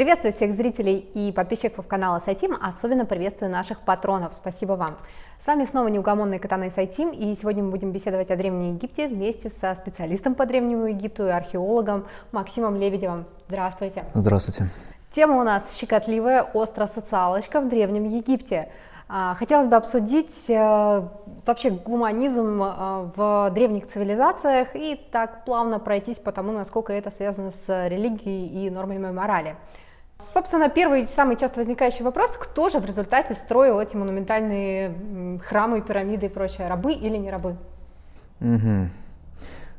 Приветствую 0.00 0.32
всех 0.32 0.54
зрителей 0.54 0.96
и 1.12 1.30
подписчиков 1.30 1.86
канала 1.86 2.22
Сайтим, 2.24 2.56
особенно 2.58 3.04
приветствую 3.04 3.50
наших 3.50 3.80
патронов. 3.80 4.32
Спасибо 4.32 4.72
вам. 4.72 4.96
С 5.44 5.46
вами 5.46 5.66
снова 5.66 5.88
неугомонный 5.88 6.38
Катана 6.38 6.70
Сайтим, 6.70 7.10
и 7.10 7.34
сегодня 7.34 7.62
мы 7.62 7.70
будем 7.70 7.92
беседовать 7.92 8.30
о 8.30 8.36
Древнем 8.36 8.76
Египте 8.76 9.08
вместе 9.08 9.52
со 9.60 9.74
специалистом 9.74 10.34
по 10.34 10.46
Древнему 10.46 10.86
Египту 10.86 11.26
и 11.26 11.28
археологом 11.28 12.06
Максимом 12.32 12.76
Лебедевым. 12.76 13.26
Здравствуйте. 13.48 14.04
Здравствуйте. 14.14 14.70
Тема 15.14 15.38
у 15.38 15.42
нас 15.42 15.76
щекотливая, 15.76 16.46
острая 16.54 16.88
социалочка 16.88 17.60
в 17.60 17.68
Древнем 17.68 18.04
Египте. 18.04 18.70
А, 19.06 19.34
хотелось 19.34 19.66
бы 19.66 19.76
обсудить 19.76 20.48
э, 20.48 21.08
вообще 21.44 21.68
гуманизм 21.68 22.62
э, 22.62 23.10
в 23.16 23.50
древних 23.52 23.86
цивилизациях 23.88 24.68
и 24.74 24.98
так 25.12 25.44
плавно 25.44 25.78
пройтись 25.78 26.16
по 26.16 26.32
тому, 26.32 26.52
насколько 26.52 26.90
это 26.94 27.10
связано 27.10 27.50
с 27.50 27.88
религией 27.88 28.66
и 28.66 28.70
нормами 28.70 29.10
морали. 29.10 29.56
Собственно, 30.32 30.68
первый 30.68 31.06
самый 31.08 31.36
часто 31.36 31.60
возникающий 31.60 32.04
вопрос, 32.04 32.30
кто 32.38 32.68
же 32.68 32.78
в 32.78 32.84
результате 32.84 33.34
строил 33.34 33.80
эти 33.80 33.96
монументальные 33.96 35.40
храмы, 35.44 35.80
пирамиды 35.80 36.26
и 36.26 36.28
прочее, 36.28 36.68
рабы 36.68 36.92
или 36.92 37.16
не 37.16 37.30
рабы? 37.30 37.56
Угу. 38.40 38.88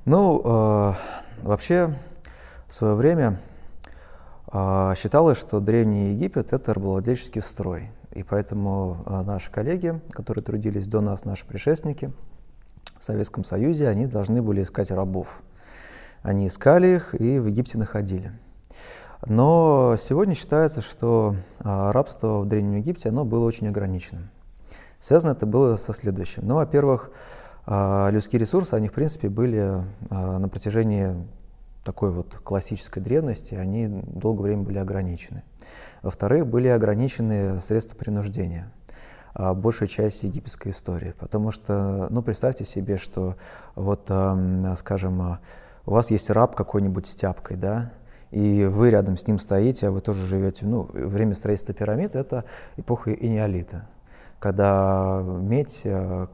Ну, 0.05 0.41
э, 0.43 0.93
вообще, 1.43 1.93
в 2.67 2.73
свое 2.73 2.95
время 2.95 3.37
э, 4.51 4.93
считалось, 4.97 5.39
что 5.39 5.59
Древний 5.59 6.13
Египет– 6.13 6.53
это 6.53 6.73
рабовладельческий 6.73 7.41
строй. 7.41 7.89
И 8.13 8.23
поэтому 8.23 9.03
а, 9.05 9.23
наши 9.23 9.49
коллеги, 9.51 10.01
которые 10.11 10.43
трудились 10.43 10.87
до 10.87 10.99
нас, 10.99 11.23
наши 11.23 11.45
предшественники 11.45 12.11
в 12.97 13.03
Советском 13.03 13.43
Союзе, 13.43 13.87
они 13.87 14.05
должны 14.05 14.41
были 14.41 14.63
искать 14.63 14.91
рабов. 14.91 15.41
Они 16.21 16.47
искали 16.47 16.95
их 16.97 17.15
и 17.15 17.39
в 17.39 17.47
Египте 17.47 17.77
находили. 17.77 18.33
Но 19.25 19.95
сегодня 19.99 20.33
считается, 20.33 20.81
что 20.81 21.35
а, 21.59 21.91
рабство 21.91 22.39
в 22.39 22.45
Древнем 22.45 22.77
Египте 22.77 23.09
оно 23.09 23.23
было 23.23 23.45
очень 23.45 23.67
ограниченным. 23.67 24.29
Связано 24.99 25.31
это 25.31 25.45
было 25.45 25.75
со 25.75 25.93
следующим. 25.93 26.43
Ну, 26.45 26.55
во-первых, 26.55 27.11
а, 27.65 28.09
людские 28.09 28.39
ресурсы, 28.39 28.73
они, 28.73 28.87
в 28.87 28.93
принципе, 28.93 29.29
были 29.29 29.83
на 30.09 30.49
протяжении 30.49 31.15
такой 31.83 32.11
вот 32.11 32.39
классической 32.43 33.01
древности, 33.01 33.55
они 33.55 33.87
долгое 33.87 34.43
время 34.43 34.63
были 34.63 34.77
ограничены. 34.77 35.43
Во-вторых, 36.01 36.47
были 36.47 36.67
ограничены 36.67 37.59
средства 37.59 37.95
принуждения 37.95 38.71
а, 39.33 39.53
большая 39.53 39.87
часть 39.87 40.23
египетской 40.23 40.69
истории. 40.69 41.13
Потому 41.19 41.51
что, 41.51 42.07
ну, 42.09 42.21
представьте 42.21 42.65
себе, 42.65 42.97
что 42.97 43.35
вот, 43.75 44.11
скажем, 44.77 45.21
а, 45.21 45.39
у 45.85 45.91
вас 45.91 46.11
есть 46.11 46.29
раб 46.29 46.55
какой-нибудь 46.55 47.07
с 47.07 47.15
тяпкой, 47.15 47.57
да, 47.57 47.91
и 48.31 48.65
вы 48.65 48.89
рядом 48.89 49.17
с 49.17 49.27
ним 49.27 49.39
стоите, 49.39 49.87
а 49.87 49.91
вы 49.91 50.01
тоже 50.01 50.25
живете, 50.25 50.65
ну, 50.65 50.89
время 50.93 51.35
строительства 51.35 51.73
пирамид— 51.73 52.15
это 52.15 52.45
эпоха 52.77 53.13
инеолита 53.13 53.85
когда 54.41 55.21
медь 55.23 55.81
э, 55.83 56.27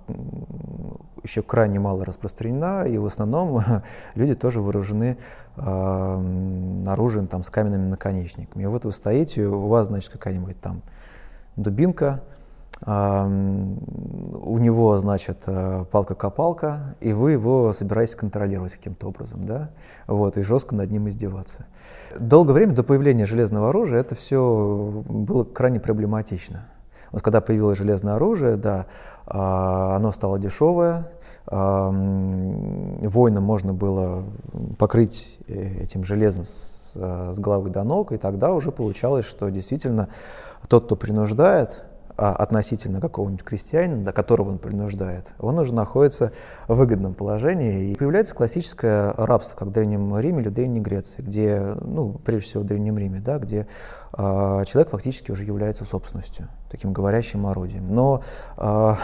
еще 1.23 1.43
крайне 1.43 1.77
мало 1.81 2.05
распространена, 2.05 2.85
и 2.87 2.97
в 2.97 3.05
основном 3.05 3.61
люди 4.15 4.33
тоже 4.33 4.61
вооружены 4.61 5.17
э, 5.57 6.83
оружием 6.87 7.27
там, 7.27 7.43
с 7.43 7.49
каменными 7.49 7.89
наконечниками. 7.89 8.63
И 8.63 8.65
вот 8.65 8.85
вы 8.85 8.93
стоите, 8.93 9.47
у 9.47 9.67
вас, 9.67 9.87
значит, 9.87 10.09
какая-нибудь 10.09 10.57
там 10.61 10.83
дубинка, 11.57 12.23
у 12.85 14.57
него, 14.59 14.99
значит, 14.99 15.43
э, 15.47 15.85
палка-копалка, 15.91 16.95
и 17.01 17.11
вы 17.11 17.31
его 17.31 17.73
собираетесь 17.73 18.15
контролировать 18.15 18.73
каким-то 18.73 19.07
образом, 19.07 19.43
да, 19.45 19.71
вот, 20.05 20.37
и 20.37 20.43
жестко 20.43 20.75
над 20.75 20.91
ним 20.91 21.09
издеваться. 21.09 21.65
Долгое 22.19 22.53
время 22.53 22.73
до 22.73 22.83
появления 22.83 23.25
железного 23.25 23.69
оружия 23.69 23.99
это 23.99 24.13
все 24.15 25.03
было 25.07 25.43
крайне 25.43 25.79
проблематично. 25.79 26.67
Вот 27.11 27.21
когда 27.23 27.41
появилось 27.41 27.77
железное 27.77 28.15
оружие, 28.15 28.57
да, 28.57 28.85
а, 29.25 29.95
оно 29.95 30.11
стало 30.11 30.39
дешевое, 30.39 31.09
воинам 31.49 33.43
можно 33.43 33.73
было 33.73 34.25
покрыть 34.77 35.39
э, 35.47 35.83
этим 35.83 36.03
железом 36.03 36.45
с, 36.45 36.93
э, 36.97 37.31
с 37.33 37.39
головы 37.39 37.69
до 37.69 37.85
ног, 37.85 38.11
и 38.11 38.17
тогда 38.17 38.51
уже 38.51 38.73
получалось, 38.73 39.25
что 39.25 39.47
действительно 39.47 40.09
тот, 40.67 40.85
кто 40.85 40.97
принуждает, 40.97 41.85
относительно 42.17 42.99
какого-нибудь 42.99 43.43
крестьянина, 43.43 44.03
до 44.03 44.11
которого 44.11 44.49
он 44.49 44.57
принуждает, 44.57 45.33
он 45.39 45.59
уже 45.59 45.73
находится 45.73 46.31
в 46.67 46.75
выгодном 46.75 47.13
положении. 47.13 47.91
И 47.91 47.95
появляется 47.95 48.33
классическое 48.33 49.13
рабство, 49.13 49.57
как 49.57 49.67
в 49.69 49.71
Древнем 49.71 50.17
Риме 50.19 50.41
или 50.41 50.49
в 50.49 50.53
Древней 50.53 50.79
Греции, 50.79 51.21
где, 51.21 51.75
ну, 51.81 52.19
прежде 52.25 52.47
всего 52.47 52.63
в 52.63 52.65
Древнем 52.65 52.97
Риме, 52.97 53.19
да, 53.19 53.37
где 53.37 53.67
э, 54.13 54.63
человек 54.65 54.89
фактически 54.89 55.31
уже 55.31 55.43
является 55.43 55.85
собственностью, 55.85 56.47
таким 56.69 56.93
говорящим 56.93 57.45
орудием. 57.45 57.93
Но 57.93 58.23
э, 58.57 58.61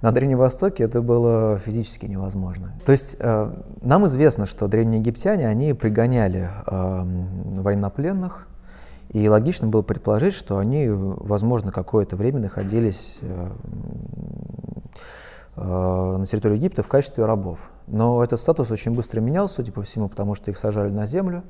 на 0.00 0.12
Древнем 0.12 0.38
Востоке 0.38 0.84
это 0.84 1.02
было 1.02 1.58
физически 1.58 2.06
невозможно. 2.06 2.78
То 2.86 2.92
есть 2.92 3.16
э, 3.18 3.52
нам 3.82 4.06
известно, 4.06 4.46
что 4.46 4.68
древние 4.68 5.00
египтяне, 5.00 5.48
они 5.48 5.72
пригоняли 5.74 6.48
э, 6.66 7.02
военнопленных, 7.60 8.46
и 9.10 9.28
логично 9.28 9.66
было 9.66 9.82
предположить, 9.82 10.34
что 10.34 10.58
они, 10.58 10.86
возможно, 10.88 11.72
какое-то 11.72 12.14
время 12.14 12.38
находились 12.38 13.18
э, 13.22 13.50
э, 15.56 16.16
на 16.18 16.24
территории 16.26 16.56
Египта 16.56 16.84
в 16.84 16.88
качестве 16.88 17.26
рабов. 17.26 17.72
Но 17.88 18.22
этот 18.22 18.40
статус 18.40 18.70
очень 18.70 18.92
быстро 18.92 19.20
менялся, 19.20 19.56
судя 19.56 19.72
по 19.72 19.82
всему, 19.82 20.08
потому 20.08 20.36
что 20.36 20.52
их 20.52 20.58
сажали 20.58 20.90
на 20.90 21.06
землю, 21.06 21.42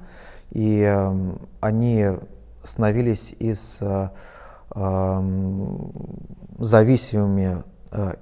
и 0.51 0.81
э, 0.81 1.35
они 1.61 2.09
становились 2.65 3.35
из 3.39 3.83
зависимыми, 6.59 7.65
то 7.91 8.17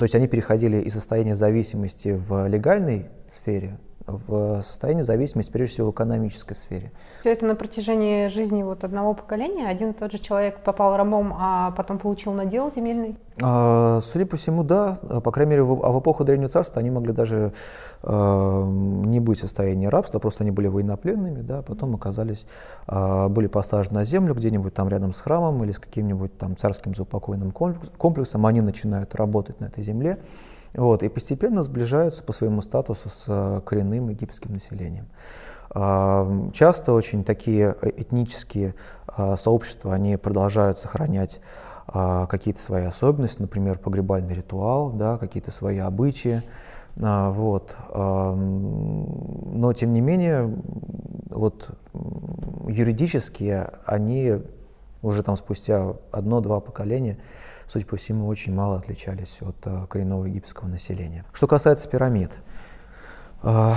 есть 0.00 0.14
они 0.14 0.28
переходили 0.28 0.78
из 0.78 0.94
состояния 0.94 1.34
зависимости 1.34 2.08
в 2.26 2.46
легальной 2.46 3.10
сфере 3.26 3.78
в 4.06 4.62
состоянии 4.62 5.02
зависимости, 5.02 5.50
прежде 5.50 5.74
всего, 5.74 5.90
в 5.90 5.94
экономической 5.94 6.54
сфере. 6.54 6.92
Все 7.20 7.32
это 7.32 7.46
на 7.46 7.54
протяжении 7.54 8.28
жизни 8.28 8.62
вот 8.62 8.84
одного 8.84 9.14
поколения? 9.14 9.66
Один 9.66 9.90
и 9.90 9.92
тот 9.94 10.12
же 10.12 10.18
человек 10.18 10.60
попал 10.62 10.96
рабом, 10.96 11.34
а 11.38 11.70
потом 11.70 11.98
получил 11.98 12.32
надел 12.32 12.70
земельный? 12.70 13.16
А, 13.42 14.00
судя 14.02 14.26
по 14.26 14.36
всему, 14.36 14.62
да. 14.62 14.98
По 15.24 15.32
крайней 15.32 15.50
мере, 15.50 15.62
в, 15.62 15.84
а 15.84 15.90
в 15.90 16.00
эпоху 16.00 16.24
Древнего 16.24 16.48
Царства 16.48 16.80
они 16.80 16.90
могли 16.90 17.12
даже 17.12 17.52
э, 18.02 18.64
не 18.66 19.20
быть 19.20 19.38
в 19.38 19.40
состоянии 19.40 19.86
рабства, 19.86 20.18
просто 20.18 20.44
они 20.44 20.50
были 20.50 20.68
военнопленными, 20.68 21.40
да, 21.40 21.62
потом 21.62 21.94
оказались, 21.94 22.46
э, 22.86 23.28
были 23.28 23.46
посажены 23.46 24.00
на 24.00 24.04
землю 24.04 24.34
где-нибудь 24.34 24.74
там 24.74 24.88
рядом 24.88 25.12
с 25.12 25.20
храмом 25.20 25.64
или 25.64 25.72
с 25.72 25.78
каким-нибудь 25.78 26.36
там 26.36 26.56
царским 26.56 26.94
заупокойным 26.94 27.52
комплексом, 27.52 28.44
они 28.46 28.60
начинают 28.60 29.14
работать 29.14 29.60
на 29.60 29.66
этой 29.66 29.82
земле. 29.82 30.18
Вот, 30.74 31.02
и 31.02 31.08
постепенно 31.08 31.62
сближаются 31.62 32.22
по 32.24 32.32
своему 32.32 32.60
статусу 32.60 33.08
с 33.08 33.26
э, 33.28 33.60
коренным 33.64 34.08
египетским 34.08 34.52
населением. 34.52 35.06
А, 35.70 36.50
часто 36.52 36.92
очень 36.92 37.24
такие 37.24 37.74
этнические 37.82 38.74
а, 39.08 39.36
сообщества, 39.36 39.92
они 39.94 40.16
продолжают 40.16 40.78
сохранять 40.78 41.40
а, 41.86 42.26
какие-то 42.26 42.62
свои 42.62 42.84
особенности, 42.84 43.40
например, 43.40 43.78
погребальный 43.78 44.34
ритуал, 44.34 44.90
да, 44.90 45.18
какие-то 45.18 45.50
свои 45.50 45.78
обычаи. 45.78 46.42
Вот. 46.96 47.76
Но, 47.92 49.72
тем 49.74 49.92
не 49.92 50.00
менее, 50.00 50.56
вот, 51.28 51.70
юридически 52.68 53.64
они 53.84 54.34
уже 55.02 55.24
там 55.24 55.36
спустя 55.36 55.94
одно-два 56.12 56.60
поколения 56.60 57.18
судя 57.66 57.86
по 57.86 57.96
всему, 57.96 58.26
очень 58.26 58.54
мало 58.54 58.76
отличались 58.76 59.40
от 59.42 59.56
э, 59.64 59.86
коренного 59.88 60.26
египетского 60.26 60.68
населения. 60.68 61.24
Что 61.32 61.46
касается 61.46 61.88
пирамид, 61.88 62.38
э, 63.42 63.74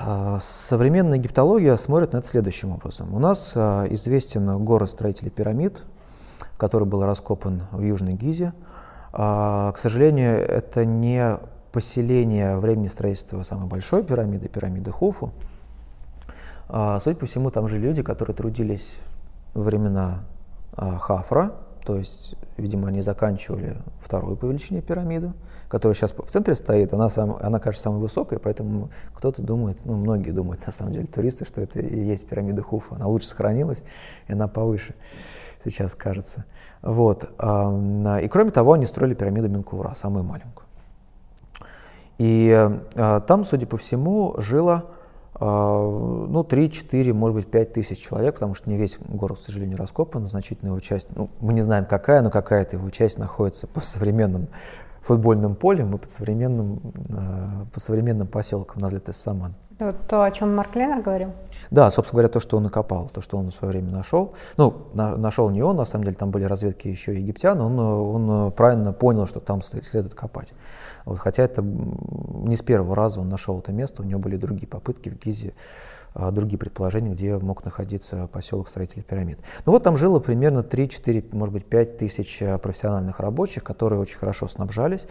э, 0.00 0.38
современная 0.40 1.18
египтология 1.18 1.76
смотрит 1.76 2.12
на 2.12 2.18
это 2.18 2.28
следующим 2.28 2.72
образом. 2.72 3.14
У 3.14 3.18
нас 3.18 3.56
известен 3.56 4.64
город 4.64 4.90
строителей 4.90 5.30
пирамид, 5.30 5.82
который 6.56 6.86
был 6.86 7.04
раскопан 7.04 7.66
в 7.70 7.80
Южной 7.82 8.14
Гизе. 8.14 8.52
К 9.12 9.74
сожалению, 9.76 10.36
это 10.36 10.84
не 10.84 11.38
поселение 11.72 12.58
времени 12.58 12.88
строительства 12.88 13.42
самой 13.42 13.66
большой 13.66 14.04
пирамиды, 14.04 14.48
пирамиды 14.48 14.90
Хуфу. 14.90 15.32
Судя 16.68 17.16
по 17.16 17.24
всему, 17.24 17.50
там 17.50 17.66
жили 17.66 17.86
люди, 17.86 18.02
которые 18.02 18.36
трудились 18.36 18.96
времена 19.54 20.24
Хафра, 20.76 21.54
то 21.86 21.96
есть, 21.96 22.34
видимо, 22.56 22.88
они 22.88 23.00
заканчивали 23.00 23.76
вторую 24.00 24.36
по 24.36 24.46
величине 24.46 24.82
пирамиду, 24.82 25.34
которая 25.68 25.94
сейчас 25.94 26.12
в 26.12 26.26
центре 26.26 26.56
стоит, 26.56 26.92
она, 26.92 27.08
сам, 27.08 27.36
она 27.40 27.60
кажется 27.60 27.84
самой 27.84 28.00
высокой, 28.00 28.40
поэтому 28.40 28.90
кто-то 29.14 29.40
думает, 29.40 29.78
ну, 29.84 29.94
многие 29.94 30.32
думают, 30.32 30.66
на 30.66 30.72
самом 30.72 30.94
деле, 30.94 31.06
туристы, 31.06 31.44
что 31.44 31.60
это 31.60 31.78
и 31.78 32.04
есть 32.04 32.26
пирамида 32.26 32.62
Хуфа. 32.62 32.96
Она 32.96 33.06
лучше 33.06 33.28
сохранилась, 33.28 33.84
и 34.26 34.32
она 34.32 34.48
повыше 34.48 34.96
сейчас 35.64 35.94
кажется. 35.94 36.44
Вот. 36.82 37.24
И 37.24 38.28
кроме 38.28 38.50
того, 38.50 38.72
они 38.72 38.84
строили 38.84 39.14
пирамиду 39.14 39.48
Менкура, 39.48 39.94
самую 39.94 40.24
маленькую. 40.24 40.66
И 42.18 42.52
а, 42.96 43.20
там, 43.20 43.44
судя 43.44 43.66
по 43.68 43.76
всему, 43.76 44.34
жило 44.38 44.90
ну, 45.38 46.46
3-4, 46.48 47.12
может 47.12 47.36
быть, 47.36 47.50
5 47.50 47.72
тысяч 47.72 47.98
человек, 47.98 48.34
потому 48.34 48.54
что 48.54 48.70
не 48.70 48.76
весь 48.76 48.98
город, 49.06 49.38
к 49.38 49.42
сожалению, 49.42 49.76
раскопан, 49.76 50.28
значительная 50.28 50.72
его 50.72 50.80
часть, 50.80 51.08
ну, 51.14 51.30
мы 51.40 51.52
не 51.52 51.62
знаем 51.62 51.84
какая, 51.84 52.22
но 52.22 52.30
какая-то 52.30 52.76
его 52.76 52.88
часть 52.90 53.18
находится 53.18 53.66
по 53.74 53.80
современным 53.80 54.48
футбольным 55.06 55.54
полем 55.54 55.94
и 55.94 55.98
под 55.98 56.10
современным, 56.10 56.80
по 57.72 57.78
современным 57.78 58.26
поселкам 58.26 58.82
Назлет 58.82 59.08
из 59.08 59.16
Саман. 59.16 59.54
Вот 59.78 59.94
то, 60.08 60.22
о 60.22 60.30
чем 60.30 60.56
Марк 60.56 60.74
Леннер 60.74 61.02
говорил? 61.02 61.32
Да, 61.70 61.90
собственно 61.90 62.16
говоря, 62.18 62.32
то, 62.32 62.40
что 62.40 62.56
он 62.56 62.64
накопал, 62.64 63.10
то, 63.12 63.20
что 63.20 63.36
он 63.36 63.50
в 63.50 63.54
свое 63.54 63.72
время 63.72 63.90
нашел. 63.90 64.34
Ну, 64.56 64.88
на, 64.94 65.16
нашел 65.16 65.50
не 65.50 65.62
он, 65.62 65.76
на 65.76 65.84
самом 65.84 66.04
деле, 66.04 66.16
там 66.16 66.30
были 66.30 66.44
разведки 66.44 66.88
еще 66.88 67.14
египтян, 67.14 67.60
он, 67.60 67.78
он 67.78 68.52
правильно 68.52 68.92
понял, 68.92 69.26
что 69.26 69.38
там 69.38 69.60
следует 69.62 70.14
копать. 70.14 70.54
Вот, 71.04 71.18
хотя 71.18 71.44
это 71.44 71.62
не 71.62 72.56
с 72.56 72.62
первого 72.62 72.96
раза 72.96 73.20
он 73.20 73.28
нашел 73.28 73.58
это 73.58 73.72
место, 73.72 74.02
у 74.02 74.04
него 74.04 74.18
были 74.18 74.36
другие 74.36 74.66
попытки 74.66 75.10
в 75.10 75.18
Гизе, 75.18 75.52
другие 76.32 76.58
предположения, 76.58 77.10
где 77.10 77.36
мог 77.36 77.64
находиться 77.64 78.26
поселок 78.28 78.68
строителей 78.68 79.02
пирамид. 79.02 79.38
Ну 79.66 79.72
вот 79.72 79.82
там 79.82 79.96
жило 79.96 80.18
примерно 80.18 80.60
3-4, 80.60 81.36
может 81.36 81.52
быть, 81.52 81.66
5 81.66 81.98
тысяч 81.98 82.42
а, 82.42 82.58
профессиональных 82.58 83.20
рабочих, 83.20 83.62
которые 83.62 84.00
очень 84.00 84.18
хорошо 84.18 84.48
снабжались. 84.48 85.06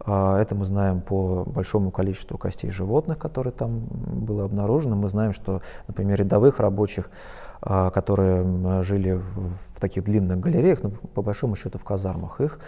А, 0.00 0.38
это 0.38 0.54
мы 0.54 0.64
знаем 0.64 1.00
по 1.00 1.44
большому 1.44 1.90
количеству 1.90 2.36
костей 2.36 2.70
животных, 2.70 3.18
которые 3.18 3.52
там 3.52 3.86
было 3.90 4.44
обнаружено. 4.44 4.96
Мы 4.96 5.08
знаем, 5.08 5.32
что, 5.32 5.62
например, 5.88 6.18
рядовых 6.18 6.60
рабочих, 6.60 7.10
которые 7.60 8.82
жили 8.82 9.12
в 9.12 9.80
таких 9.80 10.04
длинных 10.04 10.40
галереях, 10.40 10.82
ну, 10.82 10.90
по 10.90 11.20
большому 11.20 11.56
счету 11.56 11.78
в 11.78 11.84
казармах, 11.84 12.40
их 12.40 12.58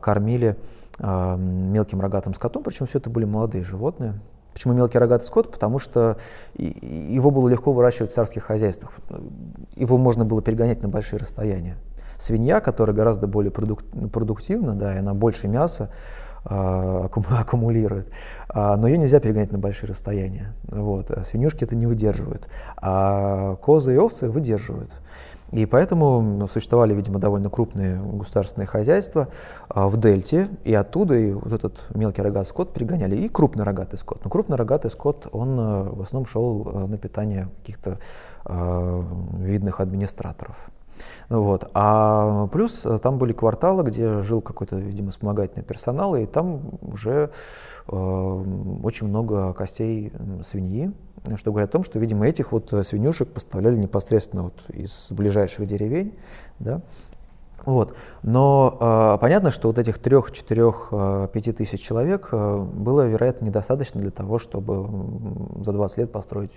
кормили 0.00 0.56
мелким 0.98 2.00
рогатым 2.00 2.32
скотом, 2.32 2.62
причем 2.62 2.86
все 2.86 2.98
это 2.98 3.10
были 3.10 3.26
молодые 3.26 3.62
животные. 3.62 4.20
Почему 4.52 4.74
мелкий 4.74 4.98
рогатый 4.98 5.24
скот? 5.24 5.50
Потому 5.50 5.78
что 5.78 6.16
его 6.54 7.30
было 7.30 7.48
легко 7.48 7.72
выращивать 7.72 8.10
в 8.10 8.14
царских 8.14 8.44
хозяйствах. 8.44 8.92
Его 9.76 9.98
можно 9.98 10.24
было 10.24 10.42
перегонять 10.42 10.82
на 10.82 10.88
большие 10.88 11.18
расстояния. 11.18 11.76
Свинья, 12.18 12.60
которая 12.60 12.94
гораздо 12.94 13.26
более 13.26 13.50
продук 13.50 13.82
продуктивна, 14.12 14.74
да, 14.74 14.94
и 14.94 14.98
она 14.98 15.12
больше 15.12 15.48
мяса 15.48 15.90
э, 16.44 17.08
аккумулирует, 17.30 18.08
э, 18.54 18.76
но 18.76 18.86
ее 18.86 18.96
нельзя 18.98 19.18
перегонять 19.18 19.50
на 19.50 19.58
большие 19.58 19.88
расстояния. 19.88 20.54
Вот. 20.62 21.10
А 21.10 21.24
свинюшки 21.24 21.64
это 21.64 21.74
не 21.74 21.86
выдерживают, 21.86 22.48
а 22.76 23.56
козы 23.56 23.94
и 23.94 23.96
овцы 23.96 24.28
выдерживают. 24.28 24.92
И 25.52 25.66
поэтому 25.66 26.46
существовали, 26.50 26.94
видимо, 26.94 27.18
довольно 27.18 27.50
крупные 27.50 28.00
государственные 28.00 28.66
хозяйства 28.66 29.28
а, 29.68 29.88
в 29.88 29.98
дельте, 29.98 30.48
и 30.64 30.72
оттуда 30.72 31.14
и 31.14 31.32
вот 31.32 31.52
этот 31.52 31.86
мелкий 31.94 32.22
рогатый 32.22 32.48
скот 32.48 32.72
пригоняли, 32.72 33.16
и 33.16 33.28
крупный 33.28 33.64
рогатый 33.64 33.98
скот. 33.98 34.24
Но 34.24 34.30
крупный 34.30 34.56
рогатый 34.56 34.90
скот, 34.90 35.28
он 35.30 35.56
а, 35.60 35.84
в 35.84 36.00
основном 36.00 36.26
шел 36.26 36.70
а, 36.72 36.86
на 36.86 36.96
питание 36.96 37.48
каких-то 37.60 37.98
э, 38.46 39.02
видных 39.36 39.80
администраторов. 39.80 40.70
Вот. 41.28 41.70
А 41.74 42.46
плюс 42.48 42.86
там 43.02 43.18
были 43.18 43.32
кварталы, 43.32 43.82
где 43.82 44.22
жил 44.22 44.40
какой-то, 44.40 44.76
видимо, 44.76 45.10
вспомогательный 45.10 45.64
персонал, 45.64 46.16
и 46.16 46.26
там 46.26 46.62
уже 46.80 47.30
э, 47.88 48.44
очень 48.82 49.08
много 49.08 49.52
костей 49.52 50.12
свиньи, 50.42 50.92
что 51.36 51.52
говорит 51.52 51.70
о 51.70 51.72
том, 51.72 51.84
что, 51.84 51.98
видимо, 51.98 52.26
этих 52.26 52.52
вот 52.52 52.72
э, 52.72 52.82
свинюшек 52.82 53.28
поставляли 53.28 53.76
непосредственно 53.76 54.44
вот 54.44 54.54
из 54.68 55.12
ближайших 55.12 55.66
деревень, 55.66 56.14
да, 56.58 56.82
вот. 57.64 57.94
Но 58.22 58.76
э, 58.80 59.18
понятно, 59.20 59.50
что 59.50 59.68
вот 59.68 59.78
этих 59.78 59.98
трех, 59.98 60.32
четырех, 60.32 60.88
э, 60.90 61.28
пяти 61.32 61.52
тысяч 61.52 61.80
человек 61.80 62.28
э, 62.32 62.56
было, 62.58 63.06
вероятно, 63.06 63.46
недостаточно 63.46 64.00
для 64.00 64.10
того, 64.10 64.38
чтобы 64.38 64.88
за 65.62 65.72
20 65.72 65.98
лет 65.98 66.12
построить 66.12 66.52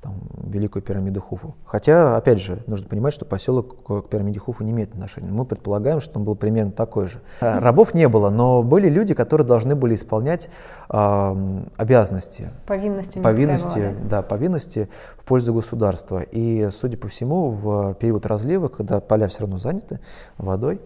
там, 0.00 0.14
Великую 0.44 0.82
пирамиду 0.82 1.20
Хуфу. 1.20 1.54
Хотя, 1.64 2.16
опять 2.16 2.38
же, 2.38 2.62
нужно 2.66 2.88
понимать, 2.88 3.12
что 3.12 3.24
поселок 3.24 3.82
к 3.82 4.08
пирамиде 4.08 4.38
Хуфу 4.38 4.64
не 4.64 4.70
имеет 4.70 4.92
отношения. 4.92 5.30
Мы 5.30 5.44
предполагаем, 5.44 6.00
что 6.00 6.18
он 6.18 6.24
был 6.24 6.34
примерно 6.34 6.72
такой 6.72 7.06
же. 7.06 7.20
А, 7.40 7.60
рабов 7.60 7.94
не 7.94 8.08
было, 8.08 8.30
но 8.30 8.62
были 8.62 8.88
люди, 8.88 9.14
которые 9.14 9.46
должны 9.46 9.74
были 9.74 9.94
исполнять 9.94 10.48
э, 10.88 11.62
обязанности. 11.76 12.50
Повинности. 12.66 13.18
Повинности, 13.18 13.94
да, 14.08 14.22
повинности 14.22 14.88
в 15.18 15.24
пользу 15.24 15.54
государства. 15.54 16.20
И, 16.20 16.68
судя 16.70 16.98
по 16.98 17.08
всему, 17.08 17.50
в 17.50 17.94
период 17.94 18.26
разлива, 18.26 18.68
когда 18.68 19.00
поля 19.00 19.28
все 19.28 19.40
равно 19.40 19.58
заняты 19.58 20.00
водой, 20.38 20.80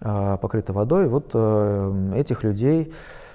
э, 0.00 0.38
покрыты 0.40 0.72
водой, 0.72 1.08
вот 1.08 1.30
э, 1.34 2.12
этих 2.16 2.44
людей 2.44 2.92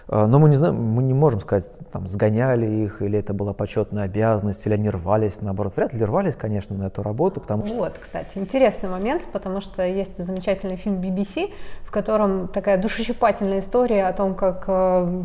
но 0.07 0.39
мы 0.39 0.49
не, 0.49 0.55
знаем, 0.55 0.75
мы 0.75 1.03
не 1.03 1.13
можем 1.13 1.39
сказать, 1.39 1.69
там, 1.91 2.07
сгоняли 2.07 2.65
их, 2.65 3.01
или 3.01 3.19
это 3.19 3.33
была 3.33 3.53
почетная 3.53 4.03
обязанность, 4.03 4.65
или 4.65 4.73
они 4.73 4.89
рвались, 4.89 5.41
наоборот. 5.41 5.75
Вряд 5.75 5.93
ли 5.93 6.03
рвались, 6.03 6.35
конечно, 6.35 6.75
на 6.75 6.87
эту 6.87 7.03
работу, 7.03 7.39
потому 7.39 7.65
что... 7.65 7.75
Вот, 7.75 7.93
кстати, 8.01 8.37
интересный 8.37 8.89
момент, 8.89 9.25
потому 9.31 9.61
что 9.61 9.85
есть 9.85 10.17
замечательный 10.17 10.75
фильм 10.75 10.99
BBC, 10.99 11.53
в 11.85 11.91
котором 11.91 12.47
такая 12.47 12.77
душещипательная 12.77 13.59
история 13.59 14.07
о 14.07 14.13
том, 14.13 14.35
как 14.35 14.65
э, 14.67 15.23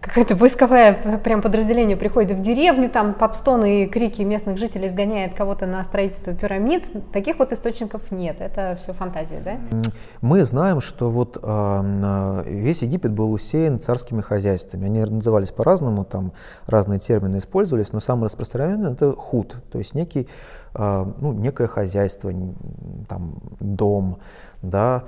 какое-то 0.00 0.36
войсковое 0.36 1.18
прям 1.24 1.42
подразделение 1.42 1.96
приходит 1.96 2.38
в 2.38 2.40
деревню, 2.40 2.88
там 2.88 3.14
под 3.14 3.34
стоны 3.34 3.84
и 3.84 3.86
крики 3.86 4.22
местных 4.22 4.58
жителей 4.58 4.88
сгоняет 4.88 5.34
кого-то 5.34 5.66
на 5.66 5.82
строительство 5.84 6.32
пирамид. 6.34 6.84
Таких 7.12 7.38
вот 7.38 7.52
источников 7.52 8.10
нет, 8.10 8.40
это 8.40 8.78
все 8.82 8.92
фантазия, 8.92 9.40
да? 9.44 9.56
Мы 10.20 10.44
знаем, 10.44 10.80
что 10.80 11.10
вот 11.10 11.38
э, 11.42 12.42
весь 12.46 12.82
Египет 12.82 13.12
был 13.12 13.32
усеян 13.32 13.78
царскими 13.78 14.20
хозяйствами. 14.20 14.86
Они 14.86 15.00
назывались 15.04 15.50
по-разному, 15.50 16.04
там 16.04 16.32
разные 16.66 17.00
термины 17.00 17.38
использовались, 17.38 17.92
но 17.92 18.00
самый 18.00 18.24
распространенный 18.24 18.92
это 18.92 19.12
худ, 19.12 19.56
то 19.70 19.78
есть 19.78 19.94
некий, 19.94 20.28
ну, 20.74 21.32
некое 21.32 21.66
хозяйство, 21.66 22.32
там 23.08 23.40
дом, 23.60 24.18
да, 24.62 25.04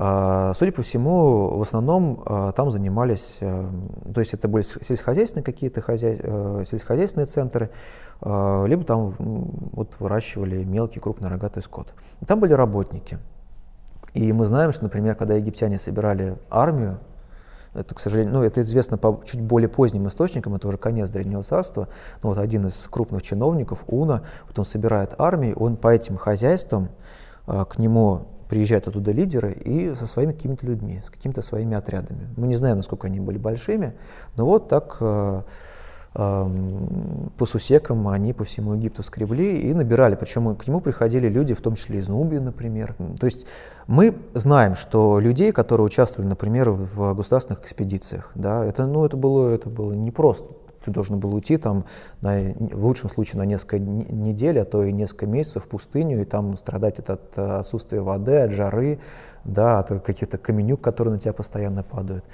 а, 0.00 0.54
судя 0.54 0.70
по 0.70 0.82
всему, 0.82 1.58
в 1.58 1.60
основном 1.60 2.22
а, 2.24 2.52
там 2.52 2.70
занимались, 2.70 3.38
э, 3.40 3.68
то 4.14 4.20
есть 4.20 4.32
это 4.32 4.46
были 4.46 4.62
сельскохозяйственные 4.62 5.42
какие-то 5.42 5.80
хозяй, 5.80 6.20
э, 6.22 6.62
сельскохозяйственные 6.64 7.26
центры, 7.26 7.70
либо 8.20 8.82
там 8.82 9.14
вот 9.18 9.94
выращивали 10.00 10.64
мелкий 10.64 10.98
крупный 10.98 11.28
рогатый 11.28 11.62
скот. 11.62 11.94
Там 12.26 12.40
были 12.40 12.52
работники. 12.52 13.18
И 14.12 14.32
мы 14.32 14.46
знаем, 14.46 14.72
что, 14.72 14.82
например, 14.82 15.14
когда 15.14 15.34
египтяне 15.34 15.78
собирали 15.78 16.36
армию, 16.50 16.98
это, 17.74 17.94
к 17.94 18.00
сожалению, 18.00 18.34
ну, 18.34 18.42
это 18.42 18.62
известно 18.62 18.98
по 18.98 19.20
чуть 19.24 19.40
более 19.40 19.68
поздним 19.68 20.08
источникам, 20.08 20.54
это 20.54 20.68
уже 20.68 20.78
конец 20.78 21.10
Древнего 21.10 21.42
Царства. 21.42 21.88
Ну, 22.22 22.30
вот 22.30 22.38
один 22.38 22.66
из 22.66 22.88
крупных 22.90 23.22
чиновников, 23.22 23.84
Уна, 23.86 24.22
вот 24.46 24.58
он 24.58 24.64
собирает 24.64 25.14
армию, 25.18 25.56
он 25.58 25.76
по 25.76 25.88
этим 25.88 26.16
хозяйствам, 26.16 26.88
к 27.46 27.78
нему 27.78 28.26
приезжают 28.48 28.88
оттуда 28.88 29.12
лидеры 29.12 29.52
и 29.52 29.94
со 29.94 30.06
своими 30.06 30.32
какими-то 30.32 30.66
людьми, 30.66 31.02
с 31.04 31.10
какими-то 31.10 31.42
своими 31.42 31.76
отрядами. 31.76 32.28
Мы 32.36 32.46
не 32.46 32.56
знаем, 32.56 32.78
насколько 32.78 33.06
они 33.06 33.20
были 33.20 33.38
большими, 33.38 33.94
но 34.36 34.46
вот 34.46 34.68
так 34.68 34.96
э, 35.00 35.06
э, 35.06 35.42
по 36.12 37.46
сусекам 37.46 38.08
они 38.08 38.32
по 38.32 38.44
всему 38.44 38.74
Египту 38.74 39.02
скребли 39.02 39.60
и 39.60 39.74
набирали. 39.74 40.14
Причем 40.14 40.56
к 40.56 40.66
нему 40.66 40.80
приходили 40.80 41.28
люди, 41.28 41.54
в 41.54 41.60
том 41.60 41.74
числе 41.74 41.98
из 41.98 42.08
Нубии, 42.08 42.38
например. 42.38 42.94
То 43.20 43.26
есть 43.26 43.46
мы 43.86 44.14
знаем, 44.34 44.74
что 44.74 45.20
людей, 45.20 45.52
которые 45.52 45.86
участвовали, 45.86 46.28
например, 46.28 46.70
в 46.70 47.14
государственных 47.14 47.62
экспедициях, 47.62 48.32
да, 48.34 48.64
это, 48.64 48.86
ну, 48.86 49.04
это, 49.04 49.16
было, 49.16 49.50
это 49.50 49.68
было 49.68 49.92
непросто 49.92 50.54
ты 50.88 50.90
должен 50.90 51.18
был 51.20 51.34
уйти 51.34 51.56
там, 51.56 51.84
на, 52.20 52.54
в 52.58 52.84
лучшем 52.84 53.10
случае, 53.10 53.38
на 53.38 53.44
несколько 53.44 53.78
недель, 53.78 54.58
а 54.58 54.64
то 54.64 54.84
и 54.84 54.92
несколько 54.92 55.26
месяцев 55.26 55.64
в 55.64 55.68
пустыню, 55.68 56.22
и 56.22 56.24
там 56.24 56.56
страдать 56.56 56.98
от, 56.98 57.10
от 57.10 57.38
отсутствия 57.38 58.00
воды, 58.00 58.36
от 58.36 58.52
жары, 58.52 58.98
да, 59.44 59.80
от 59.80 60.02
каких-то 60.02 60.38
каменюк, 60.38 60.80
которые 60.80 61.14
на 61.14 61.20
тебя 61.20 61.32
постоянно 61.32 61.82
падают. 61.82 62.24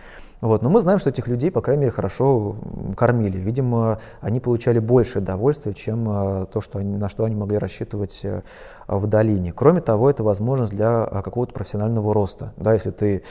Вот. 0.45 0.61
Но 0.61 0.69
мы 0.69 0.83
знаем, 0.83 0.99
что 0.99 1.09
этих 1.09 1.27
людей, 1.27 1.51
по 1.51 1.63
крайней 1.63 1.85
мере, 1.85 1.91
хорошо 1.91 2.57
кормили. 2.99 3.39
Видимо, 3.39 3.99
они 4.21 4.41
получали 4.41 4.79
больше 4.79 5.21
удовольствия, 5.21 5.73
чем 5.73 6.05
а, 6.07 6.45
то, 6.45 6.61
что 6.61 6.81
они, 6.81 6.99
на 6.99 7.09
что 7.09 7.25
они 7.25 7.35
могли 7.35 7.57
рассчитывать 7.57 8.21
э, 8.25 8.43
в 8.87 9.07
долине. 9.07 9.55
Кроме 9.55 9.81
того, 9.81 10.11
это 10.11 10.23
возможность 10.23 10.73
для 10.73 11.03
а, 11.03 11.23
какого-то 11.23 11.55
профессионального 11.55 12.13
роста. 12.13 12.53
Да, 12.59 12.75
если 12.75 12.91
ты 12.91 13.23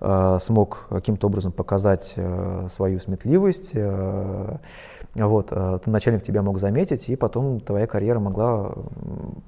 э, 0.00 0.38
смог 0.40 0.86
каким-то 0.90 1.26
образом 1.26 1.50
показать 1.50 2.14
э, 2.14 2.68
свою 2.70 3.00
сметливость, 3.00 3.72
э, 3.74 4.56
вот, 5.16 5.48
то 5.48 5.80
начальник 5.86 6.22
тебя 6.22 6.42
мог 6.42 6.60
заметить, 6.60 7.08
и 7.08 7.16
потом 7.16 7.58
твоя 7.58 7.88
карьера 7.88 8.20
могла 8.20 8.74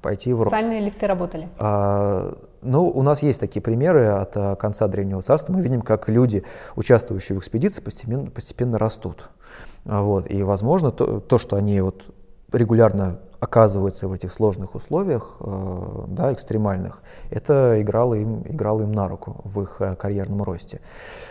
пойти 0.01 0.33
в 0.33 0.41
рост. 0.41 0.53
Социальные 0.53 0.81
лифты 0.81 1.07
работали? 1.07 1.47
А, 1.57 2.35
ну, 2.63 2.87
у 2.87 3.01
нас 3.01 3.23
есть 3.23 3.39
такие 3.39 3.61
примеры 3.61 4.05
от 4.05 4.35
э, 4.35 4.55
конца 4.55 4.87
Древнего 4.87 5.21
Царства. 5.21 5.53
Мы 5.53 5.61
видим, 5.61 5.81
как 5.81 6.09
люди, 6.09 6.43
участвующие 6.75 7.37
в 7.37 7.39
экспедиции, 7.39 7.81
постепенно, 7.81 8.29
постепенно 8.29 8.77
растут. 8.77 9.29
А, 9.85 10.01
вот. 10.01 10.31
И, 10.31 10.43
возможно, 10.43 10.91
то, 10.91 11.19
то, 11.19 11.37
что 11.37 11.55
они 11.55 11.81
вот 11.81 12.03
регулярно 12.51 13.19
оказываются 13.39 14.07
в 14.07 14.13
этих 14.13 14.31
сложных 14.31 14.73
условиях, 14.75 15.35
э, 15.41 16.05
да, 16.07 16.33
экстремальных, 16.33 17.01
это 17.29 17.81
играло 17.81 18.13
им, 18.13 18.43
играло 18.45 18.83
им 18.83 18.91
на 18.91 19.07
руку 19.07 19.41
в 19.43 19.61
их 19.61 19.77
э, 19.79 19.95
карьерном 19.95 20.43
росте. 20.43 20.79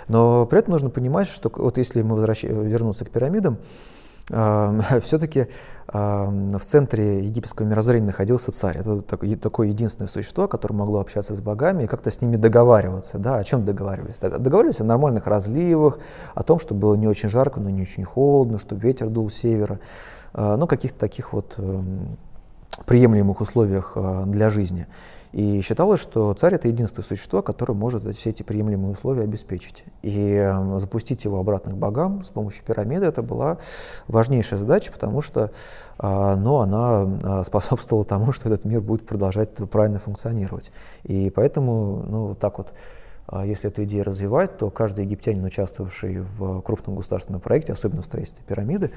Но 0.08 0.46
при 0.46 0.58
этом 0.58 0.72
нужно 0.72 0.90
понимать, 0.90 1.28
что 1.28 1.50
вот 1.54 1.78
если 1.78 2.02
мы 2.02 2.16
возвращ... 2.16 2.42
вернуться 2.44 3.04
к 3.04 3.10
пирамидам, 3.10 3.58
все-таки 5.02 5.48
в 5.88 6.60
центре 6.62 7.24
египетского 7.24 7.66
мирозрения 7.66 8.06
находился 8.06 8.50
царь. 8.50 8.78
Это 8.78 9.02
такое 9.02 9.68
единственное 9.68 10.08
существо, 10.08 10.48
которое 10.48 10.74
могло 10.74 11.00
общаться 11.00 11.34
с 11.34 11.40
богами 11.40 11.84
и 11.84 11.86
как-то 11.86 12.10
с 12.10 12.22
ними 12.22 12.36
договариваться. 12.36 13.18
Да, 13.18 13.36
о 13.36 13.44
чем 13.44 13.64
договаривались? 13.64 14.20
Договаривались 14.20 14.80
о 14.80 14.84
нормальных 14.84 15.26
разливах, 15.26 15.98
о 16.34 16.42
том, 16.44 16.58
чтобы 16.58 16.80
было 16.80 16.94
не 16.94 17.08
очень 17.08 17.28
жарко, 17.28 17.60
но 17.60 17.68
не 17.68 17.82
очень 17.82 18.04
холодно, 18.04 18.58
чтобы 18.58 18.80
ветер 18.80 19.08
дул 19.08 19.28
с 19.28 19.34
севера. 19.34 19.80
Ну, 20.32 20.66
каких-то 20.66 20.98
таких 20.98 21.34
вот 21.34 21.56
эм, 21.58 22.16
приемлемых 22.86 23.40
условиях 23.40 23.92
э, 23.94 24.24
для 24.26 24.50
жизни. 24.50 24.86
И 25.32 25.62
считалось, 25.62 26.00
что 26.00 26.34
царь— 26.34 26.54
это 26.56 26.68
единственное 26.68 27.06
существо, 27.06 27.42
которое 27.42 27.72
может 27.72 28.04
все 28.14 28.30
эти 28.30 28.42
приемлемые 28.42 28.92
условия 28.92 29.22
обеспечить. 29.22 29.84
И 30.02 30.34
э, 30.34 30.78
запустить 30.78 31.24
его 31.24 31.40
обратно 31.40 31.72
к 31.72 31.76
богам 31.76 32.22
с 32.22 32.28
помощью 32.28 32.64
пирамиды— 32.64 33.06
это 33.06 33.22
была 33.22 33.56
важнейшая 34.08 34.58
задача, 34.58 34.92
потому 34.92 35.22
что 35.22 35.50
э, 35.98 36.34
ну, 36.36 36.56
она 36.56 37.44
способствовала 37.44 38.04
тому, 38.04 38.32
что 38.32 38.48
этот 38.48 38.66
мир 38.66 38.82
будет 38.82 39.06
продолжать 39.06 39.56
правильно 39.70 39.98
функционировать. 39.98 40.70
И 41.04 41.30
поэтому, 41.30 42.04
ну, 42.06 42.34
так 42.34 42.58
вот, 42.58 42.74
если 43.44 43.70
эту 43.70 43.84
идею 43.84 44.04
развивать, 44.04 44.58
то 44.58 44.68
каждый 44.68 45.04
египтянин, 45.06 45.44
участвовавший 45.44 46.20
в 46.20 46.60
крупном 46.60 46.96
государственном 46.96 47.40
проекте, 47.40 47.72
особенно 47.72 48.02
в 48.02 48.06
строительстве 48.06 48.44
пирамиды, 48.46 48.90
а, 48.90 48.92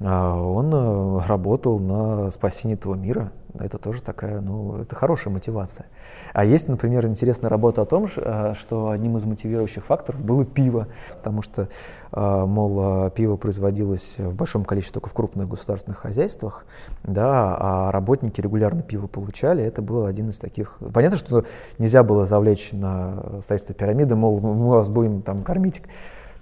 он 0.00 0.74
э, 0.74 1.26
работал 1.26 1.78
на 1.78 2.30
спасение 2.30 2.76
этого 2.76 2.94
мира. 2.94 3.32
Это 3.58 3.78
тоже 3.78 4.02
такая, 4.02 4.42
ну, 4.42 4.76
это 4.76 4.94
хорошая 4.94 5.32
мотивация. 5.32 5.86
А 6.34 6.44
есть, 6.44 6.68
например, 6.68 7.06
интересная 7.06 7.48
работа 7.48 7.80
о 7.80 7.86
том, 7.86 8.06
э, 8.14 8.52
что 8.54 8.90
одним 8.90 9.16
из 9.16 9.24
мотивирующих 9.24 9.86
факторов 9.86 10.20
было 10.20 10.44
пиво, 10.44 10.88
потому 11.16 11.40
что, 11.40 11.68
э, 12.12 12.44
мол, 12.44 13.08
пиво 13.10 13.36
производилось 13.36 14.18
в 14.18 14.34
большом 14.34 14.66
количестве 14.66 15.00
только 15.00 15.08
в 15.08 15.14
крупных 15.14 15.48
государственных 15.48 15.98
хозяйствах, 15.98 16.66
да, 17.02 17.56
а 17.58 17.90
работники 17.90 18.42
регулярно 18.42 18.82
пиво 18.82 19.06
получали. 19.06 19.64
Это 19.64 19.80
был 19.80 20.04
один 20.04 20.28
из 20.28 20.38
таких... 20.38 20.78
Понятно, 20.92 21.16
что 21.16 21.44
нельзя 21.78 22.02
было 22.02 22.26
завлечь 22.26 22.72
на 22.72 23.40
строительство 23.40 23.74
пирамиды, 23.74 24.14
мол, 24.14 24.40
мы 24.40 24.68
вас 24.68 24.90
будем 24.90 25.22
там 25.22 25.42
кормить 25.42 25.80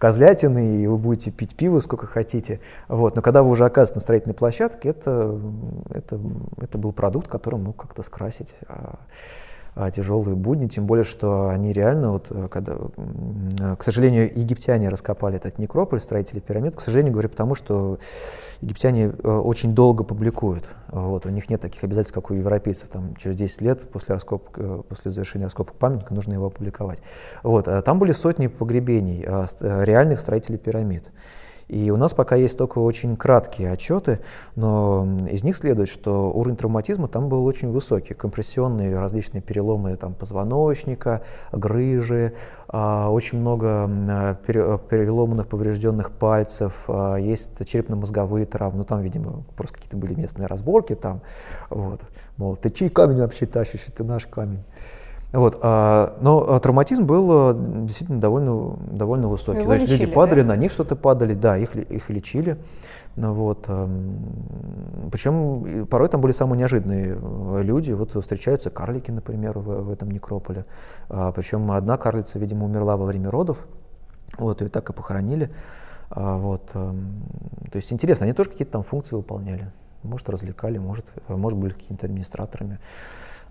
козлятины, 0.05 0.83
и 0.83 0.87
вы 0.87 0.99
будете 0.99 1.31
пить 1.31 1.57
пиво 1.57 1.81
сколько 1.81 2.07
хотите. 2.07 2.61
Вот. 2.89 3.17
Но 3.17 3.23
когда 3.23 3.43
вы 3.43 3.49
уже 3.49 3.65
оказываетесь 3.65 3.95
на 3.95 4.01
строительной 4.03 4.35
площадке, 4.35 4.91
это, 4.91 5.41
это, 5.89 6.21
это 6.59 6.77
был 6.77 6.93
продукт, 6.93 7.29
который 7.29 7.59
мог 7.59 7.79
как-то 7.79 8.03
скрасить 8.03 8.55
а, 8.69 8.99
тяжелые 9.91 10.37
будни, 10.37 10.69
тем 10.69 10.87
более, 10.87 11.05
что 11.05 11.49
они 11.49 11.73
реально, 11.73 12.13
вот, 12.13 12.29
э, 12.31 12.49
когда, 12.49 12.77
к 13.77 13.83
сожалению, 13.83 14.31
египтяне 14.35 14.89
раскопали 14.89 15.37
этот 15.37 15.59
некрополь, 15.59 16.01
строители 16.01 16.39
пирамид, 16.39 16.77
к 16.77 16.81
сожалению, 16.81 17.13
говорю, 17.13 17.29
потому 17.29 17.55
что 17.55 17.99
египтяне 18.61 19.07
э, 19.07 19.29
очень 19.29 19.75
долго 19.75 20.05
публикуют, 20.05 20.65
вот, 20.89 21.27
у 21.27 21.29
них 21.31 21.51
нет 21.51 21.61
таких 21.61 21.83
обязательств, 21.83 22.15
как 22.15 22.31
у 22.31 22.35
европейцев, 22.35 22.89
там, 22.89 23.17
через 23.17 23.37
10 23.37 23.63
лет 23.63 23.91
после, 23.91 24.15
раскопок, 24.15 24.55
э, 24.59 24.83
после 24.89 25.11
завершения 25.11 25.47
раскопок 25.47 25.77
памятника 25.77 26.15
нужно 26.15 26.35
его 26.35 26.47
опубликовать. 26.47 27.03
Вот, 27.43 27.69
там 27.85 27.99
были 27.99 28.13
сотни 28.13 28.47
погребений 28.47 29.25
реальных 29.25 30.21
строителей 30.21 30.59
пирамид. 30.59 31.11
И 31.69 31.91
у 31.91 31.97
нас 31.97 32.13
пока 32.15 32.37
есть 32.37 32.59
только 32.59 32.79
очень 32.79 33.17
краткие 33.17 33.71
отчеты, 33.71 34.21
но 34.55 35.07
из 35.31 35.45
них 35.45 35.57
следует, 35.57 35.89
что 35.89 36.31
уровень 36.33 36.57
травматизма 36.57 37.09
там 37.09 37.29
был 37.29 37.45
очень 37.45 37.71
высокий. 37.71 38.15
Компрессионные 38.15 38.99
различные 38.99 39.43
переломы 39.43 39.97
там, 39.97 40.15
позвоночника, 40.15 41.23
грыжи, 41.53 42.35
а, 42.69 43.11
очень 43.11 43.39
много 43.39 44.37
переломанных, 44.47 45.47
поврежденных 45.47 46.11
пальцев, 46.11 46.85
а, 46.89 47.17
есть 47.17 47.67
черепно-мозговые 47.67 48.47
травмы, 48.47 48.79
ну 48.79 48.85
там, 48.85 49.01
видимо, 49.01 49.45
просто 49.57 49.75
какие-то 49.77 49.97
были 49.97 50.15
местные 50.15 50.47
разборки 50.47 50.95
там, 50.95 51.23
вот, 51.71 52.01
мол, 52.37 52.57
ты 52.57 52.71
чей 52.71 52.89
камень 52.89 53.19
вообще 53.19 53.47
тащишь, 53.47 53.87
это 53.89 54.05
наш 54.05 54.27
камень. 54.27 54.65
Вот, 55.35 55.59
а, 55.63 56.17
но 56.21 56.47
а, 56.49 56.61
травматизм 56.61 57.07
был 57.07 57.29
а, 57.33 57.55
действительно 57.55 58.21
довольно, 58.21 58.77
довольно 58.87 59.27
высокий. 59.27 59.59
Его 59.59 59.71
То 59.71 59.75
есть 59.75 59.87
лечили, 59.87 60.05
люди 60.05 60.15
падали, 60.15 60.43
да? 60.43 60.47
на 60.47 60.57
них 60.57 60.71
что-то 60.71 60.95
падали, 60.95 61.35
да, 61.35 61.57
их, 61.59 61.75
их 61.75 62.09
лечили. 62.09 62.57
Ну, 63.17 63.33
вот, 63.33 63.69
причем 65.11 65.87
порой 65.87 66.09
там 66.09 66.21
были 66.21 66.33
самые 66.33 66.59
неожиданные 66.59 67.19
э, 67.21 67.63
люди. 67.63 67.93
Вот 67.93 68.15
встречаются 68.15 68.71
карлики, 68.71 69.11
например, 69.11 69.59
в, 69.59 69.83
в 69.85 69.91
этом 69.91 70.11
некрополе. 70.11 70.67
Причем 71.09 71.71
одна 71.73 71.97
карлица, 71.97 72.39
видимо, 72.39 72.67
умерла 72.67 72.97
во 72.97 73.07
время 73.07 73.31
родов. 73.31 73.59
Вот, 74.39 74.63
ее 74.63 74.69
так 74.69 74.89
и 74.91 74.93
похоронили. 74.93 75.51
Вот, 76.11 76.67
то 76.73 76.95
есть 77.75 77.93
интересно, 77.93 78.25
они 78.25 78.35
тоже 78.35 78.51
какие-то 78.51 78.73
там 78.73 78.83
функции 78.83 79.17
выполняли. 79.17 79.71
Может, 80.03 80.29
развлекали, 80.29 80.79
может, 80.79 81.07
может 81.29 81.59
были 81.59 81.73
какими-то 81.73 82.07
администраторами. 82.07 82.79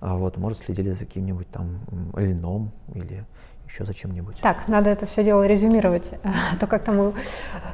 А 0.05 0.17
вот, 0.17 0.35
может, 0.35 0.57
следили 0.57 0.91
за 0.91 1.05
каким-нибудь 1.05 1.47
там 1.49 1.79
льном 2.17 2.71
или 2.93 3.23
еще 3.65 3.85
за 3.85 3.93
чем-нибудь. 3.93 4.41
Так, 4.41 4.67
надо 4.67 4.89
это 4.89 5.05
все 5.05 5.23
дело 5.23 5.47
резюмировать, 5.47 6.03
а 6.23 6.57
то 6.59 6.67
как-то 6.67 6.91
мы 6.91 7.13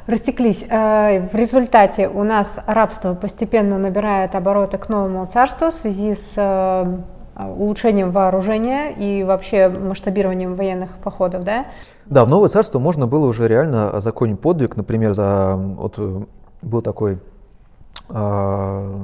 растеклись. 0.05 0.63
Э, 0.69 1.27
в 1.27 1.33
результате 1.33 2.07
у 2.07 2.24
нас 2.24 2.59
рабство 2.67 3.15
постепенно 3.15 3.79
набирает 3.79 4.36
обороты 4.36 4.77
к 4.77 4.89
новому 4.89 5.25
царству 5.25 5.71
в 5.71 5.74
связи 5.74 6.13
с 6.13 6.33
э, 6.36 6.98
улучшением 7.36 8.12
вооружения 8.12 8.91
и 8.91 9.24
вообще 9.24 9.69
масштабированием 9.69 10.53
военных 10.53 11.00
походов, 11.00 11.43
да? 11.43 11.65
Да, 12.05 12.25
в 12.25 12.29
новое 12.29 12.50
царство 12.50 12.77
можно 12.77 13.07
было 13.07 13.25
уже 13.25 13.48
реально 13.48 14.00
законить 14.01 14.39
подвиг, 14.39 14.75
например, 14.75 15.15
за 15.15 15.55
вот 15.57 15.95
э, 15.98 16.19
был 16.62 16.83
такой 16.83 17.17
э, 18.07 18.95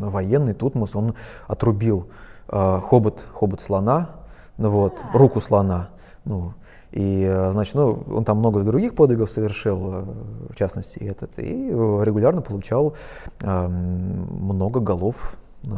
военный 0.00 0.54
Тутмос, 0.54 0.96
он 0.96 1.14
отрубил 1.46 2.08
э, 2.50 2.80
хобот, 2.82 3.26
хобот 3.32 3.60
слона, 3.60 4.10
ну, 4.58 4.70
вот, 4.70 5.04
руку 5.14 5.40
слона. 5.40 5.88
Ну, 6.24 6.52
и, 6.92 7.22
э, 7.24 7.52
значит, 7.52 7.74
ну, 7.74 8.04
он 8.10 8.24
там 8.24 8.38
много 8.38 8.62
других 8.62 8.94
подвигов 8.94 9.30
совершил, 9.30 9.94
э, 9.94 10.04
в 10.50 10.56
частности, 10.56 10.98
этот, 10.98 11.38
и 11.38 11.68
регулярно 11.68 12.42
получал 12.42 12.94
э, 13.40 13.68
много 13.68 14.80
голов 14.80 15.36
э, 15.62 15.68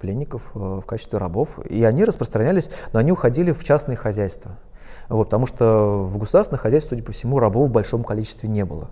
пленников 0.00 0.42
в 0.54 0.82
качестве 0.82 1.18
рабов. 1.18 1.58
И 1.68 1.84
они 1.84 2.04
распространялись, 2.04 2.70
но 2.92 2.98
они 2.98 3.12
уходили 3.12 3.52
в 3.52 3.62
частные 3.62 3.96
хозяйства. 3.96 4.52
Вот, 5.08 5.24
потому 5.24 5.46
что 5.46 6.02
в 6.04 6.16
государственных 6.18 6.62
хозяйствах, 6.62 6.98
судя 6.98 7.04
по 7.04 7.12
всему, 7.12 7.38
рабов 7.38 7.68
в 7.68 7.72
большом 7.72 8.04
количестве 8.04 8.48
не 8.48 8.64
было 8.64 8.88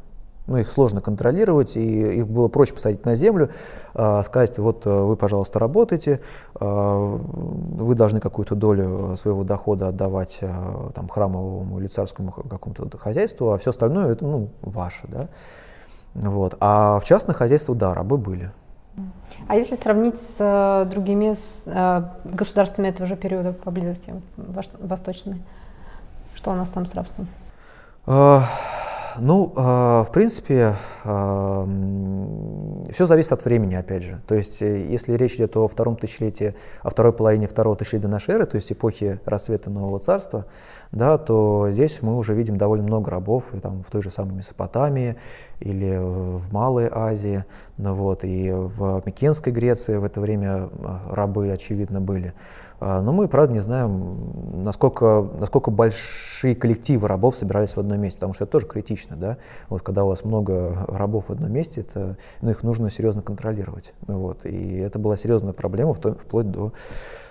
ну, 0.46 0.56
их 0.56 0.70
сложно 0.70 1.00
контролировать, 1.00 1.76
и 1.76 2.18
их 2.18 2.28
было 2.28 2.48
проще 2.48 2.74
посадить 2.74 3.04
на 3.04 3.14
землю, 3.14 3.50
э, 3.94 4.22
сказать, 4.24 4.58
вот 4.58 4.86
э, 4.86 4.90
вы, 4.90 5.16
пожалуйста, 5.16 5.58
работаете, 5.58 6.20
э, 6.60 6.64
вы 6.64 7.94
должны 7.94 8.20
какую-то 8.20 8.54
долю 8.54 9.16
своего 9.16 9.44
дохода 9.44 9.88
отдавать 9.88 10.38
э, 10.40 10.50
там, 10.94 11.08
храмовому 11.08 11.78
или 11.78 11.86
царскому 11.86 12.32
какому-то 12.32 12.98
хозяйству, 12.98 13.52
а 13.52 13.58
все 13.58 13.70
остальное 13.70 14.12
это 14.12 14.24
ну, 14.24 14.48
ваше. 14.62 15.06
Да? 15.06 15.28
Вот. 16.14 16.56
А 16.60 16.98
в 16.98 17.04
частных 17.04 17.36
хозяйствах, 17.36 17.78
да, 17.78 17.94
рабы 17.94 18.18
были. 18.18 18.50
А 19.48 19.56
если 19.56 19.76
сравнить 19.76 20.16
с 20.16 20.36
э, 20.38 20.88
другими 20.90 21.34
с, 21.34 21.64
э, 21.66 22.02
государствами 22.24 22.88
этого 22.88 23.06
же 23.06 23.16
периода 23.16 23.52
поблизости, 23.52 24.14
восточными, 24.36 25.42
что 26.34 26.50
у 26.50 26.54
нас 26.54 26.68
там 26.68 26.86
с 26.86 26.94
рабством? 26.94 27.28
Ну, 29.18 29.52
э, 29.54 30.04
в 30.06 30.08
принципе, 30.12 30.74
э, 31.04 31.66
все 32.90 33.06
зависит 33.06 33.32
от 33.32 33.44
времени, 33.44 33.74
опять 33.74 34.02
же. 34.02 34.22
То 34.26 34.34
есть, 34.34 34.62
э, 34.62 34.80
если 34.80 35.14
речь 35.14 35.34
идет 35.34 35.56
о 35.56 35.68
втором 35.68 35.96
тысячелетии, 35.96 36.54
о 36.82 36.90
второй 36.90 37.12
половине 37.12 37.46
второго 37.46 37.76
тысячелетия 37.76 38.08
нашей 38.08 38.34
эры, 38.34 38.46
то 38.46 38.56
есть 38.56 38.72
эпохи 38.72 39.20
рассвета 39.24 39.70
Нового 39.70 39.98
Царства, 39.98 40.46
да, 40.92 41.18
то 41.18 41.68
здесь 41.70 42.00
мы 42.02 42.16
уже 42.16 42.34
видим 42.34 42.56
довольно 42.56 42.84
много 42.84 43.10
рабов 43.10 43.54
и, 43.54 43.60
там, 43.60 43.82
в 43.82 43.90
той 43.90 44.02
же 44.02 44.10
самой 44.10 44.36
Месопотамии 44.36 45.16
или 45.60 45.98
в 45.98 46.52
Малой 46.52 46.88
Азии, 46.90 47.44
ну, 47.76 47.94
вот, 47.94 48.24
и 48.24 48.50
в 48.50 49.02
Микенской 49.04 49.52
Греции 49.52 49.96
в 49.96 50.04
это 50.04 50.20
время 50.20 50.68
рабы, 51.10 51.50
очевидно, 51.50 52.00
были. 52.00 52.34
А, 52.84 53.00
но 53.00 53.12
мы, 53.12 53.28
правда, 53.28 53.52
не 53.52 53.60
знаем, 53.60 54.64
насколько, 54.64 55.28
насколько 55.38 55.70
большие 55.70 56.56
коллективы 56.56 57.06
рабов 57.06 57.36
собирались 57.36 57.76
в 57.76 57.78
одном 57.78 58.00
месте, 58.00 58.18
потому 58.18 58.34
что 58.34 58.42
это 58.42 58.52
тоже 58.52 58.66
критично. 58.66 59.14
Да? 59.14 59.36
Вот, 59.68 59.82
когда 59.82 60.02
у 60.02 60.08
вас 60.08 60.24
много 60.24 60.84
рабов 60.88 61.26
в 61.28 61.30
одном 61.32 61.52
месте, 61.52 61.82
это, 61.82 62.16
ну, 62.40 62.50
их 62.50 62.64
нужно 62.64 62.90
серьезно 62.90 63.22
контролировать. 63.22 63.94
Вот. 64.08 64.44
И 64.46 64.78
это 64.78 64.98
была 64.98 65.16
серьезная 65.16 65.52
проблема 65.52 65.94
вплоть 65.94 66.50
до 66.50 66.72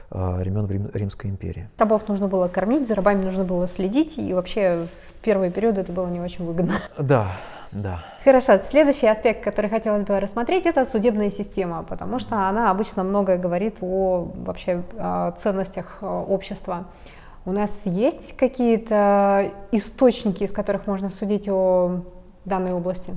а, 0.10 0.38
времен 0.38 0.68
Рим, 0.68 0.90
Римской 0.94 1.30
империи. 1.30 1.70
Рабов 1.78 2.08
нужно 2.08 2.30
было 2.30 2.48
кормить, 2.48 2.88
за 2.88 2.96
рабами 2.96 3.22
нужно 3.26 3.44
было 3.44 3.68
следить, 3.68 4.18
и 4.18 4.34
вообще 4.34 4.88
в 5.18 5.22
первые 5.22 5.52
периоды 5.52 5.82
это 5.82 5.92
было 5.92 6.08
не 6.08 6.22
очень 6.22 6.46
выгодно. 6.46 6.76
Да, 6.98 7.34
да. 7.72 8.04
Хорошо. 8.24 8.58
Следующий 8.58 9.08
аспект, 9.08 9.44
который 9.44 9.70
хотелось 9.70 10.04
бы 10.04 10.20
рассмотреть, 10.20 10.66
это 10.66 10.86
судебная 10.86 11.32
система, 11.32 11.84
потому 11.84 12.20
что 12.20 12.48
она 12.48 12.70
обычно 12.70 13.04
многое 13.04 13.38
говорит 13.38 13.78
о 13.82 14.32
вообще 14.36 14.84
ценностях 15.38 16.00
э, 16.02 16.06
общества. 16.06 16.86
У 17.46 17.52
нас 17.52 17.72
есть 17.86 18.36
какие-то 18.38 19.52
источники, 19.72 20.44
из 20.44 20.52
которых 20.52 20.86
можно 20.86 21.10
судить 21.10 21.48
о 21.50 22.04
данной 22.46 22.74
области? 22.74 23.16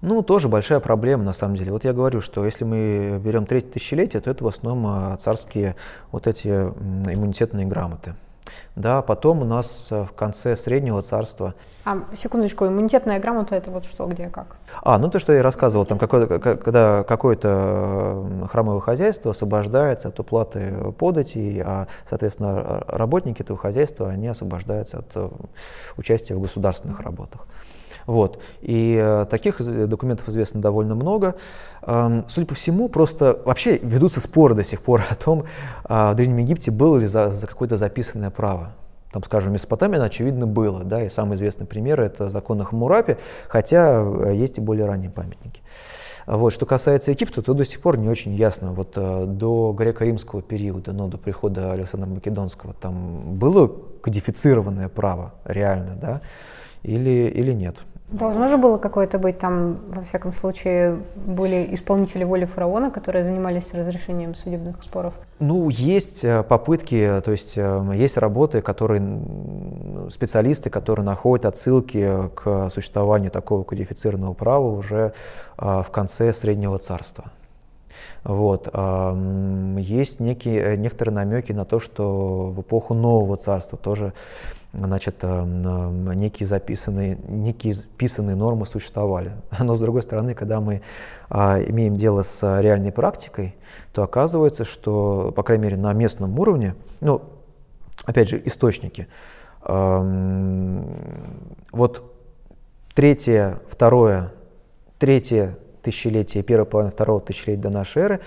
Ну, 0.00 0.22
тоже 0.22 0.48
большая 0.48 0.80
проблема, 0.80 1.22
на 1.22 1.32
самом 1.32 1.56
деле. 1.56 1.72
Вот 1.72 1.84
я 1.84 1.92
говорю, 1.92 2.20
что 2.20 2.44
если 2.44 2.64
мы 2.64 3.20
берем 3.24 3.46
третье 3.46 3.68
тысячелетие, 3.68 4.20
то 4.20 4.30
это 4.30 4.44
в 4.44 4.48
основном 4.48 4.86
а, 4.86 5.16
царские 5.16 5.76
вот 6.10 6.26
эти 6.26 6.48
иммунитетные 6.48 7.66
грамоты. 7.66 8.14
Да, 8.76 9.02
потом 9.02 9.42
у 9.42 9.44
нас 9.44 9.88
э, 9.90 10.04
в 10.04 10.12
конце 10.12 10.56
Среднего 10.56 11.02
царства. 11.02 11.54
А, 11.84 12.04
секундочку, 12.14 12.66
иммунитетная 12.66 13.18
грамота 13.18 13.56
это 13.56 13.70
вот 13.70 13.84
что, 13.84 14.06
где, 14.06 14.28
как? 14.28 14.56
А, 14.82 14.98
ну 14.98 15.10
то, 15.10 15.18
что 15.18 15.32
я 15.32 15.42
рассказывал, 15.42 15.84
там 15.84 15.98
какое 15.98 16.26
когда 16.26 17.02
какое-то 17.02 18.24
храмовое 18.50 18.80
хозяйство 18.80 19.32
освобождается 19.32 20.08
от 20.08 20.20
уплаты 20.20 20.92
подати, 20.98 21.62
а, 21.64 21.88
соответственно, 22.08 22.84
работники 22.86 23.42
этого 23.42 23.58
хозяйства, 23.58 24.10
они 24.10 24.28
освобождаются 24.28 24.98
от 24.98 25.10
э, 25.16 25.28
участия 25.96 26.34
в 26.34 26.40
государственных 26.40 27.00
работах. 27.00 27.46
Вот. 28.06 28.40
И 28.60 28.98
э, 29.00 29.26
таких 29.30 29.60
документов 29.88 30.28
известно 30.28 30.60
довольно 30.60 30.94
много. 30.94 31.36
Эм, 31.82 32.24
судя 32.28 32.46
по 32.46 32.54
всему, 32.54 32.88
просто 32.88 33.40
вообще 33.44 33.78
ведутся 33.78 34.20
споры 34.20 34.54
до 34.54 34.64
сих 34.64 34.82
пор 34.82 35.02
о 35.08 35.14
том, 35.14 35.44
э, 35.88 36.12
в 36.12 36.14
Древнем 36.14 36.38
Египте 36.38 36.70
было 36.70 36.98
ли 36.98 37.06
за, 37.06 37.30
за 37.30 37.46
какое-то 37.46 37.76
записанное 37.76 38.30
право. 38.30 38.72
Там, 39.12 39.22
скажем, 39.22 39.50
в 39.50 39.52
Месопотамии, 39.52 40.00
очевидно, 40.00 40.46
было, 40.46 40.84
да, 40.84 41.02
и 41.02 41.10
самый 41.10 41.36
известный 41.36 41.66
пример– 41.66 42.00
это 42.02 42.30
закон 42.30 42.60
о 42.62 42.64
Хамурапе, 42.64 43.18
хотя 43.48 44.02
э, 44.02 44.34
есть 44.34 44.58
и 44.58 44.60
более 44.60 44.86
ранние 44.86 45.10
памятники. 45.10 45.60
Вот. 46.26 46.52
Что 46.52 46.66
касается 46.66 47.10
Египта, 47.10 47.42
то 47.42 47.52
до 47.52 47.64
сих 47.64 47.80
пор 47.80 47.98
не 47.98 48.08
очень 48.08 48.34
ясно. 48.34 48.72
Вот 48.72 48.92
э, 48.96 49.26
до 49.26 49.74
греко-римского 49.76 50.40
периода, 50.40 50.92
но 50.92 51.08
до 51.08 51.18
прихода 51.18 51.72
Александра 51.72 52.08
Македонского, 52.08 52.74
там 52.74 53.34
было 53.36 53.70
кодифицированное 54.00 54.88
право 54.88 55.34
реально, 55.44 55.96
да, 56.00 56.20
или, 56.82 57.28
или 57.28 57.52
нет? 57.52 57.76
Должно 58.12 58.48
же 58.48 58.58
было 58.58 58.76
какое-то 58.76 59.18
быть 59.18 59.38
там, 59.38 59.78
во 59.88 60.02
всяком 60.02 60.34
случае, 60.34 60.98
были 61.16 61.74
исполнители 61.74 62.24
воли 62.24 62.44
фараона, 62.44 62.90
которые 62.90 63.24
занимались 63.24 63.72
разрешением 63.72 64.34
судебных 64.34 64.82
споров? 64.82 65.14
Ну, 65.38 65.70
есть 65.70 66.22
э, 66.22 66.42
попытки, 66.42 67.22
то 67.24 67.32
есть 67.32 67.54
э, 67.56 67.92
есть 67.94 68.18
работы, 68.18 68.60
которые, 68.60 69.00
специалисты, 70.10 70.68
которые 70.68 71.06
находят 71.06 71.46
отсылки 71.46 72.28
к 72.34 72.68
существованию 72.70 73.30
такого 73.30 73.64
кодифицированного 73.64 74.34
права 74.34 74.68
уже 74.68 75.14
э, 75.56 75.82
в 75.82 75.90
конце 75.90 76.34
Среднего 76.34 76.78
Царства. 76.78 77.32
Вот. 78.24 78.68
Есть 79.78 80.20
некие, 80.20 80.76
некоторые 80.76 81.14
намеки 81.14 81.52
на 81.52 81.64
то, 81.64 81.80
что 81.80 82.52
в 82.56 82.60
эпоху 82.60 82.94
Нового 82.94 83.36
Царства 83.36 83.76
тоже 83.76 84.12
значит, 84.72 85.16
э, 85.22 85.44
некие 85.44 86.46
записанные, 86.46 87.18
некие 87.28 87.74
писанные 87.96 88.36
нормы 88.36 88.66
существовали. 88.66 89.32
Но 89.58 89.74
с 89.74 89.80
другой 89.80 90.02
стороны, 90.02 90.34
когда 90.34 90.60
мы 90.60 90.82
а, 91.28 91.60
имеем 91.60 91.96
дело 91.96 92.22
с 92.22 92.60
реальной 92.60 92.92
практикой, 92.92 93.54
то 93.92 94.02
оказывается, 94.02 94.64
что, 94.64 95.32
по 95.34 95.42
крайней 95.42 95.64
мере, 95.64 95.76
на 95.76 95.92
местном 95.92 96.38
уровне, 96.38 96.74
ну, 97.00 97.22
опять 98.04 98.28
же, 98.28 98.40
источники, 98.44 99.08
вот 101.72 102.02
третье, 102.94 103.60
второе, 103.70 104.32
третье 104.98 105.56
тысячелетие, 105.82 106.42
первая 106.42 106.64
половина 106.64 106.90
второго 106.90 107.20
тысячелетия 107.20 107.62
до 107.62 107.70
нашей 107.70 108.02
эры 108.02 108.20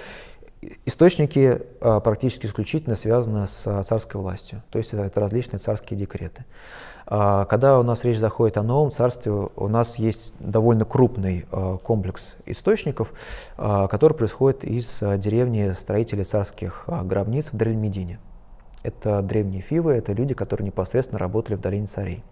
Источники 0.86 1.62
а, 1.81 2.00
практически 2.00 2.45
исключительно 2.45 2.95
связаны 2.95 3.48
с 3.48 3.63
а, 3.65 3.84
царской 3.84 4.19
властью, 4.19 4.63
то 4.69 4.77
есть 4.77 4.93
это 4.93 5.19
различные 5.19 5.60
царские 5.60 6.00
декреты. 6.00 6.45
А, 7.07 7.45
когда 7.45 7.79
у 7.79 7.84
нас 7.84 8.03
речь 8.03 8.17
заходит 8.17 8.57
о 8.57 8.63
новом 8.63 8.91
царстве, 8.91 9.31
у 9.31 9.67
нас 9.67 9.98
есть 9.98 10.34
довольно 10.39 10.86
крупный 10.86 11.45
комплекс 11.84 12.36
источников, 12.45 13.13
который 13.57 14.13
происходит 14.13 14.63
из 14.63 15.00
деревни 15.17 15.72
строителей 15.72 16.24
царских 16.24 16.86
гробниц 16.88 17.50
в 17.51 17.57
Дрельмедине. 17.57 18.19
Это 18.84 19.22
древние 19.22 19.62
фивы, 19.62 19.93
это 19.93 20.13
люди, 20.13 20.34
которые 20.36 20.67
непосредственно 20.67 21.17
работали 21.17 21.55
в 21.55 21.62
долине 21.62 21.88
царей. 21.88 22.24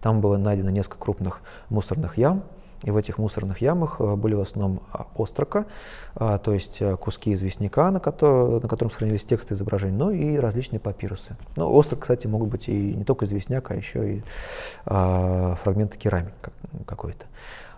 Там 0.00 0.20
было 0.20 0.36
найдено 0.36 0.70
несколько 0.70 0.98
крупных 0.98 1.40
мусорных 1.68 2.16
ям, 2.16 2.44
и 2.84 2.90
в 2.90 2.96
этих 2.96 3.18
мусорных 3.18 3.60
ямах 3.60 3.96
э, 4.00 4.14
были 4.16 4.34
в 4.34 4.40
основном 4.40 4.82
а, 4.92 5.06
острока, 5.16 5.66
а, 6.14 6.38
то 6.38 6.52
есть 6.52 6.80
э, 6.82 6.96
куски 6.96 7.32
известняка, 7.34 7.90
на, 7.90 8.00
который, 8.00 8.60
на 8.60 8.68
котором 8.68 8.90
сохранились 8.90 9.24
тексты 9.24 9.54
изображений, 9.54 9.96
но 9.96 10.10
и 10.10 10.36
различные 10.36 10.80
папирусы. 10.80 11.36
Ну, 11.56 11.72
острок, 11.72 12.00
кстати, 12.00 12.26
могут 12.26 12.48
быть 12.48 12.68
и 12.68 12.94
не 12.94 13.04
только 13.04 13.24
известняк, 13.24 13.70
а 13.70 13.74
еще 13.74 14.16
и 14.16 14.22
а, 14.84 15.56
фрагменты 15.62 15.98
керамики 15.98 16.32
какой-то. 16.86 17.26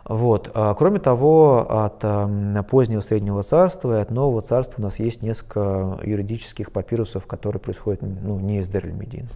Вот. 0.05 0.51
А, 0.55 0.75
кроме 0.75 1.01
того, 1.01 1.67
от 1.69 2.03
а, 2.03 2.63
позднего 2.63 3.01
Среднего 3.01 3.43
Царства 3.43 3.99
и 3.99 4.03
от 4.03 4.11
Нового 4.11 4.41
Царства 4.41 4.81
у 4.81 4.85
нас 4.85 4.99
есть 4.99 5.23
несколько 5.23 5.99
юридических 6.03 6.73
папирусов, 6.73 7.27
которые 7.27 7.61
происходят 7.61 8.03
ну, 8.03 8.39
не 8.41 8.59
из 8.59 8.69
Дерль-Медин. 8.69 9.29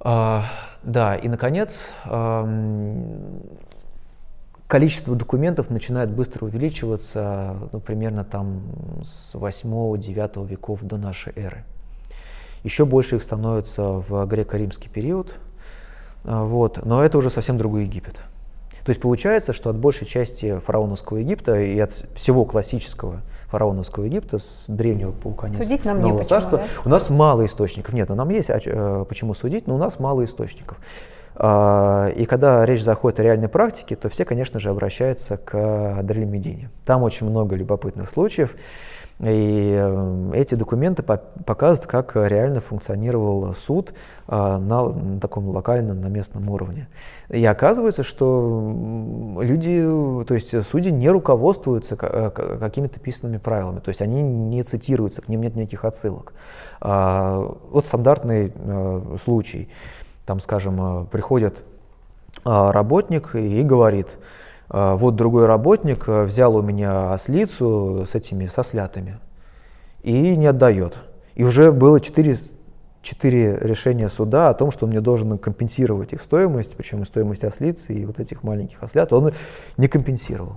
Да, 0.00 1.16
и, 1.16 1.28
наконец, 1.28 1.90
а, 2.04 2.44
количество 4.68 5.16
документов 5.16 5.70
начинает 5.70 6.10
быстро 6.10 6.44
увеличиваться, 6.44 7.56
ну, 7.72 7.80
примерно 7.80 8.22
там 8.22 8.62
с 9.02 9.34
8-9 9.34 10.46
веков 10.46 10.82
до 10.82 10.98
нашей 10.98 11.32
эры. 11.34 11.64
Еще 12.62 12.84
больше 12.84 13.16
их 13.16 13.22
становится 13.22 13.82
в 13.82 14.26
греко-римский 14.26 14.90
период, 14.90 15.34
а, 16.24 16.44
вот, 16.44 16.84
но 16.84 17.02
это 17.02 17.16
уже 17.18 17.30
совсем 17.30 17.56
другой 17.56 17.84
Египет. 17.84 18.16
То 18.84 18.90
есть 18.90 19.00
получается, 19.00 19.52
что 19.52 19.70
от 19.70 19.76
большей 19.76 20.06
части 20.06 20.58
фараоновского 20.58 21.18
Египта 21.18 21.58
и 21.60 21.78
от 21.78 21.92
всего 22.14 22.44
классического 22.44 23.22
фараоновского 23.48 24.04
Египта 24.04 24.38
с 24.38 24.66
древнего 24.68 25.12
по 25.12 25.30
конец 25.30 25.58
судить 25.58 25.84
нам 25.84 26.00
Нового 26.00 26.18
не 26.18 26.24
царства, 26.24 26.58
почему, 26.58 26.74
да? 26.74 26.82
у 26.84 26.88
нас 26.90 27.10
мало 27.10 27.46
источников. 27.46 27.94
Нет, 27.94 28.08
ну, 28.10 28.14
нам 28.14 28.28
есть 28.28 28.50
а, 28.50 29.04
почему 29.04 29.32
судить, 29.32 29.66
но 29.66 29.76
у 29.76 29.78
нас 29.78 29.98
мало 29.98 30.24
источников. 30.24 30.78
А, 31.40 32.08
и 32.16 32.26
когда 32.26 32.66
речь 32.66 32.82
заходит 32.82 33.20
о 33.20 33.22
реальной 33.22 33.48
практике, 33.48 33.94
то 33.94 34.08
все, 34.08 34.24
конечно 34.24 34.58
же, 34.58 34.70
обращаются 34.70 35.36
к 35.36 36.02
Дрель 36.02 36.68
Там 36.84 37.04
очень 37.04 37.30
много 37.30 37.54
любопытных 37.54 38.10
случаев. 38.10 38.56
И 39.20 39.76
э, 39.76 40.30
эти 40.34 40.54
документы 40.54 41.02
показывают, 41.02 41.86
как 41.86 42.14
реально 42.14 42.60
функционировал 42.60 43.52
суд 43.52 43.92
а, 44.28 44.58
на, 44.58 44.88
на 44.88 45.20
таком 45.20 45.48
локальном, 45.48 46.00
на 46.00 46.06
местном 46.06 46.48
уровне. 46.48 46.88
И 47.28 47.44
оказывается, 47.44 48.04
что 48.04 49.36
люди, 49.40 49.82
то 50.24 50.34
есть 50.34 50.64
судьи 50.64 50.92
не 50.92 51.08
руководствуются 51.08 51.96
э, 52.00 52.30
какими-то 52.30 53.00
писанными 53.00 53.38
правилами, 53.38 53.80
то 53.80 53.88
есть 53.88 54.02
они 54.02 54.22
не 54.22 54.62
цитируются, 54.62 55.20
к 55.20 55.28
ним 55.28 55.42
нет 55.42 55.56
никаких 55.56 55.84
отсылок. 55.84 56.32
А, 56.80 57.40
вот 57.70 57.86
стандартный 57.86 58.52
э, 58.54 59.16
случай 59.20 59.68
там, 60.28 60.40
скажем, 60.40 61.04
э, 61.04 61.06
приходит 61.06 61.62
э, 62.44 62.70
работник 62.70 63.34
и 63.34 63.62
говорит, 63.62 64.08
э, 64.68 64.94
вот 64.94 65.16
другой 65.16 65.46
работник 65.46 66.06
взял 66.06 66.54
у 66.54 66.60
меня 66.60 67.14
ослицу 67.14 68.04
с 68.06 68.14
этими 68.14 68.44
сослятами 68.44 69.20
и 70.02 70.36
не 70.36 70.46
отдает. 70.46 70.98
И 71.34 71.44
уже 71.44 71.72
было 71.72 71.98
четыре, 71.98 72.36
четыре 73.00 73.56
решения 73.56 74.10
суда 74.10 74.50
о 74.50 74.54
том, 74.54 74.70
что 74.70 74.84
он 74.84 74.90
мне 74.90 75.00
должен 75.00 75.38
компенсировать 75.38 76.12
их 76.12 76.20
стоимость, 76.20 76.76
причем 76.76 77.00
и 77.00 77.06
стоимость 77.06 77.44
ослицы 77.44 77.94
и 77.94 78.04
вот 78.04 78.20
этих 78.20 78.42
маленьких 78.42 78.82
ослят, 78.82 79.14
он 79.14 79.32
не 79.78 79.88
компенсировал. 79.88 80.56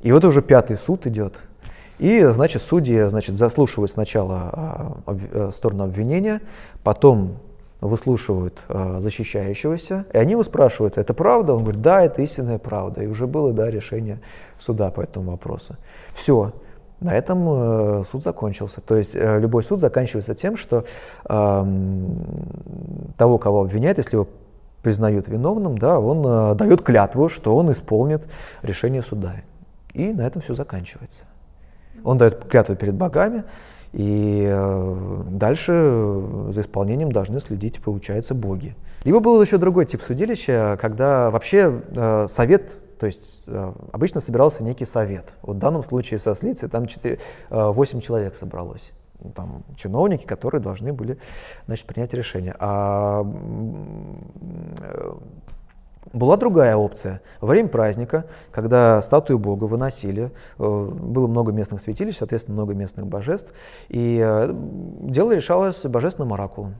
И 0.00 0.10
вот 0.10 0.24
уже 0.24 0.40
пятый 0.40 0.78
суд 0.78 1.06
идет. 1.06 1.34
И, 1.98 2.24
значит, 2.30 2.62
судьи, 2.62 3.02
значит, 3.08 3.36
заслушивают 3.36 3.90
сначала 3.90 5.02
а, 5.06 5.50
сторону 5.52 5.84
обвинения, 5.84 6.40
потом 6.82 7.40
выслушивают 7.86 8.60
э, 8.68 8.96
защищающегося, 9.00 10.06
и 10.12 10.18
они 10.18 10.32
его 10.32 10.44
спрашивают, 10.44 10.98
это 10.98 11.14
правда? 11.14 11.54
Он 11.54 11.62
говорит, 11.62 11.82
да, 11.82 12.02
это 12.02 12.22
истинная 12.22 12.58
правда. 12.58 13.02
И 13.02 13.06
уже 13.06 13.26
было 13.26 13.52
да, 13.52 13.70
решение 13.70 14.20
суда 14.58 14.90
по 14.90 15.00
этому 15.00 15.32
вопросу. 15.32 15.76
Все, 16.14 16.52
на 17.00 17.14
этом 17.14 18.00
э, 18.00 18.02
суд 18.10 18.22
закончился. 18.22 18.80
То 18.80 18.96
есть 18.96 19.14
э, 19.14 19.40
любой 19.40 19.62
суд 19.62 19.80
заканчивается 19.80 20.34
тем, 20.34 20.56
что 20.56 20.84
э, 21.28 21.64
того, 23.16 23.38
кого 23.38 23.62
обвиняют, 23.62 23.98
если 23.98 24.16
его 24.16 24.28
признают 24.82 25.28
виновным, 25.28 25.76
да, 25.76 26.00
он 26.00 26.24
э, 26.24 26.54
дает 26.54 26.82
клятву, 26.82 27.28
что 27.28 27.56
он 27.56 27.70
исполнит 27.70 28.26
решение 28.62 29.02
суда. 29.02 29.34
И 29.92 30.12
на 30.12 30.22
этом 30.26 30.40
все 30.42 30.54
заканчивается. 30.54 31.24
Он 32.04 32.18
дает 32.18 32.44
клятву 32.44 32.76
перед 32.76 32.94
богами, 32.94 33.44
и 33.96 34.46
э, 34.46 35.22
дальше 35.30 35.72
за 36.50 36.60
исполнением 36.60 37.12
должны 37.12 37.40
следить, 37.40 37.80
получается, 37.80 38.34
боги. 38.34 38.76
Либо 39.04 39.20
был 39.20 39.40
еще 39.40 39.56
другой 39.56 39.86
тип 39.86 40.02
судилища, 40.02 40.76
когда 40.78 41.30
вообще 41.30 41.80
э, 41.88 42.26
совет, 42.28 42.76
то 43.00 43.06
есть 43.06 43.44
э, 43.46 43.72
обычно 43.92 44.20
собирался 44.20 44.62
некий 44.64 44.84
совет. 44.84 45.32
Вот 45.40 45.56
в 45.56 45.58
данном 45.60 45.82
случае 45.82 46.20
со 46.20 46.34
Слицей 46.34 46.68
там 46.68 46.86
4, 46.86 47.18
8 47.48 48.00
человек 48.02 48.36
собралось 48.36 48.92
там, 49.34 49.64
чиновники, 49.76 50.26
которые 50.26 50.60
должны 50.60 50.92
были 50.92 51.18
значит, 51.64 51.86
принять 51.86 52.12
решение. 52.12 52.54
А 52.58 53.24
Была 56.12 56.36
другая 56.36 56.76
опция. 56.76 57.20
Во 57.40 57.48
время 57.48 57.68
праздника, 57.68 58.26
когда 58.52 59.02
статую 59.02 59.38
Бога 59.38 59.64
выносили, 59.64 60.30
э, 60.58 60.88
было 60.92 61.26
много 61.26 61.52
местных 61.52 61.80
святилищ, 61.80 62.16
соответственно, 62.16 62.54
много 62.54 62.74
местных 62.74 63.06
божеств, 63.06 63.52
и 63.88 64.20
э, 64.22 64.50
дело 64.52 65.34
решалось 65.34 65.82
божественным 65.84 66.32
оракулом. 66.32 66.76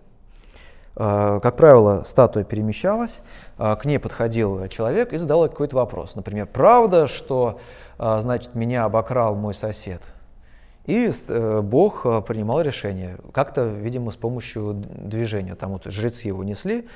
Э, 0.94 1.40
как 1.42 1.56
правило, 1.56 2.02
статуя 2.06 2.44
перемещалась, 2.44 3.20
к 3.56 3.80
ней 3.84 3.98
подходил 3.98 4.68
человек 4.68 5.12
и 5.12 5.16
задал 5.16 5.48
какой-то 5.48 5.76
вопрос. 5.76 6.14
Например, 6.14 6.46
правда, 6.46 7.06
что 7.06 7.58
значит, 7.98 8.54
меня 8.54 8.84
обокрал 8.84 9.34
мой 9.34 9.54
сосед? 9.54 10.02
И 10.86 11.10
Бог 11.62 12.02
принимал 12.26 12.62
решение, 12.62 13.18
как-то, 13.32 13.66
видимо, 13.66 14.12
с 14.12 14.16
помощью 14.16 14.74
движения. 14.74 15.56
Там 15.56 15.72
вот 15.72 15.84
жрецы 15.84 16.28
его 16.28 16.44
несли, 16.44 16.86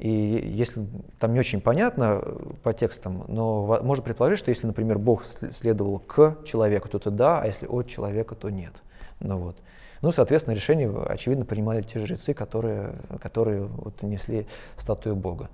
и 0.00 0.08
если 0.08 0.86
там 1.18 1.34
не 1.34 1.40
очень 1.40 1.60
понятно 1.60 2.22
э, 2.22 2.36
по 2.62 2.72
текстам, 2.72 3.26
но 3.28 3.80
можно 3.82 4.02
предположить, 4.02 4.38
что 4.38 4.48
если, 4.48 4.66
например, 4.66 4.98
Бог 4.98 5.24
следовал 5.26 5.98
к 5.98 6.38
человеку, 6.46 6.88
то 6.88 6.96
это 6.96 7.10
да, 7.10 7.42
а 7.42 7.46
если 7.46 7.66
от 7.66 7.86
человека, 7.86 8.34
то 8.34 8.48
нет. 8.48 8.72
Ну, 9.20 9.36
вот. 9.36 9.58
ну 10.00 10.10
соответственно, 10.10 10.54
решение, 10.54 10.90
очевидно, 11.06 11.44
принимали 11.44 11.82
те 11.82 11.98
жрецы, 11.98 12.32
которые, 12.32 12.94
которые 13.20 13.64
вот, 13.64 14.02
несли 14.02 14.46
статую 14.78 15.16
Бога. 15.16 15.50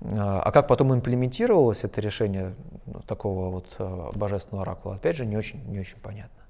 А, 0.00 0.40
а 0.40 0.52
как 0.52 0.68
потом 0.68 0.94
имплементировалось 0.94 1.84
это 1.84 2.00
решение 2.00 2.54
ну, 2.86 3.00
такого 3.00 3.50
вот 3.50 3.66
э, 3.78 4.10
божественного 4.14 4.62
оракула, 4.62 4.94
опять 4.94 5.16
же, 5.16 5.26
не 5.26 5.36
очень, 5.36 5.62
не 5.66 5.80
очень 5.80 5.98
понятно. 5.98 6.41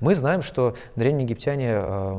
Мы 0.00 0.14
знаем, 0.14 0.42
что 0.42 0.74
древние 0.96 1.24
египтяне 1.24 1.80
э, 1.80 2.18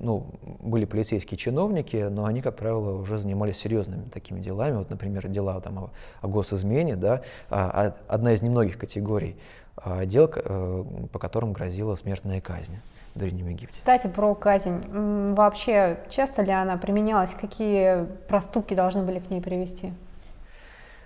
ну, 0.00 0.26
были 0.60 0.84
полицейские 0.84 1.38
чиновники, 1.38 2.08
но 2.10 2.24
они, 2.24 2.42
как 2.42 2.56
правило, 2.56 2.96
уже 2.96 3.18
занимались 3.18 3.58
серьезными 3.58 4.08
такими 4.12 4.40
делами. 4.40 4.76
Вот, 4.76 4.90
например, 4.90 5.28
дела 5.28 5.60
там, 5.60 5.78
о, 5.78 5.90
о 6.20 6.28
госизмене, 6.28 6.96
да, 6.96 7.22
а, 7.50 7.94
а 8.08 8.14
одна 8.14 8.32
из 8.32 8.42
немногих 8.42 8.78
категорий 8.78 9.36
а, 9.76 10.04
дел, 10.04 10.30
э, 10.34 10.84
по 11.12 11.18
которым 11.18 11.52
грозила 11.52 11.94
смертная 11.94 12.40
казнь 12.40 12.78
в 13.14 13.18
Древнем 13.18 13.48
Египте. 13.48 13.76
Кстати, 13.78 14.06
про 14.06 14.34
казнь. 14.34 15.34
Вообще, 15.34 16.00
часто 16.10 16.42
ли 16.42 16.52
она 16.52 16.76
применялась? 16.76 17.30
Какие 17.38 18.04
проступки 18.28 18.74
должны 18.74 19.02
были 19.02 19.18
к 19.18 19.30
ней 19.30 19.40
привести? 19.40 19.92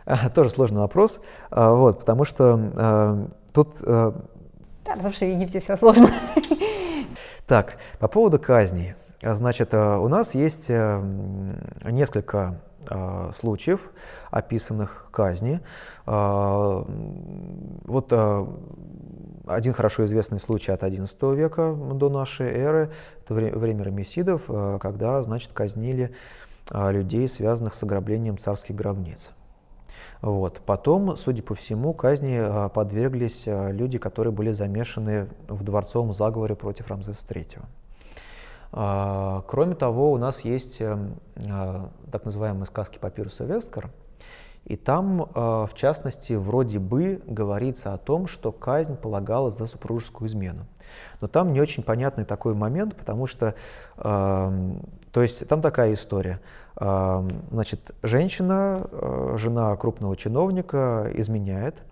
Тоже 0.34 0.50
сложный 0.50 0.80
вопрос, 0.80 1.20
а, 1.50 1.72
вот, 1.72 2.00
потому 2.00 2.24
что 2.24 2.60
э, 2.74 3.26
тут 3.52 3.76
э, 3.82 4.12
да, 4.84 4.96
потому 4.96 5.12
что 5.12 5.24
в 5.24 5.28
Египте 5.28 5.60
все 5.60 5.76
сложно. 5.76 6.08
Так, 7.46 7.78
по 7.98 8.06
поводу 8.06 8.38
казней. 8.38 8.94
Значит, 9.22 9.74
э, 9.74 9.96
у 9.96 10.08
нас 10.08 10.34
есть 10.34 10.70
э, 10.70 11.02
несколько 11.84 12.60
э, 12.88 13.32
случаев, 13.36 13.80
описанных 14.30 15.08
казни. 15.10 15.60
Вот 16.06 18.12
один 19.46 19.72
хорошо 19.72 20.04
известный 20.06 20.40
случай 20.40 20.72
от 20.72 20.82
XI 20.82 21.34
века 21.34 21.74
до 21.74 22.08
нашей 22.08 22.50
эры, 22.50 22.90
это 23.24 23.34
время 23.34 23.84
рамесидов, 23.84 24.42
когда, 24.80 25.22
значит, 25.22 25.52
казнили 25.52 26.14
людей, 26.72 27.28
связанных 27.28 27.74
с 27.74 27.82
ограблением 27.82 28.38
царских 28.38 28.76
гробниц. 28.76 29.30
Вот. 30.22 30.60
Потом, 30.66 31.16
судя 31.16 31.42
по 31.42 31.54
всему, 31.54 31.94
казни 31.94 32.38
а, 32.40 32.68
подверглись 32.68 33.44
а, 33.46 33.70
люди, 33.70 33.98
которые 33.98 34.32
были 34.32 34.52
замешаны 34.52 35.28
в 35.48 35.64
дворцовом 35.64 36.12
заговоре 36.12 36.54
против 36.54 36.88
Рамзеса 36.88 37.26
III. 37.26 37.62
А, 38.72 39.42
кроме 39.48 39.74
того, 39.74 40.12
у 40.12 40.18
нас 40.18 40.42
есть 40.42 40.80
эм, 40.80 41.14
так 42.12 42.24
называемые 42.24 42.66
сказки 42.66 42.98
папируса 42.98 43.44
Весткар, 43.44 43.90
и 44.66 44.76
там, 44.76 45.26
в 45.34 45.70
частности, 45.74 46.34
вроде 46.34 46.78
бы 46.78 47.22
говорится 47.26 47.94
о 47.94 47.98
том, 47.98 48.28
что 48.28 48.52
казнь 48.52 48.94
полагалась 48.94 49.56
за 49.56 49.66
супружескую 49.66 50.28
измену. 50.28 50.66
Но 51.22 51.28
там 51.28 51.54
не 51.54 51.62
очень 51.62 51.82
понятный 51.82 52.26
такой 52.26 52.54
момент, 52.54 52.94
потому 52.94 53.26
что, 53.26 53.54
то 53.96 54.52
есть 55.14 55.48
там 55.48 55.62
такая 55.62 55.94
история. 55.94 56.40
Значит, 56.76 57.90
женщина, 58.02 58.86
э, 58.90 59.34
жена 59.36 59.76
крупного 59.76 60.16
чиновника, 60.16 61.10
изменяет, 61.14 61.82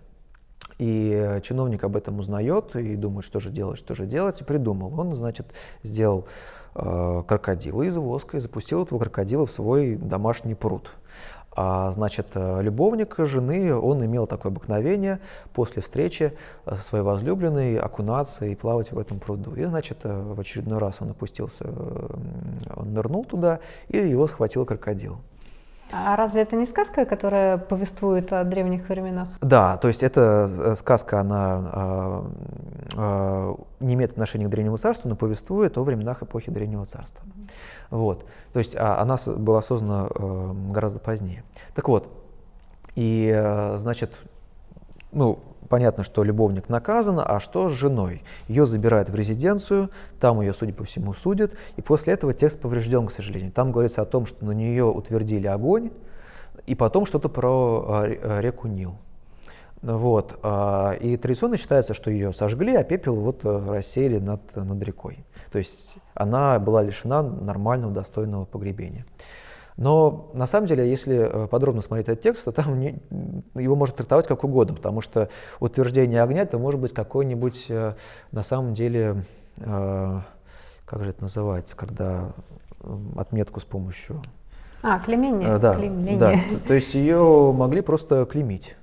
и 0.79 1.39
чиновник 1.43 1.83
об 1.83 1.97
этом 1.97 2.19
узнает 2.19 2.75
и 2.75 2.95
думает, 2.95 3.25
что 3.25 3.39
же 3.39 3.51
делать, 3.51 3.77
что 3.77 3.93
же 3.93 4.05
делать, 4.05 4.41
и 4.41 4.45
придумал. 4.45 4.97
Он, 4.97 5.13
значит, 5.15 5.47
сделал 5.83 6.25
э, 6.75 7.23
крокодила 7.27 7.83
из 7.83 7.97
воска 7.97 8.37
и 8.37 8.39
запустил 8.39 8.83
этого 8.83 8.97
крокодила 8.99 9.45
в 9.45 9.51
свой 9.51 9.95
домашний 9.95 10.55
пруд. 10.55 10.89
А, 11.51 11.91
значит, 11.91 12.27
э, 12.35 12.61
любовник 12.61 13.15
жены, 13.17 13.75
он 13.75 14.05
имел 14.05 14.27
такое 14.27 14.51
обыкновение 14.51 15.19
после 15.53 15.81
встречи 15.81 16.33
со 16.65 16.77
своей 16.77 17.03
возлюбленной 17.03 17.77
окунаться 17.77 18.45
и 18.45 18.55
плавать 18.55 18.91
в 18.91 18.99
этом 18.99 19.19
пруду. 19.19 19.55
И, 19.55 19.65
значит, 19.65 19.99
э, 20.03 20.21
в 20.33 20.39
очередной 20.39 20.77
раз 20.77 20.97
он 21.01 21.11
опустился, 21.11 21.65
он 22.75 22.93
нырнул 22.93 23.25
туда, 23.25 23.59
и 23.87 23.97
его 23.97 24.27
схватил 24.27 24.65
крокодил. 24.65 25.19
А 25.91 26.15
разве 26.15 26.41
это 26.41 26.55
не 26.55 26.65
сказка, 26.65 27.05
которая 27.05 27.57
повествует 27.57 28.31
о 28.33 28.43
древних 28.43 28.87
временах? 28.89 29.27
Да, 29.41 29.77
то 29.77 29.87
есть 29.87 30.03
эта 30.03 30.47
э, 30.49 30.75
сказка, 30.75 31.19
она 31.19 31.71
э, 31.73 32.23
э, 32.95 33.55
не 33.79 33.93
имеет 33.95 34.11
отношения 34.11 34.45
к 34.45 34.49
Древнему 34.49 34.77
Царству, 34.77 35.09
но 35.09 35.15
повествует 35.15 35.77
о 35.77 35.83
временах 35.83 36.21
эпохи 36.21 36.51
Древнего 36.51 36.85
Царства. 36.85 37.25
Mm-hmm. 37.25 37.49
Вот. 37.91 38.25
То 38.53 38.59
есть 38.59 38.75
а, 38.75 39.01
она 39.01 39.17
была 39.37 39.61
создана 39.61 40.07
э, 40.13 40.51
гораздо 40.71 40.99
позднее. 40.99 41.43
Так 41.73 41.87
вот, 41.87 42.07
и, 42.95 43.31
э, 43.33 43.77
значит, 43.77 44.19
ну, 45.11 45.39
понятно, 45.69 46.03
что 46.03 46.23
любовник 46.23 46.67
наказан, 46.67 47.21
а 47.23 47.39
что 47.39 47.69
с 47.69 47.73
женой? 47.73 48.23
Ее 48.47 48.65
забирают 48.65 49.09
в 49.09 49.15
резиденцию, 49.15 49.89
там 50.19 50.41
ее, 50.41 50.53
судя 50.53 50.73
по 50.73 50.83
всему, 50.83 51.13
судят, 51.13 51.53
и 51.77 51.81
после 51.81 52.13
этого 52.13 52.33
текст 52.33 52.59
поврежден, 52.59 53.07
к 53.07 53.11
сожалению. 53.11 53.51
Там 53.51 53.71
говорится 53.71 54.01
о 54.01 54.05
том, 54.05 54.25
что 54.25 54.45
на 54.45 54.51
нее 54.51 54.85
утвердили 54.85 55.47
огонь, 55.47 55.91
и 56.65 56.75
потом 56.75 57.05
что-то 57.05 57.29
про 57.29 57.85
а, 57.87 58.39
реку 58.41 58.67
Нил. 58.67 58.97
Вот. 59.81 60.37
А, 60.43 60.91
и 60.99 61.15
традиционно 61.17 61.57
считается, 61.57 61.93
что 61.93 62.11
ее 62.11 62.33
сожгли, 62.33 62.75
а 62.75 62.83
пепел 62.83 63.15
вот 63.15 63.45
э, 63.45 63.65
рассеяли 63.67 64.19
над, 64.19 64.55
над 64.55 64.83
рекой. 64.83 65.25
То 65.51 65.57
есть 65.57 65.95
она 66.13 66.59
была 66.59 66.83
лишена 66.83 67.23
нормального, 67.23 67.93
достойного 67.93 68.45
погребения. 68.45 69.05
Но 69.79 70.29
на 70.33 70.45
самом 70.45 70.67
деле, 70.67 70.89
если 70.89 71.17
э, 71.17 71.47
подробно 71.47 71.81
смотреть 71.81 72.09
этот 72.09 72.21
текст, 72.21 72.43
то 72.43 72.51
там 72.51 72.77
не, 72.81 72.99
его 73.55 73.77
можно 73.77 73.95
трактовать 73.95 74.27
как 74.27 74.43
угодно, 74.43 74.75
потому 74.75 74.99
что 74.99 75.29
утверждение 75.61 76.21
огня 76.21 76.41
это 76.41 76.57
может 76.57 76.81
быть 76.81 76.93
какой-нибудь 76.93 77.67
э, 77.69 77.93
на 78.33 78.43
самом 78.43 78.73
деле, 78.73 79.23
э, 79.57 80.19
как 80.85 81.03
же 81.03 81.11
это 81.11 81.21
называется, 81.21 81.77
когда 81.77 82.33
отметку 83.15 83.61
с 83.61 83.63
помощью... 83.63 84.21
А, 84.83 84.99
клеймение. 84.99 85.57
Да, 85.57 85.77
да, 85.77 86.39
то 86.67 86.73
есть 86.73 86.93
ее 86.93 87.53
могли 87.53 87.79
просто 87.79 88.25
клеймить 88.25 88.75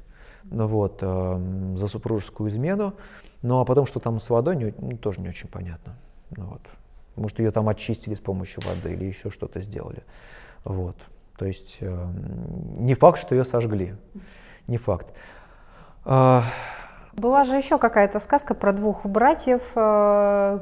ну, 0.45 0.67
вот, 0.67 1.01
за 1.01 1.89
супружескую 1.89 2.49
измену, 2.49 2.95
ну 3.43 3.61
а 3.61 3.67
потом, 3.67 3.85
что 3.85 4.01
там 4.01 4.19
с 4.19 4.31
водой, 4.31 4.57
не, 4.57 4.75
ну, 4.79 4.97
тоже 4.97 5.21
не 5.21 5.29
очень 5.29 5.49
понятно. 5.49 5.95
Ну, 6.35 6.45
вот. 6.47 6.63
Может, 7.17 7.39
ее 7.39 7.51
там 7.51 7.69
очистили 7.69 8.15
с 8.15 8.21
помощью 8.21 8.63
воды 8.63 8.93
или 8.93 9.05
еще 9.05 9.31
что-то 9.31 9.61
сделали. 9.61 10.03
Вот. 10.67 10.97
То 11.39 11.47
есть 11.47 11.79
э, 11.81 12.07
не 12.77 12.95
факт, 12.95 13.19
что 13.21 13.35
ее 13.35 13.45
сожгли. 13.45 13.95
Не 14.67 14.79
факт. 14.79 15.15
А... 16.05 16.43
Была 17.13 17.45
же 17.45 17.57
еще 17.57 17.79
какая-то 17.79 18.19
сказка 18.21 18.55
про 18.55 18.73
двух 18.73 19.07
братьев, 19.07 19.63
э, 19.77 20.59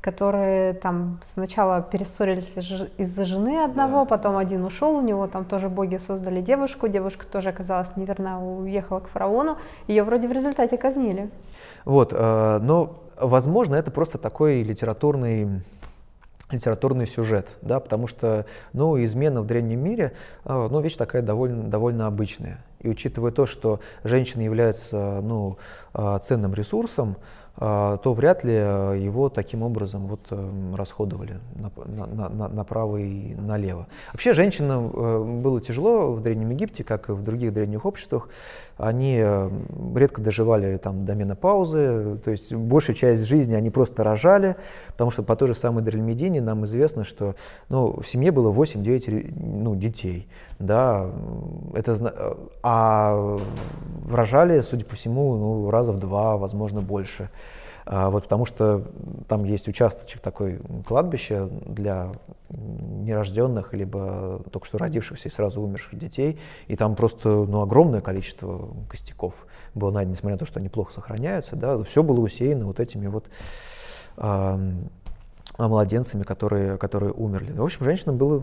которые 0.00 0.74
там 0.74 1.20
сначала 1.34 1.82
перессорились 1.82 2.52
из-за 2.96 3.24
жены 3.24 3.64
одного, 3.64 4.00
да. 4.00 4.04
потом 4.04 4.36
один 4.36 4.64
ушел, 4.64 4.96
у 4.96 5.02
него 5.02 5.26
там 5.26 5.44
тоже 5.44 5.68
боги 5.68 5.96
создали 5.96 6.40
девушку, 6.40 6.86
девушка 6.86 7.26
тоже 7.26 7.48
оказалась 7.48 7.96
неверна, 7.96 8.40
уехала 8.40 9.00
к 9.00 9.08
фараону, 9.08 9.58
ее 9.88 10.04
вроде 10.04 10.28
в 10.28 10.32
результате 10.32 10.78
казнили. 10.78 11.28
Вот, 11.84 12.12
э, 12.14 12.58
но, 12.62 13.00
возможно, 13.20 13.74
это 13.74 13.90
просто 13.90 14.16
такой 14.16 14.62
литературный 14.62 15.62
литературный 16.50 17.06
сюжет, 17.06 17.48
да, 17.62 17.80
потому 17.80 18.06
что, 18.06 18.46
ну, 18.72 19.02
измена 19.04 19.42
в 19.42 19.46
древнем 19.46 19.82
мире, 19.82 20.12
а, 20.44 20.68
ну, 20.68 20.80
вещь 20.80 20.96
такая 20.96 21.22
довольно, 21.22 21.64
довольно 21.64 22.06
обычная. 22.06 22.64
И 22.80 22.88
учитывая 22.88 23.30
то, 23.30 23.46
что 23.46 23.80
женщина 24.04 24.40
является 24.40 25.20
ну, 25.22 25.58
ценным 26.22 26.54
ресурсом, 26.54 27.16
а, 27.16 27.49
то 27.60 28.14
вряд 28.14 28.42
ли 28.42 28.54
э, 28.54 28.98
его 28.98 29.28
таким 29.28 29.62
образом 29.62 30.06
вот 30.06 30.20
эм, 30.30 30.74
расходовали 30.74 31.40
на, 31.54 32.30
на, 32.30 32.48
направо 32.48 32.96
и 32.96 33.34
налево. 33.34 33.86
Вообще 34.14 34.32
женщинам 34.32 34.90
э, 34.94 35.40
было 35.42 35.60
тяжело 35.60 36.14
в 36.14 36.22
Древнем 36.22 36.50
Египте, 36.52 36.84
как 36.84 37.10
и 37.10 37.12
в 37.12 37.22
других 37.22 37.52
древних 37.52 37.84
обществах. 37.84 38.30
Они 38.78 39.20
э, 39.22 39.50
редко 39.94 40.22
доживали 40.22 40.78
там, 40.78 41.04
до 41.04 41.14
менопаузы, 41.14 42.16
то 42.24 42.30
есть 42.30 42.54
большую 42.54 42.96
часть 42.96 43.24
жизни 43.24 43.54
они 43.54 43.68
просто 43.68 44.04
рожали, 44.04 44.56
потому 44.86 45.10
что 45.10 45.22
по 45.22 45.36
той 45.36 45.48
же 45.48 45.54
самой 45.54 45.84
Древнемедине 45.84 46.40
нам 46.40 46.64
известно, 46.64 47.04
что 47.04 47.34
ну, 47.68 48.00
в 48.00 48.06
семье 48.06 48.32
было 48.32 48.50
8-9 48.50 49.34
ну, 49.38 49.76
детей. 49.76 50.28
Да, 50.60 51.10
это, 51.74 52.44
а 52.62 53.38
рожали, 54.10 54.60
судя 54.60 54.84
по 54.84 54.94
всему, 54.94 55.36
ну, 55.36 55.70
раза 55.70 55.92
в 55.92 55.98
два, 55.98 56.36
возможно, 56.36 56.82
больше. 56.82 57.30
А, 57.86 58.10
вот 58.10 58.24
потому 58.24 58.44
что 58.44 58.84
там 59.26 59.44
есть 59.44 59.68
участочек 59.68 60.20
такой 60.20 60.60
кладбища 60.86 61.48
для 61.66 62.12
нерожденных, 62.50 63.72
либо 63.72 64.42
только 64.52 64.66
что 64.66 64.76
родившихся 64.76 65.28
и 65.28 65.32
сразу 65.32 65.62
умерших 65.62 65.98
детей, 65.98 66.38
и 66.68 66.76
там 66.76 66.94
просто 66.94 67.30
ну, 67.30 67.62
огромное 67.62 68.02
количество 68.02 68.68
костяков 68.88 69.32
было 69.74 69.90
найдено, 69.90 70.12
несмотря 70.12 70.34
на 70.34 70.38
то, 70.40 70.44
что 70.44 70.60
они 70.60 70.68
плохо 70.68 70.92
сохраняются, 70.92 71.56
да, 71.56 71.82
все 71.84 72.02
было 72.02 72.20
усеяно 72.20 72.66
вот 72.66 72.80
этими 72.80 73.06
вот 73.06 73.30
младенцами, 75.68 76.22
которые, 76.22 76.78
которые 76.78 77.12
умерли. 77.12 77.52
В 77.52 77.62
общем, 77.62 77.84
женщинам 77.84 78.16
было 78.16 78.40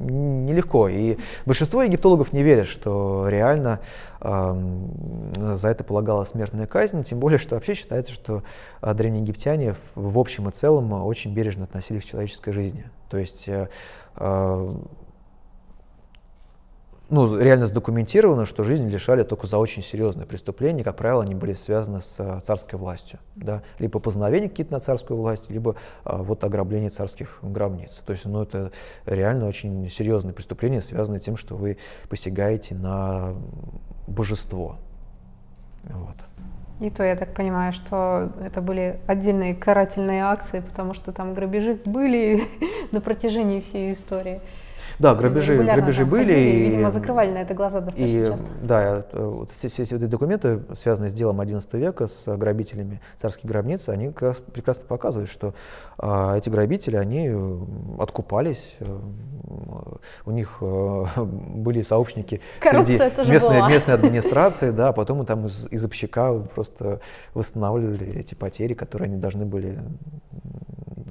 нелегко. 0.00 0.88
И 0.88 1.18
большинство 1.46 1.82
египтологов 1.82 2.32
не 2.32 2.42
верят, 2.42 2.66
что 2.66 3.26
реально 3.28 3.80
э, 4.20 5.54
за 5.54 5.68
это 5.68 5.84
полагалась 5.84 6.30
смертная 6.30 6.66
казнь, 6.66 7.02
тем 7.02 7.18
более, 7.18 7.38
что 7.38 7.54
вообще 7.54 7.74
считается, 7.74 8.12
что 8.12 8.42
э, 8.82 8.94
древнеегиптяне 8.94 9.76
в, 9.94 10.18
общем 10.18 10.48
и 10.48 10.52
целом 10.52 10.92
очень 10.92 11.34
бережно 11.34 11.64
относились 11.64 12.02
к 12.02 12.06
человеческой 12.06 12.52
жизни. 12.52 12.84
То 13.08 13.18
есть 13.18 13.48
э, 13.48 13.68
э 14.16 14.74
ну, 17.10 17.38
реально 17.38 17.66
задокументировано, 17.66 18.46
что 18.46 18.62
жизнь 18.62 18.88
лишали 18.88 19.24
только 19.24 19.46
за 19.46 19.58
очень 19.58 19.82
серьезные 19.82 20.26
преступления. 20.26 20.82
Как 20.82 20.96
правило, 20.96 21.22
они 21.22 21.34
были 21.34 21.52
связаны 21.52 22.00
с 22.00 22.16
э, 22.18 22.40
царской 22.42 22.78
властью. 22.78 23.18
Да? 23.36 23.62
Либо 23.78 23.98
познавение 24.00 24.48
какие-то 24.48 24.72
на 24.72 24.80
царскую 24.80 25.18
власть, 25.18 25.50
либо 25.50 25.76
а, 26.04 26.22
вот 26.22 26.42
ограбление 26.44 26.88
царских 26.88 27.38
гробниц. 27.42 28.00
То 28.06 28.12
есть 28.12 28.24
ну, 28.24 28.42
это 28.42 28.72
реально 29.04 29.46
очень 29.46 29.88
серьезные 29.90 30.32
преступления, 30.32 30.80
связанные 30.80 31.20
тем, 31.20 31.36
что 31.36 31.56
вы 31.56 31.76
посягаете 32.08 32.74
на 32.74 33.34
божество. 34.06 34.76
Вот. 35.84 36.16
И 36.80 36.90
то 36.90 37.04
я 37.04 37.16
так 37.16 37.34
понимаю, 37.34 37.72
что 37.72 38.32
это 38.40 38.60
были 38.60 38.98
отдельные 39.06 39.54
карательные 39.54 40.24
акции, 40.24 40.60
потому 40.60 40.94
что 40.94 41.12
там 41.12 41.34
грабежи 41.34 41.78
были 41.84 42.42
на 42.92 43.00
протяжении 43.00 43.60
всей 43.60 43.92
истории. 43.92 44.40
Да, 44.98 45.14
грабежи, 45.14 45.56
грабежи 45.56 46.04
были. 46.04 46.32
Ходили, 46.32 46.48
и, 46.48 46.70
видимо, 46.70 46.90
закрывали 46.90 47.30
на 47.30 47.38
это 47.38 47.54
глаза 47.54 47.80
достаточно 47.80 48.18
и, 48.18 48.26
часто. 48.28 48.46
Да, 48.62 49.06
вот 49.12 49.50
все, 49.50 49.68
все, 49.68 49.84
все 49.84 49.96
эти 49.96 50.04
документы, 50.04 50.60
связанные 50.74 51.10
с 51.10 51.14
делом 51.14 51.40
XI 51.40 51.78
века, 51.78 52.06
с 52.06 52.24
грабителями 52.36 53.00
царских 53.16 53.46
гробниц, 53.46 53.88
они 53.88 54.08
как 54.08 54.22
раз 54.22 54.36
прекрасно 54.38 54.84
показывают, 54.86 55.30
что 55.30 55.54
а, 55.98 56.36
эти 56.36 56.48
грабители, 56.48 56.96
они 56.96 57.28
э, 57.32 57.58
откупались, 57.98 58.76
э, 58.80 58.98
у 60.26 60.30
них 60.30 60.58
э, 60.60 61.04
были 61.16 61.82
сообщники 61.82 62.40
Коррупция 62.60 63.10
среди 63.10 63.30
местной, 63.30 63.62
местной 63.68 63.94
администрации, 63.94 64.70
да, 64.70 64.92
потом 64.92 65.18
мы 65.18 65.24
там 65.24 65.46
из, 65.46 65.66
из 65.70 65.84
общака 65.84 66.34
просто 66.54 67.00
восстанавливали 67.34 68.18
эти 68.18 68.34
потери, 68.34 68.74
которые 68.74 69.06
они 69.06 69.16
должны 69.16 69.44
были 69.44 69.78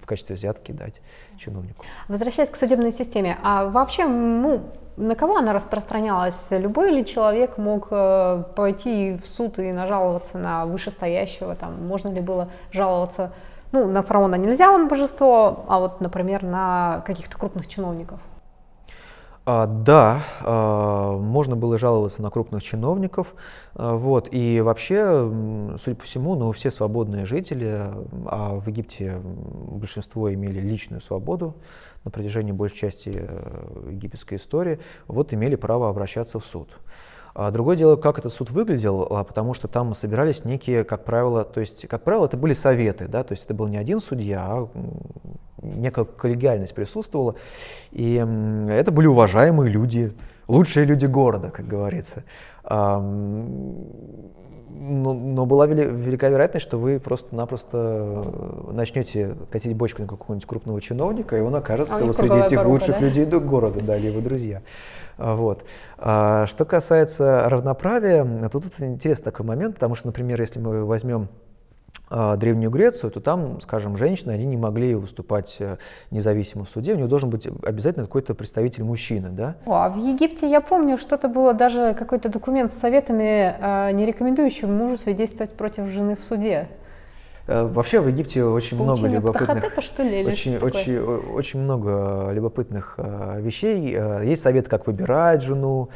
в 0.04 0.06
качестве 0.06 0.36
взятки 0.36 0.72
дать 0.72 1.02
чиновнику. 1.38 1.84
Возвращаясь 2.10 2.50
к 2.50 2.58
судебной 2.58 2.92
системе, 2.92 3.38
а 3.64 3.70
вообще, 3.70 4.06
ну, 4.06 4.62
на 4.98 5.16
кого 5.16 5.38
она 5.38 5.54
распространялась? 5.54 6.48
Любой 6.50 6.92
ли 6.92 7.06
человек 7.06 7.58
мог 7.58 7.88
э, 7.92 8.44
пойти 8.56 9.18
в 9.22 9.26
суд 9.26 9.60
и 9.60 9.72
нажаловаться 9.72 10.38
на 10.38 10.66
вышестоящего? 10.66 11.56
Там, 11.56 11.86
можно 11.88 12.10
ли 12.10 12.22
было 12.22 12.50
жаловаться, 12.72 13.32
ну, 13.72 13.88
на 13.88 14.04
фараона 14.04 14.36
нельзя, 14.36 14.72
он 14.72 14.88
божество, 14.88 15.66
а 15.68 15.80
вот, 15.80 16.00
например, 16.00 16.44
на 16.44 17.02
каких-то 17.06 17.38
крупных 17.38 17.68
чиновников? 17.68 18.20
А, 19.46 19.68
да, 19.68 20.24
а, 20.40 21.18
можно 21.18 21.58
было 21.58 21.78
жаловаться 21.78 22.22
на 22.22 22.30
крупных 22.30 22.64
чиновников, 22.64 23.36
а, 23.76 23.98
вот, 23.98 24.30
и 24.32 24.62
вообще, 24.62 25.30
судя 25.84 25.98
по 25.98 26.04
всему, 26.04 26.36
ну, 26.36 26.54
все 26.54 26.72
свободные 26.72 27.26
жители, 27.26 27.92
а 28.26 28.56
в 28.56 28.70
Египте 28.70 29.20
большинство 29.22 30.34
имели 30.34 30.62
личную 30.62 31.02
свободу 31.02 31.56
на 32.06 32.12
протяжении 32.12 32.54
большей 32.54 32.78
части 32.78 33.12
э, 33.16 33.90
египетской 33.92 34.36
истории, 34.36 34.80
вот 35.08 35.34
имели 35.34 35.56
право 35.56 35.90
обращаться 35.90 36.40
в 36.40 36.46
суд. 36.46 36.70
А 37.36 37.50
другое 37.50 37.76
дело, 37.76 37.96
как 37.96 38.20
этот 38.20 38.32
суд 38.32 38.52
выглядел, 38.52 39.06
потому 39.28 39.56
что 39.56 39.68
там 39.68 39.96
собирались 39.96 40.46
некие, 40.46 40.84
как 40.84 41.04
правило, 41.04 41.44
то 41.44 41.62
есть, 41.62 41.88
как 41.88 42.04
правило, 42.04 42.26
это 42.26 42.38
были 42.38 42.54
советы, 42.54 43.08
да, 43.08 43.24
то 43.24 43.32
есть 43.34 43.46
это 43.46 43.56
был 43.56 43.68
не 43.68 43.78
один 43.78 44.00
судья, 44.00 44.42
а 44.46 44.70
некая 45.64 46.06
коллегиальность 46.06 46.76
присутствовала. 46.76 47.36
И 47.92 48.16
это 48.70 48.92
были 48.92 49.08
уважаемые 49.08 49.72
люди, 49.72 50.14
лучшие 50.54 50.86
люди 50.86 51.06
города, 51.06 51.50
как 51.50 51.68
говорится. 51.68 52.24
Но, 54.76 55.14
но 55.14 55.46
была 55.46 55.68
велика 55.68 56.30
вероятность, 56.30 56.66
что 56.66 56.78
вы 56.80 57.00
просто-напросто 57.00 58.26
начнете 58.72 59.36
катить 59.52 59.76
бочку 59.76 60.02
на 60.02 60.08
какого-нибудь 60.08 60.48
крупного 60.48 60.82
чиновника, 60.82 61.38
и 61.38 61.42
он 61.42 61.56
окажется 61.56 62.04
а 62.04 62.14
среди 62.14 62.38
этих 62.38 62.58
порука, 62.58 62.72
лучших 62.72 63.00
да? 63.00 63.06
людей 63.06 63.26
города, 63.26 63.82
да, 63.82 63.98
или 63.98 64.08
его 64.08 64.20
друзья. 64.22 64.62
Вот. 65.18 65.64
А 65.98 66.48
что 66.48 66.66
касается 66.66 67.46
равноправия, 67.48 68.50
то 68.50 68.60
тут 68.60 68.74
интересный 68.80 69.26
такой 69.26 69.46
момент, 69.46 69.76
потому 69.76 69.96
что, 69.96 70.08
например, 70.08 70.42
если 70.42 70.60
мы 70.60 70.86
возьмем 70.86 71.22
а, 71.24 71.53
Древнюю 72.38 72.70
Грецию, 72.70 73.12
то 73.12 73.20
там, 73.20 73.60
скажем, 73.62 73.98
женщины, 73.98 74.32
они 74.32 74.46
не 74.46 74.58
могли 74.58 74.94
выступать 74.96 75.56
э, 75.60 75.78
независимо 76.12 76.64
в 76.66 76.70
суде, 76.70 76.94
у 76.94 76.98
него 76.98 77.08
должен 77.08 77.30
быть 77.30 77.48
обязательно 77.66 78.06
какой-то 78.06 78.36
представитель 78.36 78.84
мужчины, 78.84 79.30
да? 79.30 79.56
О, 79.66 79.74
а 79.74 79.90
в 79.90 79.98
Египте, 79.98 80.50
я 80.50 80.62
помню, 80.62 80.98
что-то 80.98 81.28
было 81.28 81.54
даже 81.54 81.96
какой-то 81.98 82.30
документ 82.30 82.74
с 82.74 82.78
советами, 82.78 83.56
э, 83.60 83.92
не 83.94 84.06
рекомендующим 84.06 84.72
мужу 84.72 84.98
свидетельствовать 84.98 85.54
против 85.54 85.88
жены 85.88 86.16
в 86.16 86.20
суде. 86.20 86.68
Э, 87.48 87.66
вообще 87.66 88.00
в 88.00 88.08
Египте 88.08 88.44
очень 88.44 88.78
Получение 88.78 89.20
много 89.20 89.32
любопытных, 89.32 89.84
что 89.84 90.04
ли, 90.04 90.26
очень, 90.26 90.58
очень, 90.58 91.00
очень 91.00 91.62
много 91.62 92.30
любопытных 92.32 93.00
вещей. 93.40 93.98
Есть 94.24 94.44
совет, 94.44 94.68
как 94.68 94.86
выбирать 94.86 95.42
жену, 95.42 95.90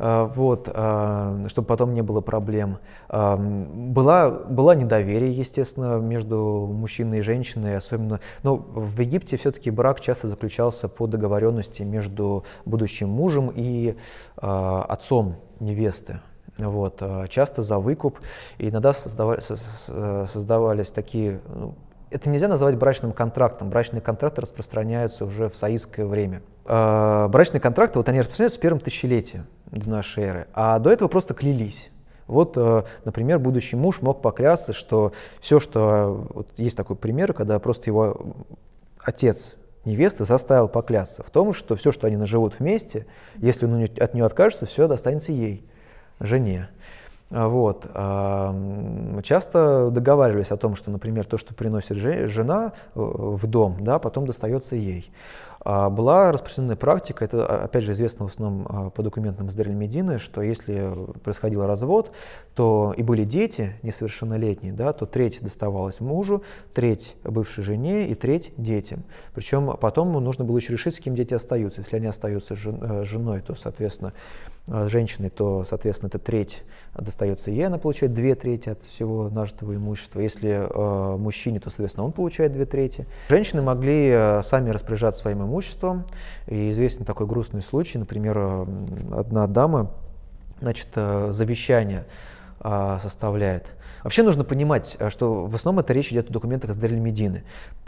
вот, 0.00 0.70
э, 0.72 1.44
чтобы 1.48 1.66
потом 1.66 1.92
не 1.92 2.00
было 2.00 2.22
проблем. 2.22 2.78
Э, 3.10 3.36
была, 3.36 4.30
была 4.30 4.74
недоверие, 4.74 5.32
естественно, 5.32 5.98
между 5.98 6.70
мужчиной 6.72 7.18
и 7.18 7.20
женщиной, 7.20 7.76
особенно, 7.76 8.20
ну, 8.42 8.56
в 8.56 8.98
Египте 9.00 9.36
все-таки 9.36 9.70
брак 9.70 10.00
часто 10.00 10.28
заключался 10.28 10.88
по 10.88 11.06
договоренности 11.06 11.82
между 11.82 12.44
будущим 12.64 13.10
мужем 13.10 13.52
и 13.54 13.96
отцом 14.36 15.36
невесты. 15.60 16.20
Вот, 16.56 17.02
часто 17.28 17.62
за 17.62 17.78
выкуп, 17.78 18.18
и 18.58 18.68
иногда 18.68 18.92
создавались, 18.92 19.50
создавались 20.30 20.90
такие 20.90 21.40
ну, 21.54 21.74
это 22.10 22.28
нельзя 22.28 22.48
называть 22.48 22.76
брачным 22.76 23.12
контрактом. 23.12 23.70
Брачные 23.70 24.00
контракты 24.00 24.40
распространяются 24.40 25.24
уже 25.24 25.48
в 25.48 25.56
саистское 25.56 26.06
время. 26.06 26.42
Э, 26.66 27.28
брачные 27.28 27.60
контракты, 27.60 27.98
вот 27.98 28.08
они 28.08 28.20
распространяются 28.20 28.58
в 28.58 28.62
первом 28.62 28.80
тысячелетии 28.80 29.44
до 29.70 29.88
нашей 29.88 30.24
эры, 30.24 30.46
а 30.52 30.78
до 30.78 30.90
этого 30.90 31.08
просто 31.08 31.34
клялись. 31.34 31.90
Вот, 32.26 32.56
э, 32.56 32.84
например, 33.04 33.40
будущий 33.40 33.76
муж 33.76 34.02
мог 34.02 34.22
поклясться, 34.22 34.72
что 34.72 35.12
все, 35.40 35.58
что... 35.58 36.26
Вот 36.32 36.48
есть 36.56 36.76
такой 36.76 36.94
пример, 36.94 37.32
когда 37.32 37.58
просто 37.58 37.90
его 37.90 38.36
отец 38.98 39.56
невесты 39.84 40.24
заставил 40.24 40.68
поклясться 40.68 41.22
в 41.22 41.30
том, 41.30 41.52
что 41.52 41.74
все, 41.74 41.90
что 41.90 42.06
они 42.06 42.16
наживут 42.16 42.58
вместе, 42.58 43.06
если 43.36 43.66
он 43.66 43.82
от 43.82 44.14
нее 44.14 44.24
откажется, 44.24 44.66
все 44.66 44.86
достанется 44.86 45.32
ей, 45.32 45.68
жене. 46.20 46.68
А, 47.30 47.48
вот. 47.48 47.84
Часто 49.24 49.90
договаривались 49.90 50.50
о 50.50 50.56
том, 50.56 50.74
что, 50.74 50.90
например, 50.90 51.24
то, 51.24 51.38
что 51.38 51.54
приносит 51.54 51.96
жена 51.96 52.72
э, 52.94 53.00
в 53.00 53.46
дом, 53.46 53.78
да, 53.80 53.98
потом 53.98 54.26
достается 54.26 54.74
ей. 54.76 55.12
А, 55.62 55.90
была 55.90 56.32
распространенная 56.32 56.76
практика, 56.76 57.24
это 57.24 57.46
а, 57.46 57.64
опять 57.64 57.84
же 57.84 57.92
известно 57.92 58.26
в 58.26 58.30
основном 58.30 58.66
а, 58.68 58.90
по 58.90 59.02
документам 59.02 59.48
из 59.48 59.54
Дарель 59.54 59.74
Медины, 59.74 60.18
что 60.18 60.40
если 60.40 60.90
происходил 61.22 61.66
развод, 61.66 62.12
то 62.54 62.94
и 62.96 63.02
были 63.02 63.24
дети 63.24 63.74
несовершеннолетние, 63.82 64.72
да, 64.72 64.94
то 64.94 65.04
треть 65.04 65.42
доставалась 65.42 66.00
мужу, 66.00 66.42
треть 66.72 67.16
бывшей 67.24 67.62
жене 67.62 68.08
и 68.08 68.14
треть 68.14 68.52
детям. 68.56 69.04
Причем 69.34 69.76
потом 69.76 70.12
нужно 70.12 70.44
было 70.44 70.56
еще 70.56 70.72
решить, 70.72 70.94
с 70.94 70.98
кем 70.98 71.14
дети 71.14 71.34
остаются. 71.34 71.82
Если 71.82 71.96
они 71.96 72.06
остаются 72.06 72.56
с 72.56 72.60
э, 72.64 73.04
женой, 73.04 73.42
то, 73.42 73.54
соответственно, 73.54 74.14
с 74.70 74.86
женщиной, 74.86 75.30
то, 75.30 75.64
соответственно, 75.64 76.08
это 76.08 76.18
треть 76.18 76.62
достается 76.94 77.50
ей, 77.50 77.66
она 77.66 77.78
получает 77.78 78.14
две 78.14 78.34
трети 78.34 78.68
от 78.68 78.82
всего 78.82 79.28
нажитого 79.28 79.74
имущества. 79.74 80.20
Если 80.20 80.50
э, 80.50 81.16
мужчине, 81.16 81.60
то, 81.60 81.70
соответственно, 81.70 82.06
он 82.06 82.12
получает 82.12 82.52
две 82.52 82.66
трети. 82.66 83.06
Женщины 83.28 83.62
могли 83.62 84.08
э, 84.08 84.42
сами 84.42 84.70
распоряжаться 84.70 85.22
своим 85.22 85.42
имуществом. 85.42 86.04
И 86.46 86.70
известен 86.70 87.04
такой 87.04 87.26
грустный 87.26 87.62
случай, 87.62 87.98
например, 87.98 88.36
э, 88.38 88.66
одна 89.12 89.46
дама, 89.46 89.90
значит, 90.60 90.88
э, 90.94 91.28
завещание 91.32 92.04
составляет. 92.62 93.72
Вообще 94.02 94.22
нужно 94.22 94.44
понимать, 94.44 94.96
э, 94.98 95.10
что 95.10 95.44
в 95.44 95.54
основном 95.54 95.80
это 95.80 95.92
речь 95.92 96.12
идет 96.12 96.30
о 96.30 96.32
документах 96.32 96.70
из 96.70 96.76
Медины. 97.00 97.44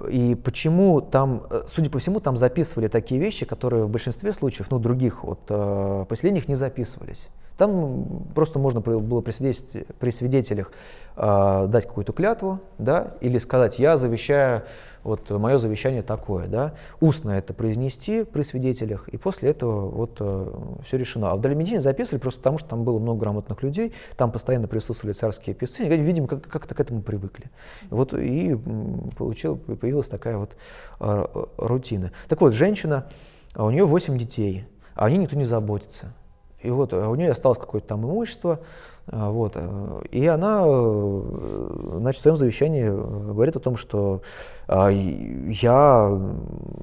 И 0.09 0.35
почему 0.35 1.01
там, 1.01 1.43
э, 1.51 1.63
судя 1.67 1.91
по 1.91 1.99
всему, 1.99 2.21
там 2.21 2.37
записывали 2.37 2.89
такие 2.89 3.21
вещи, 3.21 3.47
которые 3.47 3.85
в 3.85 3.89
большинстве 3.89 4.33
случаев, 4.33 4.71
ну, 4.71 4.79
других 4.79 5.25
вот, 5.25 5.41
э, 5.49 6.05
поселениях 6.09 6.49
не 6.49 6.55
записывались. 6.55 7.29
Там 7.57 8.25
просто 8.35 8.59
можно 8.59 8.81
было 8.81 9.21
при, 9.21 9.33
при 9.99 10.11
свидетелях 10.11 10.73
э, 11.17 11.67
дать 11.69 11.87
какую-то 11.87 12.13
клятву, 12.13 12.61
да, 12.79 13.15
или 13.21 13.39
сказать, 13.39 13.79
я 13.79 13.99
завещаю 13.99 14.63
вот 15.05 15.31
мое 15.31 15.59
завещание 15.59 16.03
такое, 16.03 16.47
да, 16.47 16.75
устно 17.01 17.31
это 17.31 17.55
произнести 17.55 18.25
при 18.25 18.43
свидетелях, 18.43 19.09
и 19.09 19.17
после 19.17 19.51
этого 19.51 19.89
вот 19.89 20.17
э, 20.21 20.53
все 20.85 20.97
решено. 20.97 21.31
А 21.31 21.37
в 21.37 21.41
Далимедине 21.41 21.81
записывали 21.81 22.21
просто 22.21 22.41
потому, 22.41 22.59
что 22.59 22.69
там 22.69 22.85
было 22.85 22.99
много 22.99 23.21
грамотных 23.21 23.63
людей, 23.63 23.93
там 24.17 24.31
постоянно 24.31 24.69
присутствовали 24.69 25.15
царские 25.15 25.55
писцы, 25.55 25.85
и, 25.85 25.97
видимо, 25.97 26.29
как- 26.29 26.47
как-то 26.47 26.75
к 26.75 26.81
этому 26.81 27.03
привыкли. 27.03 27.51
Вот 27.91 28.15
и 28.15 28.57
получил, 29.17 29.57
появилась 29.57 30.09
такая 30.09 30.37
вот 30.37 30.53
э, 31.01 31.27
рутина. 31.57 32.13
Так 32.29 32.41
вот, 32.41 32.53
женщина, 32.53 33.07
а 33.55 33.65
у 33.65 33.71
нее 33.71 33.85
8 33.85 34.17
детей, 34.17 34.65
а 34.95 35.07
о 35.07 35.11
ней 35.11 35.19
никто 35.19 35.37
не 35.37 35.45
заботится. 35.45 36.13
И 36.63 36.71
вот 36.71 36.93
а 36.93 37.09
у 37.09 37.15
нее 37.17 37.31
осталось 37.31 37.59
какое-то 37.59 37.89
там 37.89 38.05
имущество, 38.05 38.61
вот. 39.07 39.53
Э, 39.57 40.03
и 40.11 40.27
она 40.27 40.63
э, 40.65 41.21
значит, 41.99 42.21
в 42.21 42.23
своем 42.23 42.37
завещании 42.37 42.89
говорит 42.89 43.57
о 43.57 43.61
том, 43.61 43.77
что 43.77 44.23
а, 44.69 44.89
я 44.91 46.19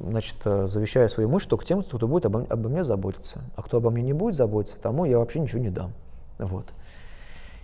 значит, 0.01 0.35
завещаю 0.43 1.09
свое 1.09 1.27
имущество 1.29 1.57
только 1.57 1.65
тем, 1.65 1.83
кто 1.83 2.07
будет 2.07 2.25
обо, 2.25 2.45
обо 2.49 2.69
мне 2.69 2.83
заботиться. 2.83 3.39
А 3.55 3.61
кто 3.61 3.77
обо 3.77 3.89
мне 3.89 4.03
не 4.03 4.13
будет 4.13 4.35
заботиться, 4.35 4.77
тому 4.77 5.05
я 5.05 5.17
вообще 5.17 5.39
ничего 5.39 5.59
не 5.59 5.69
дам. 5.69 5.93
Вот. 6.37 6.65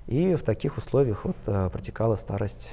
И 0.08 0.36
в 0.36 0.44
таких 0.44 0.78
условиях 0.78 1.26
вот 1.26 1.38
э, 1.48 1.70
протекала 1.72 2.16
старость 2.16 2.72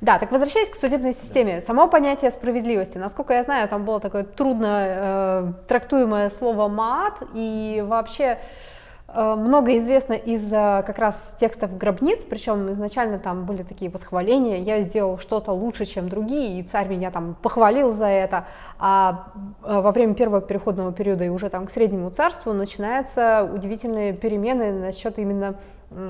да, 0.00 0.18
так 0.18 0.32
возвращаясь 0.32 0.70
к 0.70 0.76
судебной 0.76 1.12
системе, 1.12 1.60
само 1.66 1.86
понятие 1.86 2.30
справедливости, 2.30 2.96
насколько 2.96 3.34
я 3.34 3.44
знаю, 3.44 3.68
там 3.68 3.84
было 3.84 4.00
такое 4.00 4.24
трудно 4.24 4.86
э, 4.86 5.52
трактуемое 5.68 6.30
слово 6.30 6.68
мат, 6.68 7.18
и 7.34 7.84
вообще 7.86 8.38
Э, 8.38 8.79
много 9.14 9.76
известно 9.78 10.14
из 10.14 10.48
как 10.50 10.98
раз 10.98 11.34
текстов 11.40 11.76
гробниц, 11.76 12.20
причем 12.28 12.72
изначально 12.72 13.18
там 13.18 13.44
были 13.44 13.62
такие 13.62 13.90
восхваления, 13.90 14.58
я 14.58 14.82
сделал 14.82 15.18
что-то 15.18 15.52
лучше, 15.52 15.84
чем 15.84 16.08
другие, 16.08 16.60
и 16.60 16.62
царь 16.62 16.88
меня 16.88 17.10
там 17.10 17.36
похвалил 17.42 17.92
за 17.92 18.06
это, 18.06 18.46
а 18.78 19.32
э, 19.64 19.80
во 19.80 19.90
время 19.92 20.14
первого 20.14 20.40
переходного 20.40 20.92
периода 20.92 21.24
и 21.24 21.28
уже 21.28 21.48
там 21.50 21.66
к 21.66 21.70
среднему 21.70 22.10
царству 22.10 22.52
начинаются 22.52 23.50
удивительные 23.52 24.12
перемены 24.12 24.72
насчет 24.72 25.18
именно 25.18 25.56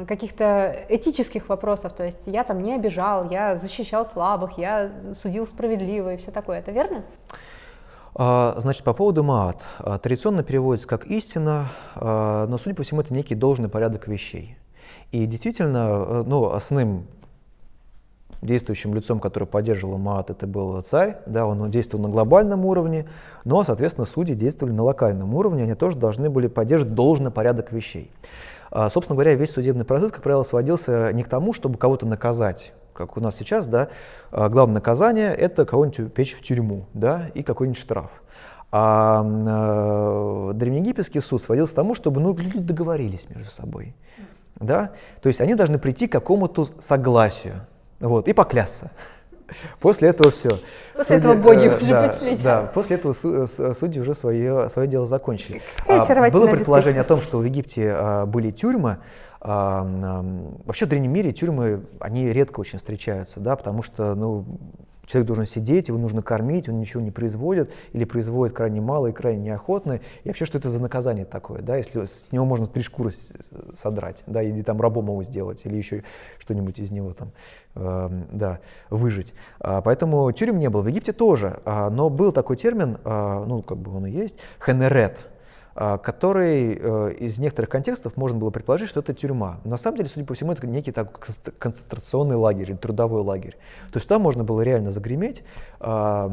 каких-то 0.07 0.85
этических 0.91 1.49
вопросов, 1.49 1.95
то 1.95 2.05
есть 2.05 2.21
я 2.27 2.45
там 2.45 2.63
не 2.63 2.75
обижал, 2.75 3.31
я 3.31 3.57
защищал 3.57 4.05
слабых, 4.05 4.59
я 4.59 4.91
судил 5.21 5.47
справедливо 5.47 6.15
и 6.15 6.17
все 6.19 6.31
такое, 6.31 6.59
это 6.59 6.71
верно? 6.71 7.03
А, 8.15 8.55
значит, 8.59 8.83
по 8.85 8.93
поводу 8.93 9.23
маат. 9.23 9.63
А, 9.79 9.99
традиционно 9.99 10.43
переводится 10.43 10.89
как 10.89 11.07
истина, 11.07 11.69
а, 11.95 12.47
но, 12.47 12.59
судя 12.59 12.75
по 12.75 12.83
всему, 12.83 13.01
это 13.01 13.15
некий 13.15 13.35
должный 13.35 13.69
порядок 13.69 14.09
вещей. 14.09 14.57
И 15.13 15.27
действительно, 15.27 16.05
э, 16.07 16.25
ну, 16.27 16.51
основным 16.51 17.07
действующим 18.43 18.95
лицом, 18.95 19.19
который 19.19 19.47
поддерживал 19.47 19.99
Маат, 19.99 20.31
это 20.31 20.47
был 20.47 20.81
царь, 20.83 21.19
да, 21.27 21.47
он 21.47 21.71
действовал 21.71 22.05
на 22.05 22.11
глобальном 22.11 22.65
уровне, 22.65 23.09
но, 23.45 23.65
соответственно, 23.65 24.07
судьи 24.07 24.35
действовали 24.35 24.73
на 24.73 24.85
локальном 24.85 25.35
уровне, 25.35 25.65
они 25.65 25.75
тоже 25.75 25.97
должны 25.97 26.31
были 26.31 26.47
поддерживать 26.47 26.95
должный 26.95 27.31
порядок 27.31 27.73
вещей. 27.73 28.11
Собственно 28.71 29.17
говоря, 29.17 29.35
весь 29.35 29.51
судебный 29.51 29.85
процесс, 29.85 30.13
как 30.13 30.23
правило, 30.23 30.45
сводился 30.45 31.13
не 31.13 31.25
к 31.25 31.29
тому, 31.29 31.53
чтобы 31.53 31.77
кого-то 31.77 32.07
наказать, 32.07 32.73
как 32.93 33.17
у 33.17 33.21
нас 33.21 33.37
сейчас, 33.37 33.67
да, 33.69 33.89
а, 34.31 34.49
главное 34.49 34.75
наказание– 34.75 35.35
это 35.37 35.65
кого-нибудь 35.65 36.13
печь 36.13 36.35
в 36.35 36.43
тюрьму, 36.43 36.87
да, 36.95 37.31
и 37.35 37.43
какой-нибудь 37.43 37.81
штраф. 37.81 38.11
А 38.73 39.25
э, 39.25 40.53
древнеегипетский 40.55 41.21
суд 41.21 41.43
сводился 41.43 41.73
к 41.73 41.77
тому, 41.77 41.95
чтобы 41.95 42.21
ну, 42.21 42.37
люди 42.37 42.61
договорились 42.61 43.29
между 43.29 43.51
собой. 43.51 43.97
Да? 44.57 44.93
То 45.23 45.29
есть 45.29 45.41
они 45.41 45.55
должны 45.55 45.79
прийти 45.79 46.07
к 46.07 46.13
какому-то 46.13 46.69
согласию 46.79 47.67
вот, 47.99 48.29
и 48.29 48.33
поклясться. 48.33 48.93
После 49.81 50.09
этого 50.09 50.31
все. 50.31 50.51
После 50.95 51.19
судьи, 51.19 51.31
этого 51.31 51.35
боги 51.35 51.67
э, 51.67 51.77
уже 51.77 51.87
да. 51.87 52.19
Да, 52.43 52.71
после 52.73 52.97
этого 52.97 53.13
судьи 53.13 54.01
уже 54.01 54.15
свое, 54.15 54.69
свое 54.69 54.89
дело 54.89 55.07
закончили. 55.07 55.63
А, 55.87 56.31
было 56.31 56.47
предположение 56.47 57.03
о 57.03 57.05
том, 57.05 57.21
что 57.21 57.39
в 57.39 57.45
Египте 57.45 57.93
а, 57.95 58.27
были 58.27 58.51
тюрьмы, 58.51 58.99
Вообще 59.43 60.85
в 60.85 60.89
древнем 60.91 61.13
мире 61.13 61.33
тюрьмы, 61.33 61.87
они 61.99 62.31
редко 62.31 62.61
очень 62.61 62.79
встречаются, 62.79 63.41
да, 63.41 63.57
потому 63.57 63.83
что 63.83 64.15
ну, 64.15 64.45
человек 65.11 65.27
должен 65.27 65.47
сидеть, 65.47 65.89
его 65.89 65.99
нужно 65.99 66.23
кормить, 66.23 66.69
он 66.69 66.79
ничего 66.79 67.03
не 67.03 67.11
производит 67.11 67.73
или 67.93 68.05
производит 68.05 68.57
крайне 68.57 68.81
мало 68.81 69.09
и 69.09 69.13
крайне 69.13 69.43
неохотно. 69.43 70.01
И 70.25 70.29
вообще, 70.29 70.45
что 70.45 70.59
это 70.59 70.71
за 70.71 70.81
наказание 70.81 71.25
такое, 71.25 71.63
да, 71.63 71.77
если 71.77 72.05
с 72.05 72.31
него 72.31 72.45
можно 72.45 72.67
три 72.67 72.83
шкуры 72.83 73.13
содрать, 73.75 74.23
да, 74.27 74.43
или 74.43 74.63
там 74.63 74.81
рабом 74.81 75.07
его 75.07 75.23
сделать, 75.23 75.61
или 75.65 75.77
еще 75.77 76.05
что-нибудь 76.39 76.79
из 76.79 76.91
него 76.91 77.13
там, 77.13 77.33
э, 77.75 78.11
да, 78.33 78.61
выжить. 78.89 79.35
А, 79.59 79.81
поэтому 79.81 80.31
тюрем 80.33 80.59
не 80.59 80.71
было. 80.71 80.83
В 80.83 80.87
Египте 80.87 81.13
тоже, 81.13 81.61
а, 81.65 81.91
но 81.91 82.09
был 82.09 82.33
такой 82.33 82.57
термин, 82.57 82.99
а, 83.05 83.45
ну, 83.45 83.63
как 83.63 83.79
бы 83.79 83.95
он 83.95 84.07
и 84.07 84.11
есть, 84.11 84.39
хенерет, 84.65 85.29
который 85.75 86.79
э, 86.81 87.13
из 87.19 87.39
некоторых 87.39 87.71
контекстов 87.71 88.17
можно 88.17 88.39
было 88.39 88.51
предположить, 88.51 88.89
что 88.89 89.01
это 89.01 89.15
тюрьма. 89.15 89.61
На 89.65 89.77
самом 89.77 89.99
деле, 89.99 90.09
судя 90.09 90.27
по 90.27 90.35
всему, 90.35 90.53
это 90.53 90.67
некий 90.67 90.93
так, 90.93 91.19
концентрационный 91.59 92.37
лагерь 92.37 92.77
трудовой 92.77 93.23
лагерь. 93.23 93.57
То 93.93 93.99
есть 93.99 94.09
там 94.09 94.21
можно 94.23 94.45
было 94.45 94.63
реально 94.63 94.91
загреметь. 94.91 95.45
А, 95.79 96.27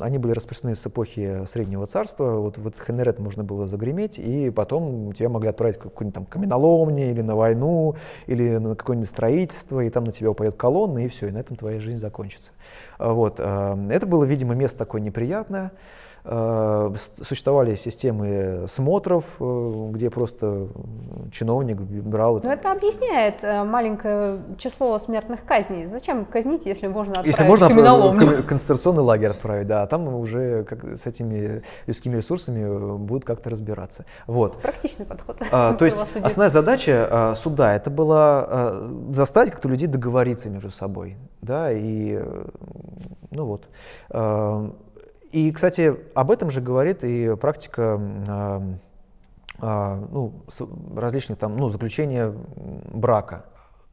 они 0.00 0.18
были 0.18 0.32
распространены 0.32 0.76
с 0.76 0.86
эпохи 0.86 1.46
Среднего 1.46 1.86
Царства. 1.86 2.40
Вот 2.40 2.58
в 2.58 2.66
этот 2.66 2.84
Хенерет 2.84 3.18
можно 3.18 3.44
было 3.44 3.66
загреметь, 3.66 4.18
и 4.18 4.50
потом 4.50 5.12
тебя 5.12 5.28
могли 5.28 5.48
отправить 5.50 5.76
в 5.76 5.80
какую-нибудь 5.80 6.14
там 6.14 6.26
каменоломню 6.26 7.10
или 7.10 7.22
на 7.22 7.36
войну, 7.36 7.94
или 8.26 8.56
на 8.56 8.74
какое-нибудь 8.74 9.08
строительство, 9.08 9.80
и 9.80 9.90
там 9.90 10.04
на 10.04 10.12
тебя 10.12 10.30
упадет 10.30 10.56
колонна, 10.56 11.04
и 11.04 11.08
все, 11.08 11.28
и 11.28 11.30
на 11.30 11.38
этом 11.38 11.56
твоя 11.56 11.78
жизнь 11.80 11.98
закончится. 11.98 12.50
Вот. 12.98 13.38
Это 13.38 14.06
было, 14.06 14.24
видимо, 14.24 14.54
место 14.54 14.78
такое 14.78 15.00
неприятное. 15.00 15.72
Э, 16.30 16.92
существовали 17.22 17.74
системы 17.74 18.66
смотров, 18.68 19.24
э, 19.40 19.88
где 19.92 20.10
просто 20.10 20.68
чиновник 21.32 21.80
брал... 21.80 22.40
Но 22.42 22.52
это 22.52 22.70
объясняет 22.70 23.42
э, 23.42 23.64
маленькое 23.64 24.42
число 24.58 24.98
смертных 24.98 25.46
казней. 25.46 25.86
Зачем 25.86 26.26
казнить, 26.26 26.66
если 26.66 26.86
можно 26.86 27.12
отправить 27.12 27.32
если 27.32 27.44
можно 27.44 27.68
в 27.70 28.42
концентрационный 28.46 29.02
лагерь 29.02 29.30
отправить, 29.30 29.68
да, 29.68 29.82
а 29.82 29.86
там 29.86 30.06
уже 30.14 30.64
как, 30.64 30.98
с 30.98 31.06
этими 31.06 31.62
людскими 31.86 32.16
ресурсами 32.16 32.98
будут 32.98 33.24
как-то 33.24 33.48
разбираться. 33.48 34.04
Вот. 34.26 34.60
Практичный 34.60 35.06
подход. 35.06 35.40
А, 35.50 35.72
то 35.72 35.84
есть 35.86 35.98
основная 36.14 36.50
задача 36.50 37.08
а, 37.10 37.34
суда 37.36 37.74
это 37.74 37.88
была 37.88 38.44
а, 38.46 38.72
заставить 39.12 39.52
как-то 39.52 39.68
людей 39.70 39.88
договориться 39.88 40.50
между 40.50 40.70
собой, 40.70 41.16
да, 41.40 41.72
и 41.72 42.22
ну 43.30 43.44
вот. 43.46 43.68
А, 44.10 44.70
и, 45.30 45.52
кстати, 45.52 45.94
об 46.14 46.30
этом 46.30 46.50
же 46.50 46.60
говорит 46.60 47.04
и 47.04 47.36
практика 47.36 48.00
э, 48.26 48.60
э, 49.60 50.06
ну, 50.10 50.32
различных 50.96 51.38
там, 51.38 51.56
ну, 51.56 51.68
заключения 51.68 52.32
брака. 52.92 53.44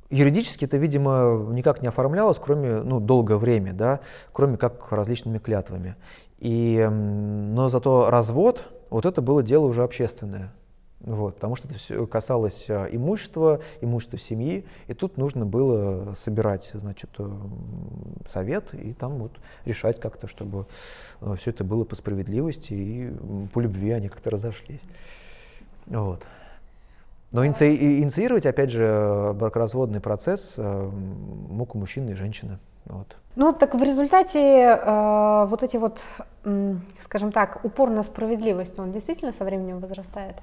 Юридически 0.10 0.66
это, 0.66 0.78
видимо, 0.78 1.48
никак 1.52 1.82
не 1.82 1.88
оформлялось, 1.88 2.40
кроме, 2.40 2.78
ну, 2.78 3.00
долгое 3.00 3.38
время, 3.38 3.74
да, 3.74 4.02
кроме 4.32 4.58
как 4.58 4.92
различными 4.92 5.40
клятвами. 5.40 5.96
И, 6.40 6.88
но 6.90 7.70
зато 7.70 8.10
развод, 8.10 8.64
вот 8.90 9.06
это 9.06 9.22
было 9.22 9.42
дело 9.42 9.66
уже 9.66 9.84
общественное. 9.84 10.54
Вот, 11.06 11.36
потому 11.36 11.56
что 11.56 11.68
это 11.68 11.78
все 11.78 12.08
касалось 12.08 12.66
а, 12.68 12.86
имущества, 12.86 13.62
имущества 13.80 14.18
семьи, 14.18 14.66
и 14.88 14.96
тут 14.96 15.18
нужно 15.18 15.46
было 15.46 16.16
собирать, 16.16 16.72
значит, 16.74 17.12
э, 17.20 17.30
совет 18.28 18.74
и 18.74 18.94
там 18.94 19.20
вот 19.20 19.32
решать 19.66 20.00
как-то, 20.00 20.26
чтобы 20.26 20.66
э, 21.22 21.36
все 21.38 21.52
это 21.52 21.64
было 21.64 21.84
по 21.84 21.94
справедливости 21.94 22.74
и 22.74 23.14
по 23.54 23.60
любви 23.60 23.92
они 23.92 24.10
как-то 24.10 24.32
разошлись. 24.32 24.82
Вот. 25.86 26.24
Но 27.32 27.46
иници 27.46 27.76
инициировать, 28.02 28.48
опять 28.48 28.72
же, 28.72 29.32
бракоразводный 29.36 30.00
процесс 30.00 30.56
э, 30.58 30.90
мог 31.50 31.76
у 31.76 31.78
мужчины 31.78 32.12
и 32.12 32.16
женщины. 32.16 32.58
Вот. 32.86 33.16
Ну, 33.36 33.54
так 33.54 33.76
в 33.76 33.84
результате 33.84 34.40
э, 34.40 35.46
вот 35.48 35.62
эти 35.62 35.78
вот, 35.78 36.00
э, 36.46 36.76
скажем 37.02 37.32
так, 37.32 37.64
упор 37.64 37.92
на 37.92 38.02
справедливость, 38.02 38.80
он 38.80 38.92
действительно 38.92 39.34
со 39.38 39.44
временем 39.44 39.80
возрастает? 39.80 40.38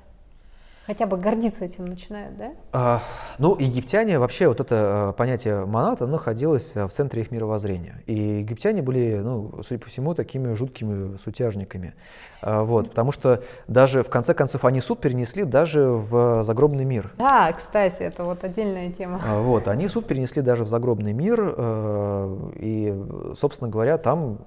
Хотя 0.87 1.07
бы 1.07 1.17
гордиться 1.17 1.65
этим 1.65 1.87
начинают, 1.87 2.37
да? 2.37 2.53
А, 2.73 3.03
ну, 3.39 3.57
египтяне, 3.59 4.19
вообще 4.19 4.49
вот 4.49 4.61
это 4.61 5.11
а, 5.11 5.13
понятие 5.13 5.65
монат, 5.65 6.03
оно 6.03 6.13
находилось 6.13 6.77
а, 6.77 6.89
в 6.89 6.93
центре 6.93 7.23
их 7.23 7.31
мировоззрения. 7.31 8.03
И 8.07 8.15
египтяне 8.15 8.83
были, 8.83 9.21
ну, 9.23 9.63
судя 9.63 9.81
по 9.81 9.89
всему, 9.89 10.15
такими 10.15 10.55
жуткими 10.55 11.17
сутяжниками. 11.17 11.95
А, 12.41 12.65
вот, 12.65 12.91
потому 12.91 13.13
что 13.13 13.43
даже, 13.69 14.03
в 14.03 14.11
конце 14.11 14.35
концов, 14.35 14.65
они 14.65 14.81
суд 14.81 15.01
перенесли 15.01 15.45
даже 15.45 15.89
в 15.89 16.45
загробный 16.45 16.85
мир. 16.85 17.13
Да, 17.19 17.53
кстати, 17.53 18.03
это 18.03 18.25
вот 18.25 18.45
отдельная 18.45 18.91
тема. 18.91 19.21
А, 19.25 19.41
вот, 19.41 19.69
они 19.69 19.89
суд 19.89 20.07
перенесли 20.07 20.43
даже 20.43 20.65
в 20.65 20.69
загробный 20.69 21.13
мир, 21.13 21.55
а, 21.57 22.51
и, 22.57 22.95
собственно 23.37 23.71
говоря, 23.71 23.99
там 23.99 24.39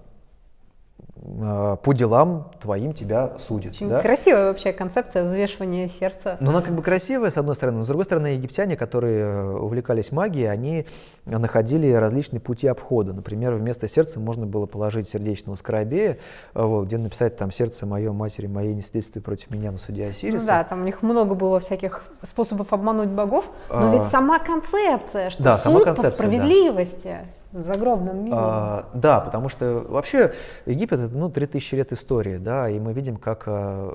по 1.21 1.93
делам 1.93 2.51
твоим 2.61 2.93
тебя 2.93 3.33
судят. 3.39 3.71
Очень 3.71 3.89
да? 3.89 4.01
красивая 4.01 4.47
вообще 4.47 4.73
концепция 4.73 5.23
взвешивания 5.23 5.87
сердца. 5.87 6.37
Ну, 6.41 6.49
она 6.49 6.61
как 6.61 6.75
бы 6.75 6.83
красивая, 6.83 7.29
с 7.29 7.37
одной 7.37 7.55
стороны, 7.55 7.79
но 7.79 7.83
с 7.83 7.87
другой 7.87 8.05
стороны, 8.05 8.27
египтяне, 8.27 8.75
которые 8.75 9.23
э, 9.23 9.57
увлекались 9.57 10.11
магией, 10.11 10.51
они 10.51 10.85
находили 11.25 11.91
различные 11.91 12.41
пути 12.41 12.67
обхода. 12.67 13.13
Например, 13.13 13.53
вместо 13.55 13.87
сердца 13.87 14.19
можно 14.19 14.45
было 14.45 14.65
положить 14.65 15.07
сердечного 15.07 15.55
скоробея, 15.55 16.17
э, 16.53 16.61
вот, 16.61 16.85
где 16.85 16.97
написать 16.97 17.37
там 17.37 17.49
«сердце 17.49 17.85
мое, 17.85 18.11
матери 18.11 18.47
моей, 18.47 18.73
не 18.73 18.81
следствие 18.81 19.23
против 19.23 19.49
меня 19.51 19.71
на 19.71 19.77
суде 19.77 20.07
Осириса». 20.07 20.37
Ну 20.39 20.45
да, 20.45 20.63
там 20.65 20.81
у 20.81 20.83
них 20.83 21.01
много 21.01 21.33
было 21.33 21.61
всяких 21.61 22.03
способов 22.23 22.73
обмануть 22.73 23.09
богов, 23.09 23.45
но 23.69 23.89
а... 23.89 23.93
ведь 23.93 24.03
сама 24.11 24.39
концепция, 24.39 25.29
что 25.29 25.41
да, 25.41 25.55
суд 25.55 25.63
сама 25.63 25.85
концепция, 25.85 26.11
по 26.11 26.17
справедливости. 26.17 27.03
Да 27.03 27.44
загробном 27.63 28.23
мире. 28.23 28.35
А, 28.37 28.89
да, 28.93 29.19
потому 29.19 29.49
что 29.49 29.85
вообще 29.87 30.33
Египет 30.65 30.99
это 30.99 31.15
ну, 31.15 31.29
3000 31.29 31.75
лет 31.75 31.91
истории, 31.91 32.37
да, 32.37 32.69
и 32.69 32.79
мы 32.79 32.93
видим, 32.93 33.17
как 33.17 33.43
а, 33.47 33.91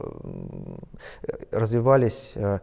развивались 1.50 2.32
а, 2.36 2.60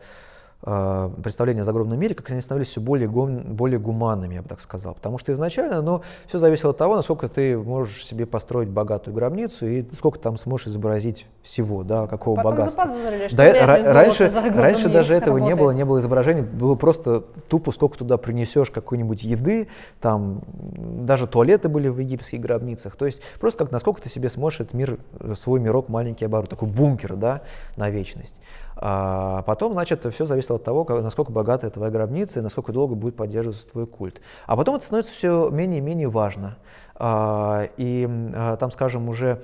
представления 0.62 1.62
о 1.62 1.66
загробном 1.66 2.00
мире, 2.00 2.16
как 2.16 2.32
они 2.32 2.42
становились 2.42 2.72
все 2.72 2.82
более, 2.82 3.08
гум, 3.08 3.40
более 3.56 3.80
гуманными, 3.80 4.36
я 4.36 4.42
бы 4.42 4.50
так 4.50 4.60
сказал. 4.60 4.96
Потому 4.96 5.18
что 5.18 5.32
изначально 5.32 5.82
ну, 5.82 6.02
все 6.26 6.40
зависело 6.40 6.72
от 6.72 6.78
того, 6.78 6.96
насколько 6.96 7.30
ты 7.30 7.58
можешь 7.58 8.04
себе 8.06 8.26
построить 8.26 8.70
богатую 8.70 9.14
гробницу 9.14 9.68
и 9.68 9.86
сколько 9.96 10.20
там 10.20 10.36
сможешь 10.38 10.68
изобразить 10.68 11.28
всего, 11.44 11.84
да, 11.84 12.08
какого 12.08 12.38
Потом 12.38 12.52
богатства. 12.52 12.92
Да, 13.32 13.94
раньше 13.94 14.30
раньше 14.30 14.90
даже 14.90 15.16
этого 15.16 15.38
работает. 15.38 15.58
не 15.58 15.62
было, 15.62 15.72
не 15.72 15.86
было 15.86 16.00
изображений, 16.00 16.42
было 16.42 16.76
просто 16.76 17.22
тупо, 17.48 17.72
сколько 17.72 17.98
туда 18.00 18.18
принесешь 18.18 18.72
какой-нибудь 18.72 19.24
еды, 19.24 19.68
там 20.02 20.42
даже 20.52 21.28
туалеты 21.28 21.70
были 21.70 21.88
в 21.88 22.00
египетских 22.00 22.42
гробницах, 22.42 22.96
то 22.96 23.06
есть 23.06 23.22
просто 23.40 23.64
как 23.64 23.72
насколько 23.72 24.02
ты 24.02 24.10
себе 24.10 24.28
сможешь 24.28 24.62
этот 24.62 24.74
мир, 24.74 24.98
свой 25.36 25.60
мирок 25.60 25.88
маленький 25.88 26.26
оборудовать, 26.26 26.50
такой 26.50 26.68
бункер, 26.68 27.16
да, 27.16 27.42
на 27.76 27.90
вечность. 27.90 28.40
А 28.80 29.42
потом, 29.44 29.74
значит, 29.74 30.06
все 30.14 30.26
зависит 30.26 30.52
от 30.52 30.64
того, 30.64 30.86
как, 30.86 31.02
насколько 31.02 31.32
богатая 31.32 31.72
твоя 31.72 31.92
гробница 31.92 32.40
и 32.40 32.44
насколько 32.44 32.72
долго 32.72 32.96
будет 32.96 33.16
поддерживаться 33.16 33.68
твой 33.68 33.88
культ. 33.88 34.22
А 34.46 34.56
потом 34.56 34.76
это 34.76 34.86
становится 34.86 35.14
все 35.14 35.50
менее 35.50 35.80
и 35.80 35.82
менее 35.82 36.10
важно. 36.10 36.58
А, 36.96 37.68
и 37.78 38.08
а, 38.36 38.56
там, 38.58 38.72
скажем, 38.72 39.10
уже 39.10 39.42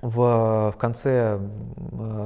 в, 0.00 0.72
в 0.72 0.76
конце 0.78 1.38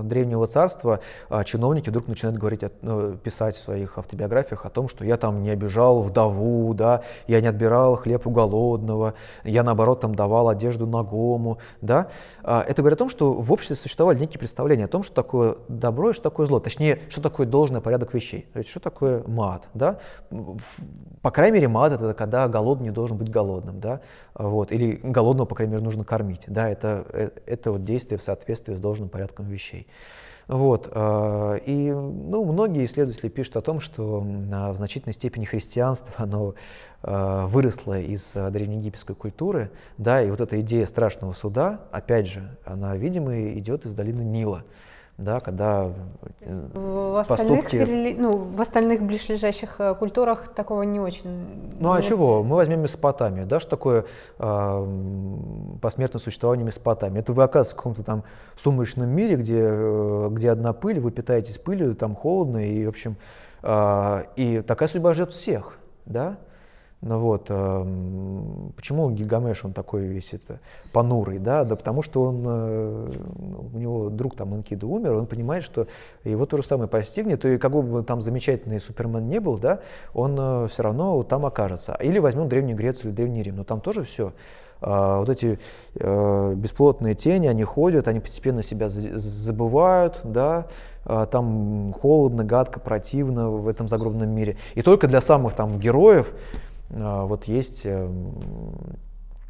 древнего 0.03 0.47
царства 0.47 1.01
а, 1.29 1.43
чиновники 1.45 1.89
вдруг 1.89 2.07
начинают 2.07 2.39
говорить, 2.39 2.62
ну, 2.83 3.16
писать 3.16 3.57
в 3.57 3.62
своих 3.62 3.97
автобиографиях 3.97 4.66
о 4.66 4.70
том, 4.70 4.89
что 4.89 5.05
я 5.05 5.16
там 5.16 5.43
не 5.43 5.51
обижал 5.51 6.03
вдову, 6.03 6.75
да, 6.75 7.03
я 7.27 7.41
не 7.41 7.47
отбирал 7.47 7.97
хлеб 7.97 8.27
у 8.27 8.31
голодного, 8.31 9.14
я 9.45 9.62
наоборот 9.62 10.01
там 10.01 10.14
давал 10.14 10.49
одежду 10.49 10.87
нагому, 10.87 11.59
да. 11.81 12.09
А, 12.43 12.64
это 12.66 12.83
говорит 12.83 12.99
о 12.99 13.01
том, 13.01 13.09
что 13.09 13.33
в 13.33 13.51
обществе 13.53 13.77
существовали 13.77 14.18
некие 14.18 14.39
представления 14.39 14.85
о 14.85 14.89
том, 14.89 15.03
что 15.03 15.14
такое 15.14 15.57
добро 15.68 16.11
и 16.11 16.12
что 16.12 16.25
такое 16.25 16.47
зло, 16.47 16.61
точнее, 16.61 17.01
что 17.09 17.23
такое 17.23 17.47
должный 17.47 17.81
порядок 17.81 18.12
вещей, 18.12 18.49
то 18.53 18.59
есть 18.59 18.70
что 18.70 18.81
такое 18.81 19.23
мат, 19.27 19.68
да. 19.73 19.99
По 21.23 21.31
крайней 21.31 21.55
мере, 21.55 21.68
мат 21.68 21.93
это 21.93 22.14
когда 22.14 22.49
голодный 22.49 22.89
не 22.89 22.91
должен 22.91 23.16
быть 23.16 23.31
голодным, 23.31 23.81
да, 23.81 24.01
вот, 24.35 24.73
или 24.73 25.01
голодного, 25.03 25.47
по 25.47 25.55
крайней 25.55 25.73
мере, 25.73 25.85
нужно 25.85 26.05
кормить, 26.05 26.45
да, 26.49 26.68
это, 26.68 27.07
э, 27.12 27.31
это 27.47 27.62
это 27.63 27.73
вот 27.73 27.85
действие 27.85 28.19
в 28.19 28.23
соответствии 28.23 28.75
с 28.75 28.81
должным 28.81 29.09
порядком 29.09 29.49
вещей. 29.49 29.87
Вот. 30.49 30.89
Э, 30.91 31.59
и 31.65 31.91
ну, 31.91 32.45
многие 32.45 32.85
исследователи 32.85 33.29
пишут 33.29 33.57
о 33.57 33.63
том, 33.63 33.81
что 33.81 34.21
в 34.21 34.75
значительной 34.75 35.15
степени 35.15 35.45
христианство 35.45 36.13
оно 36.19 36.55
э, 37.03 37.45
выросло 37.47 37.99
из 37.99 38.35
э, 38.35 38.51
древнеегипетской 38.51 39.15
культуры, 39.15 39.71
да, 39.99 40.21
и 40.23 40.31
вот 40.31 40.41
эта 40.41 40.61
идея 40.61 40.87
страшного 40.87 41.33
суда, 41.33 41.83
опять 41.93 42.27
же, 42.27 42.59
она, 42.65 42.97
видимо, 42.97 43.53
идет 43.53 43.87
из 43.87 43.95
долины 43.95 44.23
Нила 44.23 44.65
да, 45.19 45.41
когда 45.41 45.93
в 46.41 47.21
остальных, 47.21 47.65
поступки... 47.65 48.17
ну, 48.19 48.37
в 48.37 48.61
остальных 48.61 49.03
ближайших 49.03 49.81
э, 49.81 49.95
культурах 49.95 50.49
такого 50.55 50.83
не 50.83 51.01
очень. 51.01 51.75
Ну 51.79 51.93
а 51.93 52.01
чего? 52.03 52.43
Мы 52.43 52.57
возьмем 52.57 52.81
Месопотамию, 52.81 53.47
да, 53.47 53.61
что 53.61 53.71
такое 53.71 54.07
э, 54.39 55.77
посмертное 55.81 56.21
существование 56.21 56.65
Месопотамии? 56.65 57.21
Это 57.21 57.33
вы 57.33 57.43
оказываетесь 57.43 57.75
в 57.75 57.77
каком-то 57.77 58.03
там 58.03 58.25
сумрачном 58.57 59.09
мире, 59.09 59.37
где, 59.37 59.61
э, 59.61 60.29
где 60.31 60.51
одна 60.51 60.73
пыль, 60.73 60.99
вы 60.99 61.11
питаетесь 61.11 61.59
пылью, 61.59 61.95
там 61.95 62.17
холодно, 62.17 62.59
и, 62.59 62.85
в 62.87 62.89
общем, 62.89 63.17
э, 63.63 64.25
и 64.37 64.63
такая 64.63 64.89
судьба 64.89 65.13
ждет 65.13 65.33
всех, 65.33 65.75
да? 66.07 66.39
Ну 67.05 67.18
вот, 67.18 67.46
э, 67.48 68.72
почему 68.76 69.11
Гильгамеш, 69.11 69.64
он 69.64 69.72
такой 69.72 70.05
весь 70.05 70.34
это 70.34 70.61
понурый, 70.92 71.40
да, 71.40 71.64
да 71.64 71.74
потому 71.74 72.00
что 72.03 72.22
он, 72.22 72.44
э, 72.46 73.11
у 73.74 73.76
него 73.76 74.09
друг 74.09 74.36
там 74.36 74.55
Энкиду 74.55 74.88
умер, 74.88 75.14
он 75.14 75.26
понимает, 75.26 75.64
что 75.64 75.88
его 76.22 76.46
то 76.46 76.59
же 76.59 76.62
самое 76.62 76.88
постигнет, 76.88 77.44
и 77.44 77.59
как 77.59 77.72
бы 77.72 78.05
там 78.05 78.22
замечательный 78.22 78.80
Супермен 78.80 79.28
не 79.28 79.40
был, 79.40 79.59
да, 79.59 79.80
он 80.14 80.36
э, 80.38 80.68
все 80.68 80.84
равно 80.84 81.20
там 81.24 81.44
окажется. 81.44 81.98
Или 82.00 82.20
возьмем 82.20 82.48
Древнюю 82.48 82.76
Грецию 82.76 83.09
или 83.09 83.16
Древний 83.16 83.42
Рим, 83.42 83.57
но 83.57 83.64
там 83.64 83.80
тоже 83.80 84.05
все, 84.05 84.32
э, 84.80 85.16
вот 85.18 85.28
эти 85.28 85.59
э, 85.96 86.55
бесплотные 86.55 87.14
тени, 87.14 87.48
они 87.48 87.64
ходят, 87.64 88.07
они 88.07 88.20
постепенно 88.20 88.62
себя 88.62 88.88
забывают, 88.88 90.20
да, 90.22 90.68
э, 91.05 91.26
там 91.32 91.94
холодно, 92.00 92.44
гадко, 92.44 92.78
противно 92.78 93.50
в 93.50 93.66
этом 93.66 93.88
загробном 93.88 94.30
мире. 94.30 94.57
И 94.76 94.82
только 94.82 95.09
для 95.09 95.20
самых 95.20 95.55
там 95.55 95.80
героев, 95.80 96.32
а, 96.32 96.70
вот 96.93 97.45
есть, 97.45 97.86
эм, 97.86 98.34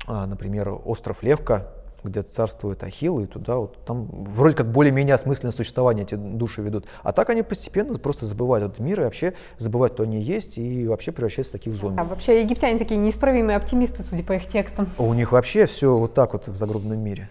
а, 0.07 0.27
например, 0.27 0.79
остров 0.85 1.23
Левка, 1.23 1.69
где 2.05 2.23
царствует 2.23 2.83
Ахилл, 2.83 3.21
и 3.21 3.27
туда 3.27 3.57
вот 3.57 3.85
там 3.85 4.07
вроде 4.11 4.57
как 4.57 4.71
более-менее 4.71 5.15
осмысленное 5.15 5.53
существование 5.53 6.05
эти 6.05 6.15
души 6.17 6.63
ведут. 6.63 6.87
А 7.03 7.13
так 7.13 7.31
они 7.31 7.43
постепенно 7.43 7.99
просто 7.99 8.27
забывают 8.27 8.65
этот 8.65 8.81
мир 8.81 9.01
и 9.01 9.05
вообще 9.05 9.35
забывают, 9.59 9.95
кто 9.95 10.03
они 10.03 10.21
есть, 10.21 10.59
и 10.59 10.87
вообще 10.87 11.13
превращаются 11.13 11.57
в 11.57 11.61
таких 11.61 11.75
зомби. 11.77 12.01
А 12.01 12.05
вообще 12.05 12.43
египтяне 12.43 12.79
такие 12.79 12.99
неисправимые 12.99 13.57
оптимисты, 13.57 14.03
судя 14.03 14.25
по 14.25 14.33
их 14.33 14.49
текстам. 14.49 14.89
У 14.99 15.15
них 15.15 15.33
вообще 15.33 15.67
все 15.67 15.95
вот 15.97 16.15
так 16.15 16.33
вот 16.33 16.49
в 16.49 16.57
загробном 16.57 16.99
мире. 16.99 17.29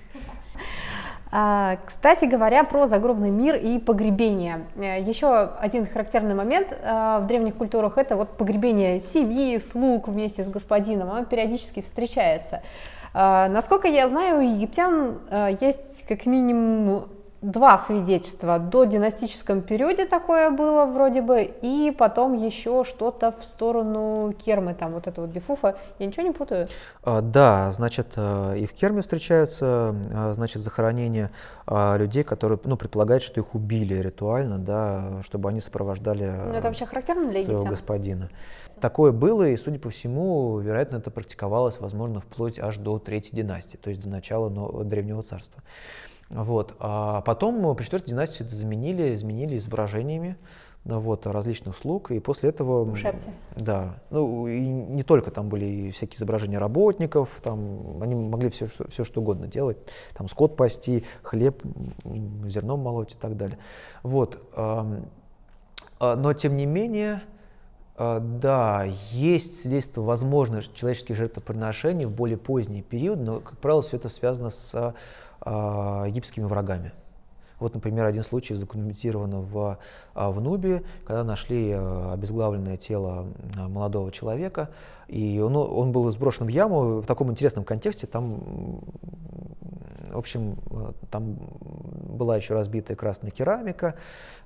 А, 1.33 1.77
кстати 1.85 2.25
говоря, 2.25 2.65
про 2.65 2.87
загробный 2.87 3.29
мир 3.29 3.55
и 3.55 3.79
погребение. 3.79 4.65
Э, 4.75 5.01
Еще 5.01 5.27
один 5.29 5.85
характерный 5.85 6.35
момент 6.35 6.73
э, 6.73 7.19
в 7.21 7.27
древних 7.27 7.55
культурах 7.55 7.97
это 7.97 8.17
вот 8.17 8.35
погребение 8.35 8.99
семьи, 8.99 9.57
слуг 9.59 10.09
вместе 10.09 10.43
с 10.43 10.49
господином. 10.49 11.09
Оно 11.09 11.23
периодически 11.23 11.81
встречается. 11.81 12.61
Э, 13.13 13.47
насколько 13.47 13.87
я 13.87 14.09
знаю, 14.09 14.39
у 14.39 14.41
египтян 14.41 15.19
есть 15.61 16.05
как 16.05 16.25
минимум 16.25 17.07
два 17.41 17.77
свидетельства. 17.79 18.59
До 18.59 18.85
династическом 18.85 19.61
периоде 19.61 20.05
такое 20.05 20.51
было 20.51 20.85
вроде 20.85 21.21
бы, 21.21 21.43
и 21.43 21.91
потом 21.91 22.33
еще 22.33 22.83
что-то 22.83 23.31
в 23.31 23.43
сторону 23.43 24.33
Кермы, 24.45 24.75
там 24.75 24.93
вот 24.93 25.07
это 25.07 25.21
вот 25.21 25.31
Дефуфа. 25.31 25.75
Я 25.97 26.05
ничего 26.05 26.23
не 26.23 26.31
путаю? 26.31 26.67
А, 27.03 27.21
да, 27.21 27.71
значит, 27.71 28.13
э, 28.15 28.57
и 28.59 28.67
в 28.67 28.73
Керме 28.73 29.01
встречаются, 29.01 29.95
э, 30.05 30.33
значит, 30.33 30.61
захоронения 30.61 31.31
а, 31.65 31.97
людей, 31.97 32.23
которые, 32.23 32.59
ну, 32.63 32.77
предполагают, 32.77 33.23
что 33.23 33.39
их 33.39 33.55
убили 33.55 33.95
ритуально, 33.95 34.59
да, 34.59 35.21
чтобы 35.23 35.49
они 35.49 35.61
сопровождали 35.61 36.31
ну, 36.47 36.53
это 36.53 36.67
вообще 36.67 36.85
характерно 36.85 37.29
для 37.29 37.41
своего 37.41 37.63
господина. 37.63 38.29
Такое 38.79 39.11
было, 39.11 39.47
и, 39.47 39.57
судя 39.57 39.79
по 39.79 39.89
всему, 39.89 40.59
вероятно, 40.59 40.97
это 40.97 41.11
практиковалось, 41.11 41.79
возможно, 41.79 42.19
вплоть 42.19 42.59
аж 42.59 42.77
до 42.77 42.99
Третьей 42.99 43.35
династии, 43.35 43.77
то 43.77 43.89
есть 43.89 44.01
до 44.01 44.09
начала 44.09 44.49
Древнего 44.83 45.21
царства. 45.21 45.61
Вот. 46.31 46.75
А 46.79 47.21
потом 47.21 47.75
при 47.75 47.83
четвертой 47.83 48.11
династии 48.11 48.45
это 48.45 48.55
заменили, 48.55 49.13
изменили 49.13 49.57
изображениями 49.57 50.37
вот, 50.83 51.27
различных 51.27 51.77
слуг, 51.77 52.09
и 52.11 52.19
после 52.19 52.49
этого... 52.49 52.83
В 52.83 52.95
шепте. 52.95 53.31
Да. 53.55 53.99
Ну, 54.09 54.47
и 54.47 54.59
не 54.59 55.03
только 55.03 55.29
там 55.29 55.47
были 55.47 55.65
и 55.65 55.91
всякие 55.91 56.17
изображения 56.17 56.57
работников, 56.57 57.29
там 57.43 58.01
они 58.01 58.15
могли 58.15 58.49
все, 58.49 58.65
что, 58.65 58.89
все 58.89 59.03
что 59.03 59.21
угодно 59.21 59.47
делать, 59.47 59.77
там 60.15 60.27
скот 60.27 60.55
пасти, 60.55 61.03
хлеб, 61.21 61.61
зерном 62.45 62.79
молоть 62.79 63.13
и 63.13 63.17
так 63.17 63.37
далее. 63.37 63.59
Вот. 64.01 64.41
А, 64.55 64.87
но, 65.99 66.33
тем 66.33 66.55
не 66.55 66.65
менее, 66.65 67.21
а, 67.95 68.19
да, 68.19 68.85
есть 69.11 69.61
свидетельство 69.61 70.01
возможных 70.01 70.73
человеческих 70.73 71.15
жертвоприношений 71.15 72.05
в 72.05 72.11
более 72.11 72.37
поздний 72.37 72.81
период, 72.81 73.19
но, 73.19 73.39
как 73.39 73.59
правило, 73.59 73.83
все 73.83 73.97
это 73.97 74.09
связано 74.09 74.49
с 74.49 74.95
а, 75.41 76.05
египетскими 76.05 76.45
врагами. 76.45 76.91
Вот, 77.59 77.75
например, 77.75 78.05
один 78.05 78.23
случай 78.23 78.55
задокументирован 78.55 79.41
в, 79.41 79.77
а, 80.15 80.31
в 80.31 80.41
Нубе, 80.41 80.83
когда 81.05 81.23
нашли 81.23 81.71
а, 81.71 82.13
обезглавленное 82.13 82.77
тело 82.77 83.27
молодого 83.55 84.11
человека, 84.11 84.69
и 85.07 85.39
он, 85.39 85.55
он 85.55 85.91
был 85.91 86.09
сброшен 86.11 86.45
в 86.45 86.49
яму 86.49 87.01
в 87.01 87.05
таком 87.05 87.31
интересном 87.31 87.63
контексте, 87.63 88.07
там, 88.07 88.81
в 90.07 90.17
общем, 90.17 90.57
там 91.09 91.37
была 92.17 92.35
еще 92.37 92.53
разбитая 92.53 92.97
красная 92.97 93.31
керамика, 93.31 93.95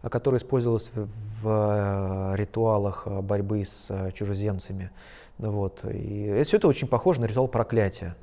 которая 0.01 0.39
использовалась 0.39 0.91
в 0.93 2.35
ритуалах 2.35 3.07
борьбы 3.07 3.65
с 3.65 4.11
чужеземцами. 4.13 4.91
Вот. 5.37 5.83
И 5.85 6.41
все 6.43 6.57
это 6.57 6.67
очень 6.67 6.87
похоже 6.87 7.21
на 7.21 7.25
ритуал 7.25 7.47
проклятия. 7.47 8.15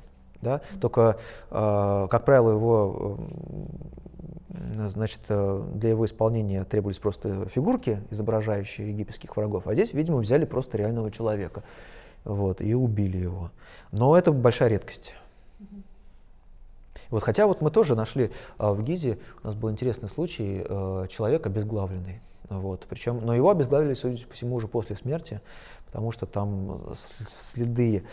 Да? 0.43 0.61
Только, 0.79 1.17
как 1.49 2.25
правило, 2.25 2.51
его 2.51 3.17
Значит, 4.87 5.21
э, 5.29 5.63
для 5.73 5.89
его 5.89 6.05
исполнения 6.05 6.63
требовались 6.63 6.99
просто 6.99 7.47
фигурки, 7.47 8.01
изображающие 8.11 8.89
египетских 8.89 9.35
врагов, 9.35 9.67
а 9.67 9.73
здесь, 9.73 9.93
видимо, 9.93 10.17
взяли 10.17 10.45
просто 10.45 10.77
реального 10.77 11.09
человека 11.09 11.63
вот, 12.23 12.61
и 12.61 12.73
убили 12.75 13.17
его. 13.17 13.51
Но 13.91 14.15
это 14.15 14.31
большая 14.31 14.69
редкость. 14.69 15.15
Вот, 17.09 17.23
хотя 17.23 17.47
вот 17.47 17.61
мы 17.61 17.71
тоже 17.71 17.95
нашли 17.95 18.31
а, 18.57 18.73
в 18.73 18.83
Гизе, 18.83 19.17
у 19.43 19.47
нас 19.47 19.55
был 19.55 19.71
интересный 19.71 20.09
случай, 20.09 20.63
а, 20.67 21.07
человек 21.07 21.45
обезглавленный. 21.45 22.21
Вот, 22.49 22.85
причем, 22.87 23.21
но 23.23 23.33
его 23.33 23.49
обезглавили, 23.49 23.95
судя 23.95 24.25
по 24.27 24.33
всему, 24.33 24.55
уже 24.55 24.67
после 24.67 24.95
смерти, 24.95 25.41
потому 25.87 26.11
что 26.11 26.25
там 26.27 26.93
следы 26.95 28.03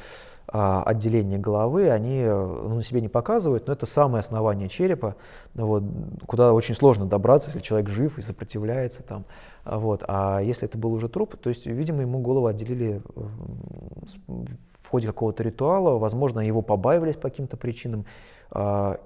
а, 0.49 0.83
отделения 0.83 1.39
головы, 1.39 1.91
они 1.91 2.25
ну, 2.25 2.75
на 2.75 2.83
себе 2.83 3.01
не 3.01 3.09
показывают, 3.09 3.67
но 3.67 3.73
это 3.73 3.87
самое 3.87 4.21
основание 4.21 4.69
черепа, 4.69 5.17
вот, 5.55 5.85
куда 6.27 6.53
очень 6.53 6.75
сложно 6.75 7.07
добраться, 7.07 7.51
если 7.51 7.61
человек 7.61 7.89
жив 7.89 8.19
и 8.19 8.23
сопротивляется 8.23 9.03
там. 9.03 9.25
А, 9.65 9.79
вот. 9.79 10.05
А 10.09 10.41
если 10.41 10.69
это 10.69 10.79
был 10.79 10.93
уже 10.93 11.09
труп, 11.09 11.37
то 11.37 11.49
есть, 11.49 11.67
видимо, 11.67 12.03
ему 12.03 12.19
голову 12.19 12.47
отделили 12.47 13.03
в 14.27 14.89
ходе 14.91 15.07
какого-то 15.07 15.43
ритуала, 15.43 15.99
возможно, 15.99 16.41
его 16.41 16.63
побаивались 16.63 17.17
по 17.17 17.29
каким-то 17.29 17.57
причинам. 17.57 18.05
А, 18.51 18.99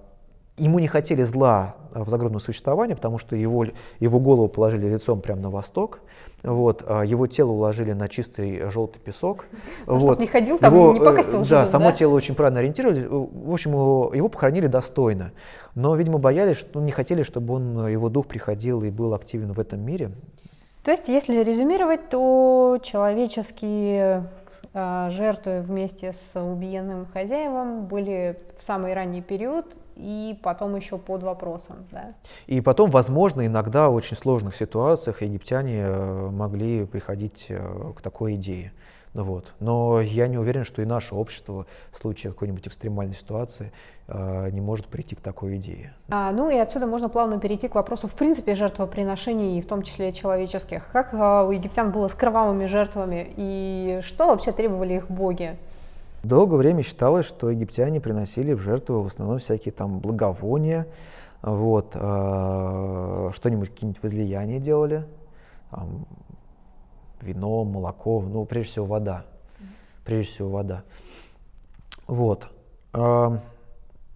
ему 0.56 0.78
не 0.78 0.86
хотели 0.86 1.22
зла 1.24 1.74
в 1.92 2.08
загробном 2.08 2.40
существовании, 2.40 2.94
потому 2.94 3.18
что 3.18 3.36
его, 3.36 3.66
его 4.00 4.20
голову 4.20 4.48
положили 4.48 4.86
лицом 4.86 5.20
прямо 5.20 5.42
на 5.42 5.50
восток, 5.50 6.00
вот, 6.44 6.84
а 6.86 7.04
его 7.04 7.26
тело 7.26 7.52
уложили 7.52 7.92
на 7.92 8.08
чистый 8.08 8.70
желтый 8.70 9.00
песок. 9.00 9.46
Ну, 9.86 9.98
вот. 9.98 10.18
не 10.18 10.26
ходил 10.26 10.58
там, 10.58 10.74
его, 10.74 10.92
не 10.92 11.00
покосил 11.00 11.40
Да, 11.40 11.44
живым, 11.44 11.66
само 11.66 11.84
да? 11.86 11.92
тело 11.92 12.14
очень 12.14 12.34
правильно 12.34 12.60
ориентировали. 12.60 13.06
В 13.06 13.52
общем, 13.52 13.72
его, 13.72 14.12
его 14.14 14.28
похоронили 14.28 14.66
достойно. 14.66 15.32
Но, 15.74 15.94
видимо, 15.94 16.18
боялись, 16.18 16.56
что 16.56 16.80
не 16.80 16.90
хотели, 16.90 17.22
чтобы 17.22 17.54
он, 17.54 17.86
его 17.86 18.08
дух 18.08 18.26
приходил 18.26 18.82
и 18.82 18.90
был 18.90 19.14
активен 19.14 19.52
в 19.52 19.60
этом 19.60 19.80
мире. 19.80 20.12
То 20.84 20.90
есть, 20.90 21.08
если 21.08 21.42
резюмировать, 21.42 22.08
то 22.08 22.78
человеческие 22.82 24.30
э, 24.72 25.08
жертвы 25.10 25.60
вместе 25.60 26.12
с 26.12 26.40
убиенным 26.40 27.06
хозяевом 27.06 27.86
были 27.86 28.38
в 28.58 28.62
самый 28.62 28.94
ранний 28.94 29.22
период 29.22 29.66
и 29.96 30.38
потом 30.42 30.76
еще 30.76 30.98
под 30.98 31.22
вопросом. 31.22 31.86
Да? 31.90 32.14
И 32.46 32.60
потом, 32.60 32.90
возможно, 32.90 33.46
иногда 33.46 33.88
в 33.88 33.94
очень 33.94 34.16
сложных 34.16 34.54
ситуациях 34.54 35.22
египтяне 35.22 35.84
э, 35.86 36.30
могли 36.30 36.86
приходить 36.86 37.46
э, 37.48 37.92
к 37.96 38.00
такой 38.00 38.34
идее. 38.34 38.72
Ну 39.14 39.22
вот. 39.22 39.52
Но 39.60 40.00
я 40.00 40.26
не 40.26 40.38
уверен, 40.38 40.64
что 40.64 40.82
и 40.82 40.84
наше 40.84 41.14
общество 41.14 41.66
в 41.92 41.98
случае 41.98 42.32
какой-нибудь 42.32 42.66
экстремальной 42.66 43.14
ситуации 43.14 43.72
э, 44.08 44.50
не 44.50 44.60
может 44.60 44.86
прийти 44.86 45.14
к 45.14 45.20
такой 45.20 45.56
идее. 45.56 45.94
А, 46.10 46.32
ну 46.32 46.50
и 46.50 46.56
отсюда 46.56 46.88
можно 46.88 47.08
плавно 47.08 47.38
перейти 47.38 47.68
к 47.68 47.76
вопросу, 47.76 48.08
в 48.08 48.14
принципе, 48.14 48.56
жертвоприношений, 48.56 49.62
в 49.62 49.66
том 49.66 49.82
числе 49.82 50.12
человеческих. 50.12 50.90
Как 50.92 51.14
э, 51.14 51.46
у 51.46 51.50
египтян 51.52 51.92
было 51.92 52.08
с 52.08 52.14
кровавыми 52.14 52.66
жертвами 52.66 53.32
и 53.36 54.00
что 54.02 54.26
вообще 54.26 54.50
требовали 54.50 54.94
их 54.94 55.08
боги? 55.08 55.56
Долгое 56.24 56.56
время 56.56 56.82
считалось, 56.82 57.26
что 57.26 57.50
египтяне 57.50 58.00
приносили 58.00 58.54
в 58.54 58.58
жертву 58.58 59.02
в 59.02 59.06
основном 59.08 59.38
всякие 59.38 59.72
там 59.72 59.98
благовония, 59.98 60.86
вот, 61.42 61.92
э, 61.94 63.30
что-нибудь, 63.34 63.68
какие-нибудь 63.68 64.02
возлияния 64.02 64.58
делали, 64.58 65.06
там, 65.70 66.06
вино, 67.20 67.64
молоко, 67.64 68.22
ну, 68.22 68.46
прежде 68.46 68.70
всего, 68.70 68.86
вода. 68.86 69.26
Прежде 70.06 70.32
всего, 70.32 70.48
вода. 70.48 70.82
Вот. 72.06 72.48
Э, 72.94 73.38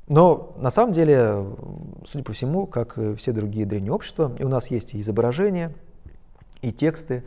но 0.06 0.54
на 0.56 0.70
самом 0.70 0.94
деле, 0.94 1.44
судя 2.06 2.24
по 2.24 2.32
всему, 2.32 2.66
как 2.66 2.96
и 2.96 3.14
все 3.16 3.32
другие 3.32 3.66
древние 3.66 3.92
общества, 3.92 4.32
и 4.38 4.44
у 4.44 4.48
нас 4.48 4.68
есть 4.70 4.94
и 4.94 5.00
изображения, 5.02 5.74
и 6.62 6.72
тексты, 6.72 7.24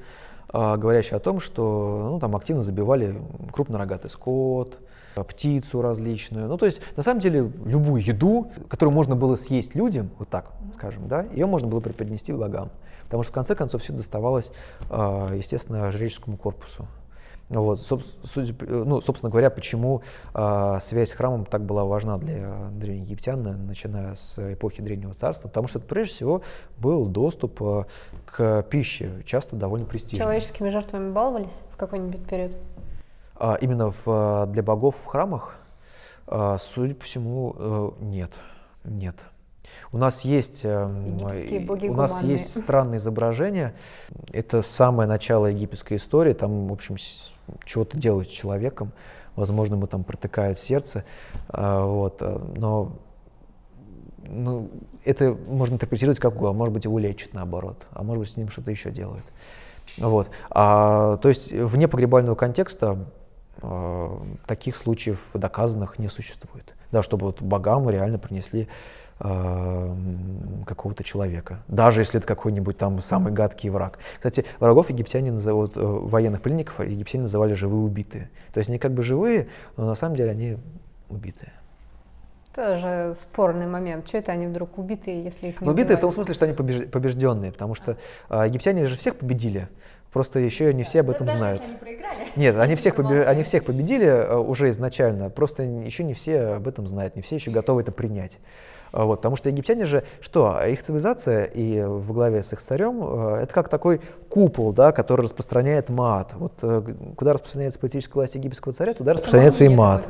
говорящий 0.52 1.16
о 1.16 1.20
том, 1.20 1.40
что 1.40 2.10
ну, 2.12 2.20
там 2.20 2.36
активно 2.36 2.62
забивали 2.64 3.16
крупнорогатый 3.52 4.10
скот, 4.10 4.80
птицу 5.16 5.82
различную. 5.82 6.48
Ну, 6.48 6.58
то 6.58 6.66
есть, 6.66 6.82
на 6.96 7.04
самом 7.04 7.20
деле, 7.20 7.52
любую 7.66 8.04
еду, 8.04 8.52
которую 8.70 8.94
можно 8.94 9.16
было 9.16 9.36
съесть 9.36 9.76
людям, 9.76 10.10
вот 10.20 10.30
так 10.30 10.52
скажем, 10.74 11.08
да, 11.08 11.24
ее 11.34 11.46
можно 11.46 11.68
было 11.68 11.80
преподнести 11.80 12.34
богам. 12.34 12.70
Потому 13.06 13.24
что, 13.24 13.32
в 13.32 13.36
конце 13.36 13.56
концов, 13.56 13.82
все 13.82 13.94
доставалось, 13.94 14.52
а, 14.90 15.34
естественно, 15.36 15.92
жреческому 15.92 16.38
корпусу. 16.38 16.88
Вот, 17.60 17.82
судя, 18.24 18.56
ну, 18.66 19.02
собственно 19.02 19.30
говоря, 19.30 19.50
почему 19.50 20.04
э, 20.34 20.78
связь 20.82 21.10
с 21.10 21.14
храмом 21.14 21.46
так 21.46 21.66
была 21.66 21.84
важна 21.84 22.18
для 22.18 22.70
древних 22.72 23.04
египтян, 23.04 23.66
начиная 23.68 24.16
с 24.16 24.54
эпохи 24.54 24.82
Древнего 24.82 25.14
Царства, 25.14 25.50
потому 25.50 25.68
что 25.68 25.80
это 25.80 25.88
прежде 25.88 26.14
всего 26.14 26.42
был 26.78 27.08
доступ 27.08 27.62
э, 27.62 27.84
к 28.26 28.64
пище, 28.64 29.22
часто 29.26 29.58
довольно 29.58 29.86
престижный. 29.86 30.24
Человеческими 30.24 30.70
жертвами 30.70 31.12
баловались 31.12 31.54
в 31.74 31.78
какой-нибудь 31.78 32.26
период? 32.26 32.56
А, 33.36 33.58
именно 33.60 33.92
в, 34.06 34.46
для 34.48 34.64
богов 34.64 34.96
в 34.96 35.06
храмах, 35.06 35.56
а, 36.28 36.58
судя 36.58 36.96
по 36.96 37.04
всему, 37.04 37.56
э, 37.58 37.92
нет, 38.00 38.32
нет. 38.86 39.16
У 39.92 39.98
нас 39.98 40.22
есть, 40.22 40.62
э, 40.64 40.86
у 40.86 41.94
нас 41.94 42.24
есть 42.24 42.60
странные 42.60 42.98
изображения. 42.98 43.74
Это 44.32 44.62
самое 44.62 45.08
начало 45.08 45.48
египетской 45.48 45.98
истории. 45.98 46.34
Там, 46.34 46.68
в 46.68 46.74
общем, 46.74 46.96
чего-то 47.66 47.98
делают 47.98 48.30
с 48.30 48.32
человеком. 48.32 48.92
Возможно, 49.36 49.76
ему 49.76 49.88
там 49.88 50.04
протыкают 50.04 50.60
сердце. 50.60 51.06
А, 51.50 51.86
вот. 51.86 52.18
Э, 52.22 52.40
но 52.56 53.00
ну, 54.28 54.70
это 55.04 55.38
можно 55.48 55.76
интерпретировать 55.76 56.20
как 56.20 56.36
угодно. 56.36 56.58
Может 56.58 56.74
быть, 56.74 56.86
его 56.86 56.98
лечат 57.00 57.34
наоборот, 57.34 57.86
а 57.92 58.04
может 58.04 58.22
быть, 58.22 58.34
с 58.34 58.38
ним 58.38 58.50
что-то 58.50 58.72
еще 58.72 58.92
делают. 58.92 59.26
Вот. 59.98 60.30
А, 60.50 61.18
то 61.18 61.30
есть 61.30 61.52
вне 61.52 61.88
погребального 61.88 62.36
контекста 62.36 63.10
а, 63.62 64.22
таких 64.46 64.76
случаев 64.76 65.30
доказанных 65.34 66.00
не 66.00 66.08
существует. 66.08 66.74
Да, 66.92 67.02
чтобы 67.04 67.28
вот 67.28 67.42
богам 67.42 67.90
реально 67.90 68.20
принесли 68.20 68.68
а, 68.68 69.11
какого-то 69.22 71.04
человека, 71.04 71.64
даже 71.68 72.02
если 72.02 72.20
это 72.20 72.28
какой-нибудь 72.28 72.78
там 72.78 73.00
самый 73.02 73.32
гадкий 73.32 73.70
враг. 73.70 74.00
Кстати, 74.16 74.46
врагов 74.60 74.90
египтяне 74.90 75.32
называют, 75.32 75.78
э, 75.78 75.80
военных 75.80 76.42
пленников 76.42 76.80
египтяне 76.80 77.24
называли 77.24 77.54
живые 77.54 77.82
убитые. 77.84 78.30
То 78.54 78.58
есть 78.58 78.70
они 78.70 78.80
как 78.80 78.94
бы 78.94 79.04
живые, 79.04 79.48
но 79.78 79.86
на 79.86 79.96
самом 79.96 80.16
деле 80.16 80.32
они 80.32 80.58
убитые. 81.10 81.52
Тоже 82.56 83.14
спорный 83.16 83.68
момент. 83.68 84.08
Что 84.08 84.18
это 84.18 84.32
они 84.32 84.48
вдруг 84.48 84.78
убитые, 84.78 85.24
если 85.24 85.50
их 85.50 85.62
не 85.62 85.66
ну, 85.66 85.72
Убитые 85.72 85.98
в 85.98 86.02
том 86.02 86.12
смысле, 86.12 86.34
что 86.34 86.46
они 86.46 86.54
побежденные, 86.54 87.52
потому 87.52 87.76
что 87.76 87.98
а, 88.28 88.48
египтяне 88.48 88.88
же 88.88 88.98
всех 88.98 89.16
победили. 89.16 89.70
Просто 90.12 90.40
еще 90.40 90.74
не 90.74 90.84
все 90.84 91.00
об 91.00 91.10
этом 91.10 91.28
даже 91.28 91.38
знают. 91.38 91.62
Они 91.64 91.78
проиграли. 91.78 92.28
Нет, 92.36 92.58
они 92.58 92.76
всех, 92.76 92.96
побе... 92.96 93.24
они 93.24 93.44
всех 93.44 93.64
победили 93.64 94.06
э, 94.06 94.36
уже 94.36 94.70
изначально, 94.72 95.30
просто 95.30 95.64
еще 95.64 96.04
не 96.04 96.14
все 96.14 96.56
об 96.56 96.68
этом 96.68 96.86
знают, 96.88 97.16
не 97.16 97.22
все 97.22 97.36
еще 97.36 97.50
готовы 97.50 97.82
это 97.82 97.94
принять. 97.94 98.38
А, 98.92 99.06
вот, 99.06 99.18
потому 99.18 99.36
что 99.36 99.50
египтяне 99.50 99.86
же, 99.86 100.04
что, 100.20 100.60
их 100.68 100.82
цивилизация 100.82 101.46
и 101.46 101.82
в 101.82 102.12
главе 102.12 102.44
с 102.44 102.54
их 102.54 102.62
царем, 102.62 103.02
э, 103.02 103.44
это 103.44 103.54
как 103.54 103.70
такой 103.70 104.02
купол, 104.30 104.74
да, 104.74 104.92
который 104.92 105.22
распространяет 105.22 105.90
мат. 105.90 106.34
Вот 106.34 106.54
э, 106.62 106.82
куда 107.16 107.34
распространяется 107.34 107.80
политическая 107.80 108.14
власть 108.16 108.36
египетского 108.36 108.74
царя, 108.74 108.94
туда 108.94 109.14
распространяется 109.14 109.64
и 109.66 109.70
мат. 109.70 110.08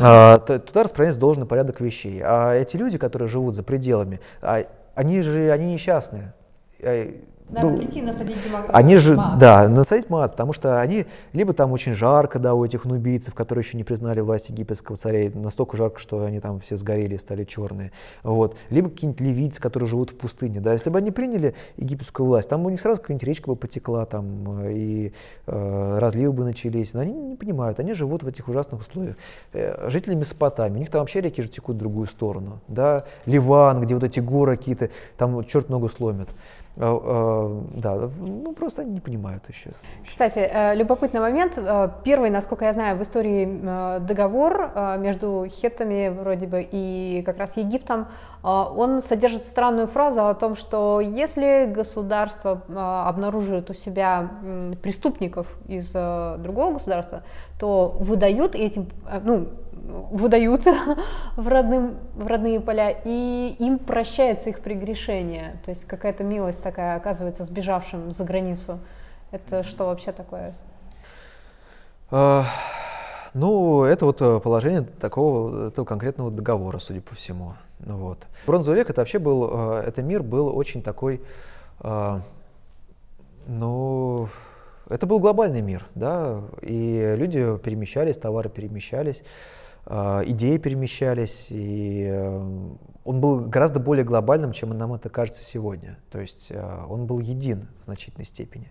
А, 0.00 0.38
туда 0.38 0.82
распространяется 0.82 1.20
должный 1.20 1.46
порядок 1.46 1.80
вещей. 1.80 2.20
А 2.24 2.54
эти 2.54 2.76
люди, 2.76 2.98
которые 2.98 3.28
живут 3.28 3.54
за 3.54 3.62
пределами, 3.62 4.20
а, 4.42 4.64
они 4.94 5.22
же, 5.22 5.50
они 5.50 5.72
несчастные. 5.72 6.34
Надо 7.52 7.68
ну, 7.68 7.78
прийти 7.78 8.00
насадить 8.00 8.36
Они 8.68 8.96
же, 8.96 9.16
мат. 9.16 9.38
да, 9.38 9.68
насадить 9.68 10.08
мат, 10.08 10.32
потому 10.32 10.52
что 10.52 10.80
они 10.80 11.06
либо 11.32 11.52
там 11.52 11.72
очень 11.72 11.94
жарко, 11.94 12.38
да, 12.38 12.54
у 12.54 12.64
этих 12.64 12.84
нубийцев, 12.84 13.34
которые 13.34 13.64
еще 13.64 13.76
не 13.76 13.84
признали 13.84 14.20
власть 14.20 14.50
египетского 14.50 14.96
царя, 14.96 15.30
настолько 15.34 15.76
жарко, 15.76 15.98
что 15.98 16.24
они 16.24 16.40
там 16.40 16.60
все 16.60 16.76
сгорели 16.76 17.14
и 17.14 17.18
стали 17.18 17.44
черные, 17.44 17.90
вот, 18.22 18.56
либо 18.70 18.88
какие-нибудь 18.88 19.20
ливийцы, 19.20 19.60
которые 19.60 19.88
живут 19.88 20.10
в 20.10 20.16
пустыне, 20.16 20.60
да, 20.60 20.72
если 20.72 20.90
бы 20.90 20.98
они 20.98 21.10
приняли 21.10 21.54
египетскую 21.76 22.26
власть, 22.26 22.48
там 22.48 22.64
у 22.64 22.70
них 22.70 22.80
сразу 22.80 23.00
какая-нибудь 23.00 23.26
речка 23.26 23.48
бы 23.48 23.56
потекла, 23.56 24.06
там, 24.06 24.68
и 24.68 25.12
э, 25.46 25.98
разливы 25.98 26.32
бы 26.32 26.44
начались, 26.44 26.94
но 26.94 27.00
они 27.00 27.12
не 27.12 27.36
понимают, 27.36 27.80
они 27.80 27.94
живут 27.94 28.22
в 28.22 28.28
этих 28.28 28.48
ужасных 28.48 28.80
условиях. 28.80 29.16
Э, 29.52 29.88
жители 29.90 30.14
Месопотамии, 30.14 30.76
у 30.76 30.80
них 30.80 30.90
там 30.90 31.00
вообще 31.00 31.20
реки 31.20 31.42
же 31.42 31.48
текут 31.48 31.76
в 31.76 31.78
другую 31.78 32.06
сторону, 32.06 32.60
да, 32.68 33.04
Ливан, 33.26 33.80
где 33.80 33.94
вот 33.94 34.04
эти 34.04 34.20
горы 34.20 34.56
какие-то, 34.56 34.90
там 35.16 35.42
черт 35.44 35.68
ногу 35.68 35.88
сломит. 35.88 36.28
А, 36.82 36.98
а, 37.02 37.62
да, 37.74 38.08
ну 38.18 38.54
просто 38.54 38.82
они 38.82 38.92
не 38.92 39.00
понимают 39.00 39.42
еще. 39.48 39.70
Кстати, 40.08 40.38
э, 40.38 40.74
любопытный 40.76 41.20
момент. 41.20 41.58
Э, 41.58 41.90
первый, 42.04 42.30
насколько 42.30 42.64
я 42.64 42.72
знаю, 42.72 42.96
в 42.96 43.02
истории 43.02 43.46
э, 43.46 44.00
договор 44.00 44.72
между 44.98 45.46
хеттами 45.46 46.08
вроде 46.08 46.46
бы 46.46 46.66
и 46.70 47.22
как 47.26 47.38
раз 47.38 47.56
Египтом, 47.56 48.08
он 48.42 49.02
содержит 49.02 49.48
странную 49.48 49.86
фразу 49.86 50.26
о 50.26 50.32
том, 50.32 50.56
что 50.56 51.00
если 51.00 51.70
государство 51.70 52.62
обнаруживает 53.06 53.68
у 53.68 53.74
себя 53.74 54.30
преступников 54.82 55.46
из 55.68 55.90
другого 55.90 56.74
государства, 56.74 57.22
то 57.58 57.94
выдают 58.00 58.54
этим, 58.54 58.88
ну, 59.22 59.48
выдают 60.10 60.64
в, 61.36 61.48
родным, 61.48 61.98
в 62.14 62.26
родные 62.26 62.60
поля, 62.60 62.90
и 62.90 63.56
им 63.58 63.78
прощается 63.78 64.50
их 64.50 64.60
прегрешение. 64.60 65.56
То 65.64 65.70
есть 65.70 65.84
какая-то 65.84 66.24
милость 66.24 66.62
такая 66.62 66.96
оказывается 66.96 67.44
сбежавшим 67.44 68.12
за 68.12 68.24
границу. 68.24 68.78
Это 69.30 69.62
что 69.62 69.86
вообще 69.86 70.12
такое? 70.12 70.54
А, 72.10 72.44
ну, 73.34 73.84
это 73.84 74.04
вот 74.04 74.20
э, 74.20 74.40
положение 74.40 74.82
такого 74.82 75.68
этого 75.68 75.84
конкретного 75.84 76.30
договора, 76.30 76.78
судя 76.78 77.00
по 77.00 77.14
всему. 77.14 77.54
Вот. 77.78 78.26
Бронзовый 78.46 78.78
век 78.78 78.90
это 78.90 79.00
вообще 79.00 79.18
был, 79.18 79.48
э, 79.52 79.84
это 79.86 80.02
мир 80.02 80.22
был 80.22 80.48
очень 80.56 80.82
такой, 80.82 81.22
а, 81.78 82.20
ну, 83.46 84.28
это 84.88 85.06
был 85.06 85.20
глобальный 85.20 85.62
мир, 85.62 85.86
да, 85.94 86.40
и 86.62 87.14
люди 87.16 87.56
перемещались, 87.58 88.18
товары 88.18 88.48
перемещались. 88.48 89.22
А, 89.92 90.22
идеи 90.24 90.56
перемещались, 90.56 91.48
и 91.50 92.06
э, 92.08 92.74
он 93.04 93.20
был 93.20 93.40
гораздо 93.40 93.80
более 93.80 94.04
глобальным, 94.04 94.52
чем 94.52 94.70
нам 94.70 94.94
это 94.94 95.08
кажется 95.08 95.42
сегодня. 95.42 95.98
То 96.12 96.20
есть 96.20 96.52
э, 96.52 96.84
он 96.88 97.06
был 97.06 97.18
един 97.18 97.66
в 97.80 97.86
значительной 97.86 98.24
степени. 98.24 98.70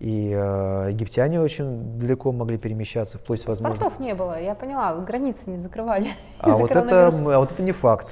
И 0.00 0.32
э, 0.34 0.88
египтяне 0.90 1.40
очень 1.40 1.98
далеко 1.98 2.32
могли 2.32 2.58
перемещаться, 2.58 3.18
вплоть 3.18 3.46
возможно. 3.46 3.80
Портов 3.80 4.00
не 4.00 4.14
было, 4.14 4.40
я 4.40 4.54
поняла, 4.54 4.94
границы 4.96 5.40
не 5.46 5.58
закрывали. 5.58 6.08
А 6.38 6.56
вот, 6.56 6.72
это, 6.72 7.08
а 7.08 7.38
вот 7.38 7.52
это 7.52 7.62
не 7.62 7.72
факт 7.72 8.08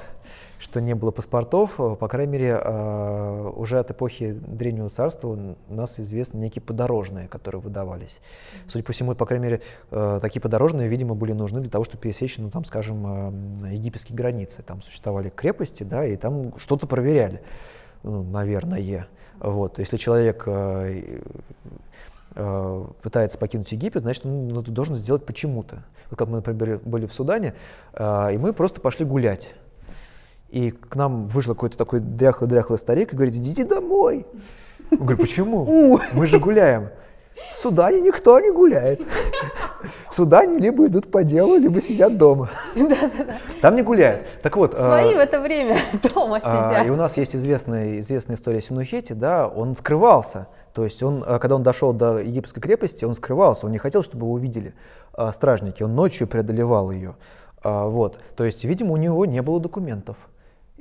что 0.63 0.79
не 0.81 0.95
было 0.95 1.11
паспортов. 1.11 1.79
Э, 1.79 1.95
по 1.95 2.07
крайней 2.07 2.31
мере, 2.31 2.59
э, 2.59 3.51
уже 3.55 3.79
от 3.79 3.91
эпохи 3.91 4.31
Древнего 4.31 4.89
Царства 4.89 5.27
у 5.27 5.55
нас 5.73 5.99
известны 5.99 6.39
некие 6.39 6.61
подорожные, 6.61 7.27
которые 7.27 7.61
выдавались. 7.61 8.19
Судя 8.67 8.83
по 8.83 8.93
всему, 8.93 9.13
по 9.13 9.25
крайней 9.25 9.43
мере, 9.43 9.61
э, 9.91 10.19
такие 10.21 10.41
подорожные, 10.41 10.87
видимо, 10.87 11.15
были 11.15 11.33
нужны 11.33 11.59
для 11.59 11.69
того, 11.69 11.83
чтобы 11.83 12.01
пересечь, 12.01 12.37
ну, 12.37 12.49
там, 12.49 12.65
скажем, 12.65 13.65
египетские 13.69 14.15
границы. 14.15 14.63
Там 14.63 14.81
существовали 14.81 15.29
крепости, 15.29 15.83
да, 15.83 16.05
и 16.05 16.15
там 16.15 16.57
что-то 16.57 16.87
проверяли, 16.87 17.43
ну, 18.03 18.23
наверное. 18.23 19.07
Вот. 19.39 19.79
Если 19.79 19.97
человек 19.97 20.47
пытается 22.33 23.37
покинуть 23.37 23.71
Египет, 23.71 24.01
значит, 24.01 24.25
он 24.25 24.57
это 24.57 24.71
должен 24.71 24.95
сделать 24.95 25.25
почему-то. 25.25 25.83
Вот 26.09 26.17
как 26.17 26.27
мы, 26.27 26.37
например, 26.37 26.79
были 26.83 27.05
в 27.05 27.13
Судане, 27.13 27.53
и 27.95 28.37
мы 28.39 28.53
просто 28.53 28.81
пошли 28.81 29.05
гулять. 29.05 29.53
И 30.49 30.71
к 30.71 30.95
нам 30.95 31.27
вышел 31.27 31.53
какой-то 31.55 31.77
такой 31.77 31.99
дряхлый-дряхлый 31.99 32.79
старик 32.79 33.13
и 33.13 33.15
говорит, 33.15 33.35
идите 33.35 33.65
домой. 33.65 34.25
Он 34.91 34.97
говорит, 34.99 35.19
почему? 35.21 35.99
Мы 36.13 36.25
же 36.27 36.39
гуляем. 36.39 36.89
В 37.49 37.53
Судане 37.55 37.99
никто 38.01 38.39
не 38.39 38.51
гуляет. 38.51 39.01
В 40.09 40.13
Судане 40.13 40.59
либо 40.59 40.85
идут 40.87 41.09
по 41.09 41.23
делу, 41.23 41.55
либо 41.55 41.81
сидят 41.81 42.17
дома. 42.17 42.49
Там 43.61 43.75
не 43.75 43.81
гуляют. 43.81 44.25
Так 44.41 44.55
вот. 44.55 44.73
Свои 44.73 45.13
а, 45.13 45.17
в 45.17 45.19
это 45.19 45.39
время 45.39 45.79
дома 46.13 46.39
а, 46.43 46.71
сидят. 46.71 46.87
И 46.87 46.89
у 46.91 46.95
нас 46.95 47.17
есть 47.17 47.35
известная, 47.35 47.99
известная 47.99 48.35
история 48.35 48.61
Синухети, 48.61 49.13
да, 49.13 49.47
он 49.47 49.75
скрывался. 49.75 50.47
То 50.73 50.83
есть 50.83 51.01
он, 51.01 51.23
а, 51.25 51.39
когда 51.39 51.55
он 51.55 51.63
дошел 51.63 51.93
до 51.93 52.19
египетской 52.19 52.61
крепости, 52.61 53.05
он 53.05 53.15
скрывался, 53.15 53.65
он 53.65 53.71
не 53.71 53.77
хотел, 53.79 54.03
чтобы 54.03 54.25
его 54.25 54.33
увидели 54.33 54.73
стражники, 55.31 55.83
он 55.83 55.95
ночью 55.95 56.27
преодолевал 56.27 56.91
ее. 56.91 57.15
Вот. 57.63 58.19
То 58.35 58.43
есть, 58.43 58.63
видимо, 58.65 58.93
у 58.93 58.97
него 58.97 59.25
не 59.25 59.41
было 59.41 59.59
документов. 59.59 60.17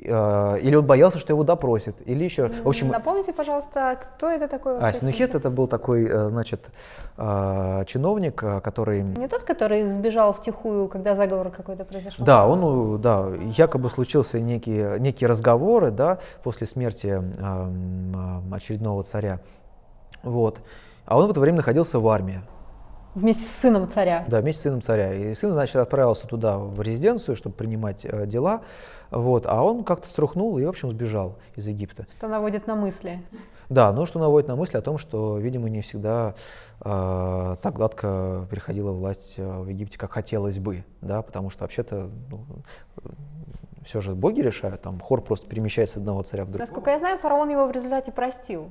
А, 0.08 0.56
или 0.56 0.74
он 0.74 0.84
боялся, 0.84 1.18
что 1.18 1.32
его 1.32 1.44
допросят, 1.44 1.96
или 2.04 2.24
еще. 2.24 2.48
В 2.48 2.68
общем, 2.68 2.88
Напомните, 2.88 3.32
пожалуйста, 3.32 3.98
кто 4.00 4.30
это 4.30 4.48
такой? 4.48 4.78
А, 4.78 4.92
Синухет 4.92 5.34
это 5.34 5.50
был 5.50 5.66
такой, 5.66 6.06
э, 6.06 6.28
значит, 6.28 6.70
а, 7.16 7.84
чиновник, 7.84 8.42
э, 8.42 8.60
который... 8.60 9.02
Не 9.02 9.28
тот, 9.28 9.42
который 9.42 9.86
сбежал 9.86 10.32
втихую, 10.32 10.88
когда 10.88 11.14
заговор 11.14 11.50
какой-то 11.50 11.84
произошел? 11.84 12.24
Да, 12.24 12.46
он, 12.46 13.00
да, 13.00 13.28
якобы 13.56 13.88
случился 13.88 14.40
некие, 14.40 14.98
некие 14.98 15.28
разговоры, 15.28 15.90
да, 15.90 16.18
после 16.42 16.66
смерти 16.66 17.20
очередного 18.52 19.04
царя, 19.04 19.40
вот. 20.22 20.60
А 21.04 21.18
он 21.18 21.26
в 21.26 21.30
это 21.30 21.40
время 21.40 21.58
находился 21.58 21.98
в 21.98 22.08
армии. 22.08 22.42
Вместе 23.14 23.44
с 23.44 23.60
сыном 23.60 23.90
царя. 23.92 24.24
Да, 24.28 24.40
вместе 24.40 24.60
с 24.60 24.62
сыном 24.64 24.80
царя. 24.80 25.12
И 25.12 25.34
сын, 25.34 25.52
значит, 25.52 25.76
отправился 25.76 26.26
туда, 26.26 26.58
в 26.58 26.80
резиденцию, 26.80 27.36
чтобы 27.36 27.54
принимать 27.54 28.04
э, 28.04 28.26
дела. 28.26 28.62
Вот. 29.10 29.46
А 29.46 29.62
он 29.62 29.84
как-то 29.84 30.08
струхнул 30.08 30.56
и, 30.58 30.64
в 30.64 30.68
общем, 30.68 30.90
сбежал 30.90 31.36
из 31.56 31.66
Египта. 31.66 32.06
Что 32.10 32.28
наводит 32.28 32.66
на 32.66 32.74
мысли. 32.74 33.22
Да, 33.68 33.92
ну 33.92 34.04
что 34.04 34.18
наводит 34.18 34.48
на 34.48 34.56
мысли 34.56 34.76
о 34.76 34.82
том, 34.82 34.98
что, 34.98 35.38
видимо, 35.38 35.68
не 35.70 35.80
всегда 35.80 36.34
э, 36.84 37.56
так 37.62 37.74
гладко 37.74 38.46
переходила 38.50 38.92
власть 38.92 39.34
э, 39.38 39.60
в 39.60 39.66
Египте, 39.66 39.98
как 39.98 40.12
хотелось 40.12 40.58
бы, 40.58 40.84
да, 41.00 41.22
потому 41.22 41.48
что 41.48 41.64
вообще-то 41.64 42.10
ну, 42.30 42.44
все 43.84 44.00
же 44.00 44.14
боги 44.14 44.40
решают, 44.40 44.82
там 44.82 45.00
хор 45.00 45.22
просто 45.22 45.48
перемещается 45.48 45.94
с 45.94 45.96
одного 45.98 46.22
царя 46.22 46.44
в 46.44 46.48
другого. 46.48 46.66
Насколько 46.66 46.90
я 46.90 46.98
знаю, 46.98 47.18
фараон 47.18 47.48
его 47.48 47.66
в 47.66 47.72
результате 47.72 48.12
простил. 48.12 48.68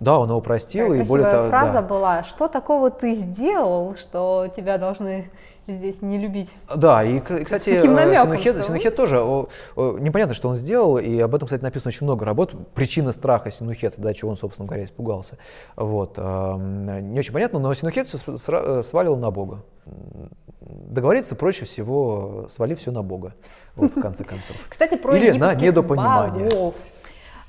Да, 0.00 0.18
он 0.18 0.30
его 0.30 0.40
простил. 0.40 0.92
и 0.94 1.02
более 1.02 1.30
того, 1.30 1.48
фраза 1.48 1.74
да. 1.74 1.82
была, 1.82 2.22
что 2.24 2.48
такого 2.48 2.90
ты 2.90 3.14
сделал, 3.14 3.96
что 3.96 4.48
тебя 4.56 4.78
должны 4.78 5.30
здесь 5.66 6.02
не 6.02 6.18
любить. 6.18 6.48
Да, 6.74 7.04
и, 7.04 7.20
кстати, 7.20 7.70
э, 7.70 7.80
Синухет, 7.80 8.54
что... 8.56 8.62
Синухет 8.64 8.96
тоже, 8.96 9.20
о, 9.20 9.48
о, 9.76 9.98
непонятно, 9.98 10.34
что 10.34 10.48
он 10.48 10.56
сделал, 10.56 10.98
и 10.98 11.18
об 11.20 11.34
этом, 11.34 11.46
кстати, 11.46 11.62
написано 11.62 11.88
очень 11.88 12.04
много 12.04 12.24
работ. 12.24 12.54
Причина 12.74 13.12
страха 13.12 13.50
Синухета, 13.50 14.00
да, 14.00 14.12
чего 14.14 14.30
он, 14.30 14.36
собственно 14.36 14.66
говоря, 14.66 14.84
испугался. 14.84 15.38
Вот, 15.76 16.14
э, 16.16 16.56
не 17.02 17.18
очень 17.18 17.32
понятно, 17.32 17.58
но 17.58 17.72
Синухет 17.74 18.08
э, 18.12 18.82
свалил 18.82 19.16
на 19.16 19.30
Бога. 19.30 19.62
Договориться 20.60 21.34
проще 21.34 21.64
всего, 21.64 22.46
свалив 22.50 22.78
все 22.78 22.90
на 22.90 23.02
Бога, 23.02 23.34
вот, 23.76 23.94
в 23.94 24.00
конце 24.00 24.24
концов. 24.24 24.56
Кстати, 24.68 24.96
про 24.96 25.16
Или 25.16 25.36
на 25.36 25.54
недопонимание. 25.54 26.48
Богов. 26.48 26.74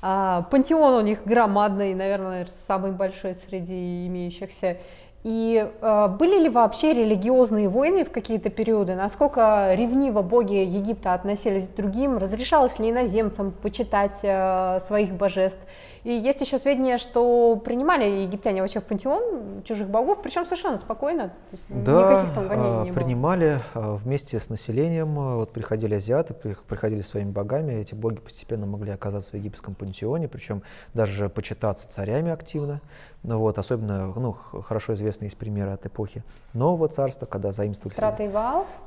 А, 0.04 0.42
пантеон 0.50 0.94
у 0.94 1.00
них 1.00 1.20
громадный, 1.24 1.94
наверное, 1.94 2.48
самый 2.66 2.90
большой 2.90 3.36
среди 3.36 4.08
имеющихся. 4.08 4.78
И 5.22 5.64
э, 5.80 6.08
были 6.18 6.40
ли 6.40 6.48
вообще 6.48 6.92
религиозные 6.92 7.68
войны 7.68 8.04
в 8.04 8.10
какие-то 8.10 8.50
периоды? 8.50 8.96
Насколько 8.96 9.72
ревниво 9.74 10.22
боги 10.22 10.54
Египта 10.54 11.14
относились 11.14 11.68
к 11.68 11.76
другим? 11.76 12.18
Разрешалось 12.18 12.80
ли 12.80 12.90
иноземцам 12.90 13.52
почитать 13.52 14.18
э, 14.22 14.80
своих 14.88 15.12
божеств? 15.12 15.60
И 16.04 16.12
есть 16.12 16.40
еще 16.40 16.58
сведения, 16.58 16.98
что 16.98 17.56
принимали 17.64 18.22
египтяне 18.22 18.60
вообще 18.60 18.80
в 18.80 18.84
пантеон 18.84 19.62
чужих 19.62 19.88
богов, 19.88 20.18
причем 20.22 20.44
совершенно 20.46 20.78
спокойно. 20.78 21.28
То 21.28 21.52
есть 21.52 21.64
да, 21.68 22.12
никаких 22.12 22.34
там 22.34 22.48
гонений 22.48 22.90
не 22.90 22.92
принимали 22.92 23.58
было. 23.74 23.94
вместе 23.94 24.40
с 24.40 24.50
населением. 24.50 25.14
Вот 25.14 25.52
приходили 25.52 25.94
азиаты, 25.94 26.34
приходили 26.34 27.02
своими 27.02 27.30
богами. 27.30 27.74
Эти 27.74 27.94
боги 27.94 28.16
постепенно 28.16 28.66
могли 28.66 28.90
оказаться 28.90 29.30
в 29.30 29.34
египетском 29.34 29.74
пантеоне, 29.74 30.28
причем 30.28 30.62
даже 30.92 31.28
почитаться 31.28 31.88
царями 31.88 32.32
активно. 32.32 32.80
Ну, 33.22 33.38
вот, 33.38 33.58
особенно 33.58 34.12
ну, 34.16 34.32
хорошо 34.32 34.94
известные 34.94 35.28
есть 35.28 35.38
примеры 35.38 35.70
от 35.70 35.86
эпохи 35.86 36.24
Нового 36.54 36.88
царства, 36.88 37.26
когда 37.26 37.52
заимствовались... 37.52 37.94
Страта 37.94 38.24
и? 38.24 38.30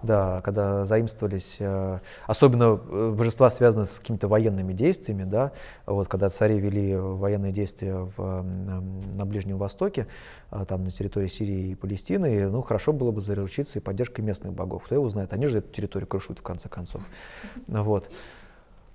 Да, 0.03 0.41
когда 0.43 0.84
заимствовались, 0.84 1.59
особенно 2.28 2.78
э, 2.91 3.13
божества, 3.18 3.49
связанные 3.49 3.86
с 3.86 3.99
какими-то 3.99 4.28
военными 4.28 4.74
действиями, 4.74 5.24
да, 5.24 5.53
вот 5.86 6.09
когда 6.09 6.28
цари 6.28 6.59
вели 6.59 6.93
военные 7.14 7.51
действия 7.51 8.10
в, 8.18 8.41
на 8.41 9.26
Ближнем 9.26 9.58
Востоке, 9.58 10.08
а, 10.49 10.66
там 10.66 10.84
на 10.84 10.91
территории 10.91 11.28
Сирии 11.28 11.72
и 11.72 11.76
Палестины, 11.76 12.49
ну, 12.49 12.62
хорошо 12.62 12.93
было 12.93 13.12
бы 13.12 13.22
заручиться 13.22 13.80
и 13.80 13.82
поддержкой 13.82 14.22
местных 14.22 14.53
богов. 14.53 14.84
Кто 14.86 14.95
его 14.95 15.10
знает, 15.10 15.34
они 15.34 15.47
же 15.47 15.60
эту 15.60 15.72
территорию 15.74 16.08
крушут 16.08 16.39
в 16.39 16.43
конце 16.43 16.70
концов. 16.70 17.03
Вот. 17.68 18.10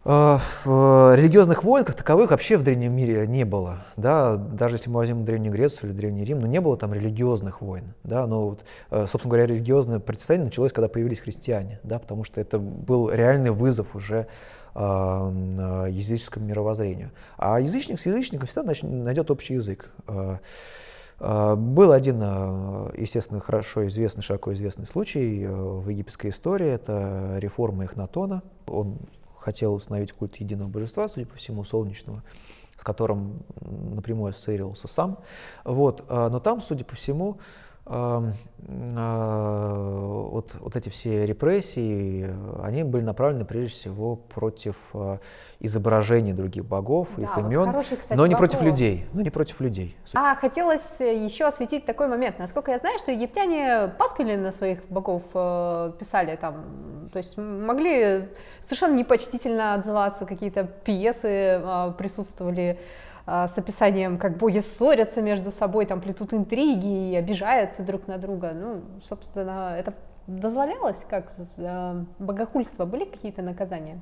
А, 0.02 0.40
э, 0.64 1.16
религиозных 1.16 1.62
войн 1.62 1.84
как 1.84 1.94
таковых 1.94 2.30
вообще 2.30 2.56
в 2.56 2.62
древнем 2.62 2.92
мире 2.94 3.26
не 3.26 3.44
было. 3.44 3.84
Да? 3.96 4.36
Даже 4.36 4.76
если 4.76 4.88
мы 4.88 4.96
возьмем 4.96 5.26
Древнюю 5.26 5.52
Грецию 5.52 5.90
или 5.90 5.96
Древний 5.96 6.24
Рим, 6.24 6.38
но 6.38 6.46
ну, 6.46 6.52
не 6.52 6.60
было 6.60 6.78
там 6.78 6.94
религиозных 6.94 7.60
войн. 7.60 7.92
Да? 8.02 8.26
Но, 8.26 8.48
вот, 8.48 8.64
э, 8.90 9.06
собственно 9.06 9.32
говоря, 9.32 9.46
религиозное 9.46 9.98
противостояние 9.98 10.46
началось, 10.46 10.72
когда 10.72 10.88
появились 10.88 11.20
христиане, 11.20 11.80
да? 11.82 11.98
потому 11.98 12.24
что 12.24 12.40
это 12.40 12.58
был 12.58 13.10
реальный 13.10 13.50
вызов 13.50 13.94
уже 13.94 14.26
языческому 14.74 16.46
мировоззрению. 16.46 17.10
А 17.36 17.60
язычник 17.60 18.00
с 18.00 18.06
язычником 18.06 18.46
всегда 18.46 18.72
найдет 18.82 19.30
общий 19.30 19.54
язык. 19.54 19.90
Был 21.18 21.92
один, 21.92 22.22
естественно, 22.96 23.40
хорошо 23.40 23.86
известный, 23.88 24.22
широко 24.22 24.52
известный 24.54 24.86
случай 24.86 25.46
в 25.46 25.88
египетской 25.88 26.28
истории. 26.28 26.68
Это 26.68 27.36
реформа 27.38 27.84
Эхнатона. 27.84 28.42
Он 28.66 28.98
хотел 29.40 29.74
установить 29.74 30.12
культ 30.12 30.36
единого 30.36 30.68
божества, 30.68 31.08
судя 31.08 31.26
по 31.26 31.36
всему, 31.36 31.64
солнечного, 31.64 32.22
с 32.76 32.84
которым 32.84 33.42
напрямую 33.60 34.30
ассоциировался 34.30 34.88
сам. 34.88 35.18
Вот. 35.64 36.04
А, 36.08 36.28
но 36.28 36.40
там, 36.40 36.60
судя 36.60 36.84
по 36.84 36.94
всему, 36.94 37.38
а, 37.38 37.40
вот, 40.40 40.54
вот 40.60 40.76
эти 40.76 40.88
все 40.90 41.26
репрессии, 41.26 42.30
они 42.62 42.84
были 42.84 43.02
направлены 43.02 43.44
прежде 43.44 43.70
всего 43.70 44.14
против 44.16 44.76
а, 44.94 45.18
изображений 45.58 46.32
других 46.32 46.64
богов, 46.64 47.08
да, 47.16 47.22
их 47.22 47.38
имен, 47.38 47.60
вот 47.60 47.68
хороший, 47.70 47.96
кстати, 47.96 48.16
но 48.16 48.26
не 48.26 48.34
вопрос. 48.34 48.50
против 48.50 48.64
людей, 48.64 49.06
но 49.12 49.22
не 49.22 49.30
против 49.30 49.60
людей. 49.60 49.96
А 50.14 50.36
хотелось 50.36 51.00
еще 51.00 51.46
осветить 51.46 51.84
такой 51.84 52.06
момент. 52.06 52.38
Насколько 52.38 52.70
я 52.70 52.78
знаю, 52.78 52.98
что 52.98 53.10
египтяне 53.10 53.92
паскали 53.98 54.36
на 54.36 54.52
своих 54.52 54.84
богов 54.88 55.22
э, 55.34 55.92
писали 55.98 56.36
там, 56.36 57.08
то 57.12 57.18
есть 57.18 57.36
могли 57.36 58.28
совершенно 58.62 58.94
непочтительно 58.94 59.74
отзываться, 59.74 60.26
какие-то 60.26 60.64
пьесы 60.64 61.60
э, 61.62 61.92
присутствовали 61.98 62.78
а, 62.78 62.78
с 63.26 63.52
описанием, 63.56 64.18
как 64.18 64.36
боги 64.38 64.60
ссорятся 64.60 65.22
между 65.22 65.52
собой, 65.52 65.86
там 65.86 66.00
плетут 66.00 66.32
интриги 66.34 67.12
и 67.12 67.16
обижаются 67.16 67.82
друг 67.82 68.08
на 68.08 68.18
друга. 68.18 68.54
Ну, 68.58 68.80
собственно, 69.02 69.74
это 69.78 69.94
дозволялось 70.26 71.04
как 71.08 71.32
богохульство? 72.18 72.84
Были 72.84 73.04
какие-то 73.04 73.42
наказания? 73.42 74.00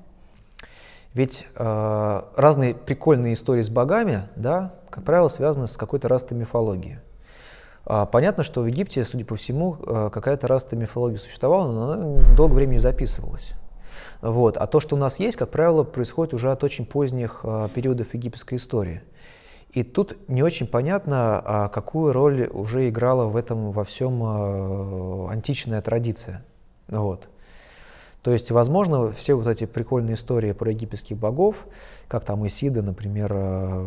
Ведь 1.14 1.46
э, 1.54 2.22
разные 2.36 2.74
прикольные 2.74 3.34
истории 3.34 3.62
с 3.62 3.70
богами, 3.70 4.28
да, 4.36 4.74
как 4.90 5.04
правило, 5.04 5.28
связаны 5.28 5.66
с 5.66 5.76
какой-то 5.76 6.08
растой 6.08 6.36
мифологии. 6.36 7.00
А, 7.90 8.04
понятно, 8.04 8.44
что 8.44 8.60
в 8.60 8.66
Египте, 8.66 9.02
судя 9.04 9.24
по 9.24 9.36
всему, 9.36 9.72
какая-то 9.72 10.46
растая 10.46 10.78
мифология 10.78 11.18
существовала, 11.18 11.72
но 11.72 11.90
она 11.90 12.36
долго 12.36 12.54
времени 12.54 12.74
не 12.74 12.80
записывалась. 12.80 13.54
Вот. 14.20 14.57
А 14.57 14.66
то, 14.66 14.80
что 14.80 14.96
у 14.96 14.99
нас 14.99 15.18
есть, 15.18 15.36
как 15.36 15.51
правило, 15.51 15.84
происходит 15.84 16.34
уже 16.34 16.51
от 16.51 16.64
очень 16.64 16.86
поздних 16.86 17.40
э, 17.44 17.68
периодов 17.74 18.14
египетской 18.14 18.57
истории. 18.57 19.03
И 19.70 19.82
тут 19.82 20.16
не 20.28 20.42
очень 20.42 20.66
понятно, 20.66 21.42
а 21.44 21.68
какую 21.68 22.12
роль 22.12 22.49
уже 22.51 22.88
играла 22.88 23.26
в 23.26 23.36
этом 23.36 23.70
во 23.70 23.84
всем 23.84 24.22
а, 24.24 25.28
античная 25.30 25.82
традиция. 25.82 26.42
Вот. 26.88 27.28
То 28.22 28.32
есть, 28.32 28.51
возможно, 28.51 29.12
все 29.12 29.34
вот 29.34 29.46
эти 29.46 29.66
прикольные 29.66 30.14
истории 30.14 30.53
про 30.53 30.70
египетских 30.70 31.16
богов, 31.16 31.66
как 32.09 32.24
там 32.24 32.46
Исида, 32.46 32.82
например, 32.82 33.30
а, 33.32 33.86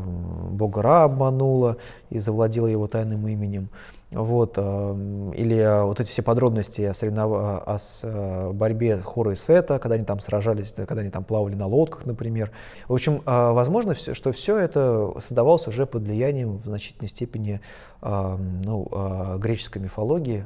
бога 0.51 0.82
Ра 0.84 1.03
обманула 1.03 1.78
и 2.12 2.20
завладела 2.20 2.68
его 2.68 2.88
тайным 2.88 3.28
именем, 3.28 3.70
вот, 4.12 4.55
э, 4.57 5.32
или 5.38 5.55
э, 5.55 5.84
вот 5.84 6.01
эти 6.01 6.09
все 6.09 6.22
подробности 6.22 6.82
о, 6.82 6.93
соревнов... 6.93 7.32
о 7.32 7.78
э, 8.03 8.51
борьбе 8.51 8.97
Хора 8.97 9.32
и 9.32 9.36
Сета, 9.36 9.80
когда 9.80 9.95
они 9.95 10.03
там 10.03 10.20
сражались, 10.20 10.74
когда 10.74 11.01
они 11.01 11.09
там 11.09 11.24
плавали 11.24 11.55
на 11.55 11.66
лодках, 11.66 12.05
например. 12.05 12.51
В 12.89 12.93
общем, 12.93 13.22
возможно, 13.26 13.95
что 13.95 14.32
все 14.34 14.57
это 14.57 15.14
создавалось 15.20 15.68
уже 15.68 15.86
под 15.86 16.03
влиянием 16.03 16.57
в 16.57 16.66
значительной 16.66 17.07
степени 17.07 17.62
ну, 18.01 19.38
греческой 19.38 19.82
мифологии. 19.82 20.45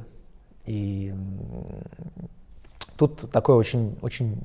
И 0.64 1.12
тут 2.96 3.30
такой 3.32 3.56
очень, 3.56 3.98
очень 4.02 4.38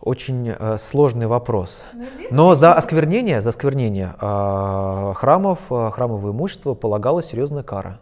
очень 0.00 0.48
э, 0.48 0.78
сложный 0.78 1.26
вопрос. 1.26 1.84
Но, 1.92 2.04
Но 2.30 2.54
за 2.54 2.72
осквернение, 2.74 3.40
за 3.40 3.50
осквернение 3.50 4.14
э, 4.20 5.12
храмов, 5.14 5.58
э, 5.70 5.90
храмового 5.90 6.32
имущества 6.32 6.74
полагалась 6.74 7.26
серьезная 7.26 7.62
кара. 7.62 7.98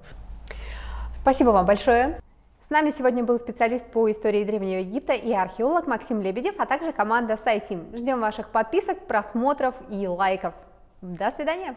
Спасибо 1.21 1.51
вам 1.51 1.67
большое. 1.67 2.21
С 2.61 2.71
нами 2.71 2.91
сегодня 2.91 3.25
был 3.25 3.39
специалист 3.39 3.85
по 3.87 4.11
истории 4.11 4.45
Древнего 4.45 4.81
Египта 4.81 5.15
и 5.15 5.33
археолог 5.33 5.87
Максим 5.87 6.21
Лебедев, 6.21 6.57
а 6.59 6.67
также 6.67 6.93
команда 6.93 7.39
Сайтим. 7.43 7.87
Ждем 7.95 8.21
ваших 8.21 8.51
подписок, 8.51 9.07
просмотров 9.07 9.75
и 9.89 10.07
лайков. 10.07 10.53
До 11.01 11.31
свидания. 11.31 11.77